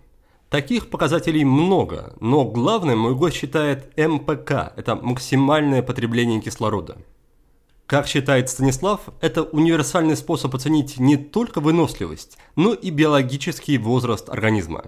Таких 0.50 0.90
показателей 0.90 1.44
много, 1.44 2.14
но 2.20 2.44
главным 2.44 2.98
мой 2.98 3.14
гость 3.14 3.36
считает 3.36 3.96
МПК– 3.96 4.72
это 4.76 4.96
максимальное 4.96 5.82
потребление 5.82 6.40
кислорода– 6.40 6.98
как 7.90 8.06
считает 8.06 8.48
Станислав, 8.48 9.00
это 9.20 9.42
универсальный 9.42 10.16
способ 10.16 10.54
оценить 10.54 11.00
не 11.00 11.16
только 11.16 11.60
выносливость, 11.60 12.38
но 12.54 12.72
и 12.72 12.90
биологический 12.90 13.78
возраст 13.78 14.30
организма. 14.30 14.84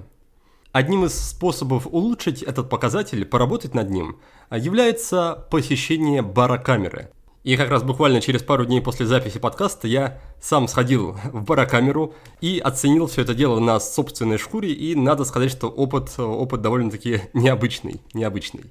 Одним 0.71 1.07
из 1.07 1.13
способов 1.13 1.89
улучшить 1.91 2.45
этот 2.45 2.71
показатель, 2.71 3.25
поработать 3.25 3.75
над 3.75 3.91
ним, 3.91 4.21
является 4.53 5.49
посещение 5.51 6.23
барокамеры. 6.23 7.11
И 7.43 7.57
как 7.57 7.71
раз 7.71 7.83
буквально 7.83 8.21
через 8.21 8.45
пару 8.45 8.67
дней 8.67 8.81
после 8.81 9.05
записи 9.05 9.41
подкаста 9.41 9.89
я 9.89 10.21
сам 10.41 10.69
сходил 10.69 11.17
в 11.33 11.43
барокамеру 11.43 12.15
и 12.41 12.61
оценил 12.61 13.09
все 13.09 13.23
это 13.23 13.35
дело 13.35 13.59
на 13.59 13.81
собственной 13.81 14.39
шкуре, 14.39 14.73
и 14.73 14.95
надо 14.95 15.25
сказать, 15.25 15.51
что 15.51 15.67
опыт, 15.67 16.17
опыт 16.21 16.63
довольно-таки 16.63 17.23
необычный, 17.33 18.01
необычный. 18.15 18.71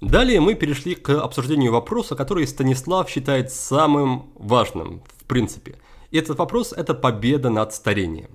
Далее 0.00 0.40
мы 0.40 0.54
перешли 0.54 0.94
к 0.94 1.10
обсуждению 1.22 1.72
вопроса, 1.72 2.16
который 2.16 2.46
Станислав 2.46 3.08
считает 3.08 3.50
самым 3.50 4.30
важным 4.34 5.02
в 5.18 5.24
принципе. 5.24 5.76
И 6.10 6.18
этот 6.18 6.38
вопрос– 6.38 6.72
это 6.76 6.94
победа 6.94 7.48
над 7.48 7.72
старением. 7.72 8.30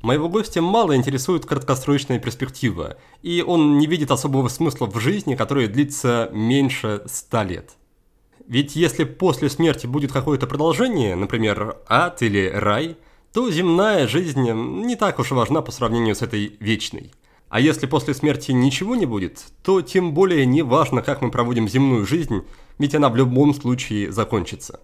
Моего 0.00 0.28
гостя 0.28 0.62
мало 0.62 0.96
интересует 0.96 1.44
краткосрочная 1.44 2.18
перспектива, 2.18 2.96
и 3.22 3.44
он 3.46 3.78
не 3.78 3.86
видит 3.86 4.10
особого 4.10 4.48
смысла 4.48 4.86
в 4.86 4.98
жизни, 4.98 5.34
которая 5.34 5.68
длится 5.68 6.30
меньше 6.32 7.02
ста 7.06 7.44
лет. 7.44 7.72
Ведь 8.46 8.76
если 8.76 9.04
после 9.04 9.50
смерти 9.50 9.86
будет 9.86 10.12
какое-то 10.12 10.46
продолжение, 10.46 11.16
например, 11.16 11.78
ад 11.88 12.22
или 12.22 12.48
рай, 12.48 12.96
то 13.32 13.50
земная 13.50 14.06
жизнь 14.06 14.50
не 14.50 14.96
так 14.96 15.18
уж 15.18 15.30
важна 15.32 15.60
по 15.60 15.72
сравнению 15.72 16.14
с 16.14 16.22
этой 16.22 16.56
вечной. 16.60 17.12
А 17.56 17.58
если 17.58 17.86
после 17.86 18.12
смерти 18.12 18.52
ничего 18.52 18.96
не 18.96 19.06
будет, 19.06 19.42
то 19.62 19.80
тем 19.80 20.12
более 20.12 20.44
не 20.44 20.60
важно, 20.60 21.00
как 21.00 21.22
мы 21.22 21.30
проводим 21.30 21.70
земную 21.70 22.04
жизнь, 22.04 22.42
ведь 22.78 22.94
она 22.94 23.08
в 23.08 23.16
любом 23.16 23.54
случае 23.54 24.12
закончится. 24.12 24.80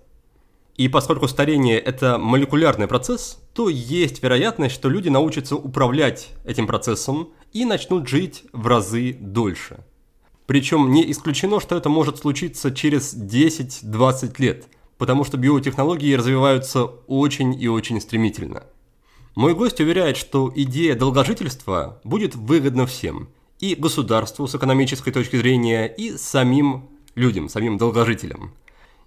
И 0.78 0.88
поскольку 0.88 1.28
старение– 1.28 1.78
это 1.80 2.16
молекулярный 2.16 2.86
процесс, 2.86 3.42
то 3.52 3.68
есть 3.68 4.22
вероятность, 4.22 4.74
что 4.74 4.88
люди 4.88 5.10
научатся 5.10 5.54
управлять 5.54 6.30
этим 6.46 6.66
процессом 6.66 7.28
и 7.52 7.66
начнут 7.66 8.08
жить 8.08 8.44
в 8.54 8.66
разы 8.66 9.18
дольше. 9.20 9.84
Причем 10.46 10.92
не 10.92 11.12
исключено, 11.12 11.60
что 11.60 11.76
это 11.76 11.90
может 11.90 12.16
случиться 12.16 12.74
через 12.74 13.14
10-20 13.14 14.32
лет, 14.38 14.64
потому 14.96 15.24
что 15.24 15.36
биотехнологии 15.36 16.14
развиваются 16.14 16.84
очень 16.86 17.52
и 17.62 17.68
очень 17.68 18.00
стремительно. 18.00 18.62
Мой 19.34 19.54
гость 19.54 19.80
уверяет, 19.80 20.16
что 20.16 20.52
идея 20.54 20.94
долгожительства 20.94 22.00
будет 22.04 22.34
выгодна 22.34 22.86
всем– 22.86 23.28
и 23.62 23.76
государству 23.76 24.48
с 24.48 24.54
экономической 24.56 25.12
точки 25.12 25.36
зрения, 25.36 25.86
и 25.86 26.18
самим 26.18 26.88
людям, 27.14 27.48
самим 27.48 27.78
долгожителям. 27.78 28.52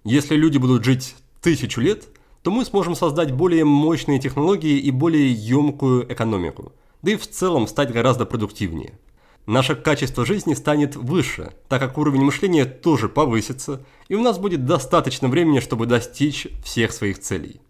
Если 0.02 0.34
люди 0.34 0.56
будут 0.56 0.82
жить 0.82 1.14
тысячу 1.42 1.82
лет, 1.82 2.08
то 2.42 2.50
мы 2.50 2.64
сможем 2.64 2.94
создать 2.94 3.32
более 3.32 3.66
мощные 3.66 4.18
технологии 4.18 4.78
и 4.78 4.90
более 4.90 5.30
емкую 5.30 6.10
экономику, 6.10 6.72
да 7.02 7.12
и 7.12 7.16
в 7.16 7.28
целом 7.28 7.66
стать 7.66 7.92
гораздо 7.92 8.24
продуктивнее. 8.24 8.98
Наше 9.44 9.76
качество 9.76 10.24
жизни 10.24 10.54
станет 10.54 10.96
выше, 10.96 11.52
так 11.68 11.82
как 11.82 11.98
уровень 11.98 12.22
мышления 12.22 12.64
тоже 12.64 13.10
повысится, 13.10 13.84
и 14.08 14.14
у 14.14 14.22
нас 14.22 14.38
будет 14.38 14.64
достаточно 14.64 15.28
времени, 15.28 15.60
чтобы 15.60 15.84
достичь 15.84 16.48
всех 16.64 16.92
своих 16.92 17.18
целей. 17.18 17.60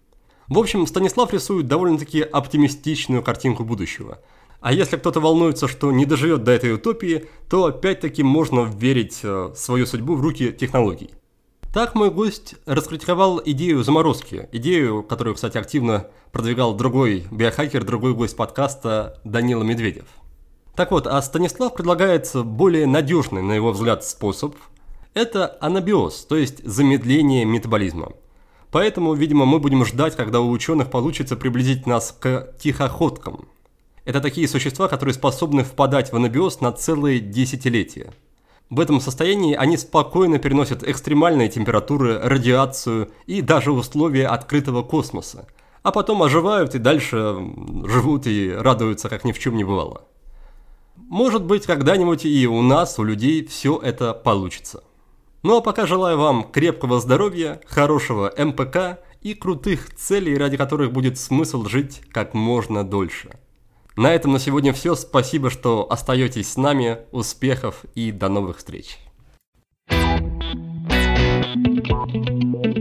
В 0.49 0.59
общем, 0.59 0.87
Станислав 0.87 1.33
рисует 1.33 1.67
довольно-таки 1.67 2.23
оптимистичную 2.23 3.23
картинку 3.23 3.65
будущего. 3.65 4.19
А 4.61 4.73
если 4.73 4.97
кто-то 4.97 5.21
волнуется, 5.21 5.67
что 5.67 5.91
не 5.91 6.07
доживет 6.07 6.45
до 6.45 6.53
этой 6.53 6.73
утопии, 6.73 7.27
то 7.51 7.67
опять-таки 7.67 8.23
можно 8.23 8.61
верить 8.61 9.21
э, 9.23 9.53
свою 9.57 9.87
судьбу 9.87 10.15
в 10.15 10.21
руки 10.21 10.53
технологий. 10.53 11.11
Так 11.75 11.95
мой 11.95 12.11
гость 12.11 12.55
раскритиковал 12.65 13.43
идею 13.45 13.83
заморозки, 13.83 14.49
идею, 14.53 15.03
которую, 15.03 15.35
кстати, 15.35 15.59
активно 15.59 16.07
продвигал 16.33 16.75
другой 16.75 17.27
биохакер, 17.31 17.85
другой 17.85 18.15
гость 18.15 18.37
подкаста 18.37 19.21
Данила 19.25 19.63
Медведев. 19.63 20.07
Так 20.75 20.91
вот, 20.91 21.07
а 21.07 21.21
Станислав 21.23 21.75
предлагает 21.75 22.31
более 22.35 22.87
надежный, 22.87 23.43
на 23.43 23.53
его 23.53 23.73
взгляд, 23.73 24.05
способ. 24.05 24.55
Это 25.13 25.57
анабиоз, 25.61 26.25
то 26.27 26.37
есть 26.37 26.65
замедление 26.65 27.45
метаболизма. 27.45 28.13
Поэтому, 28.77 29.15
видимо, 29.15 29.47
мы 29.47 29.59
будем 29.59 29.87
ждать, 29.87 30.17
когда 30.17 30.43
у 30.43 30.51
ученых 30.51 30.91
получится 30.91 31.35
приблизить 31.35 31.87
нас 31.87 32.15
к 32.21 32.53
тихоходкам. 32.59 33.49
Это 34.05 34.21
такие 34.21 34.47
существа, 34.47 34.87
которые 34.87 35.15
способны 35.15 35.65
впадать 35.65 36.13
в 36.13 36.17
анабиоз 36.17 36.61
на 36.61 36.73
целые 36.73 37.21
десятилетия– 37.21 38.13
в 38.69 38.79
этом 38.81 39.01
состоянии 39.01 39.55
они 39.55 39.79
спокойно 39.79 40.39
переносят 40.39 40.83
экстремальные 40.83 41.49
температуры, 41.49 42.19
радиацию 42.19 43.11
и 43.27 43.41
даже 43.41 43.73
условия 43.73 44.27
открытого 44.27 44.83
космоса, 44.83 45.47
а 45.83 45.91
потом 45.91 46.23
оживают 46.23 46.75
и 46.75 46.79
дальше 46.79 47.17
живут 47.85 48.27
и 48.27 48.51
радуются, 48.53 49.09
как 49.09 49.25
ни 49.25 49.33
в 49.33 49.39
чем 49.39 49.57
не 49.57 49.65
бывало. 49.65 50.03
Может 50.97 51.45
быть, 51.45 51.65
когда-нибудь 51.65 52.27
и 52.27 52.47
у 52.47 52.61
нас, 52.61 52.99
у 52.99 53.05
людей, 53.05 53.47
все 53.47 53.81
это 53.83 54.13
получится. 54.13 54.83
Ну 55.47 55.59
а 55.59 55.61
пока 55.61 55.87
желаю 55.87 56.19
вам 56.19 56.51
крепкого 56.51 56.99
здоровья, 56.99 57.61
хорошего 57.69 58.35
МПК 58.37 58.99
и 59.23 59.33
крутых 59.33 59.95
целей, 59.95 60.37
ради 60.37 60.57
которых 60.57 60.91
будет 60.91 61.21
смысл 61.21 61.65
жить 61.67 62.03
как 62.11 62.35
можно 62.35 62.83
дольше. 62.83 63.31
На 63.95 64.13
этом 64.13 64.33
на 64.33 64.41
сегодня 64.41 64.73
все. 64.73 64.97
Спасибо, 64.97 65.51
что 65.51 65.87
остаетесь 65.89 66.51
с 66.51 66.57
нами. 66.57 66.99
Успехов 67.13 67.85
и 67.95 68.11
до 68.11 68.29
новых 68.29 68.57
встреч. 68.57 68.99
Thank 72.09 72.65
you. 72.65 72.76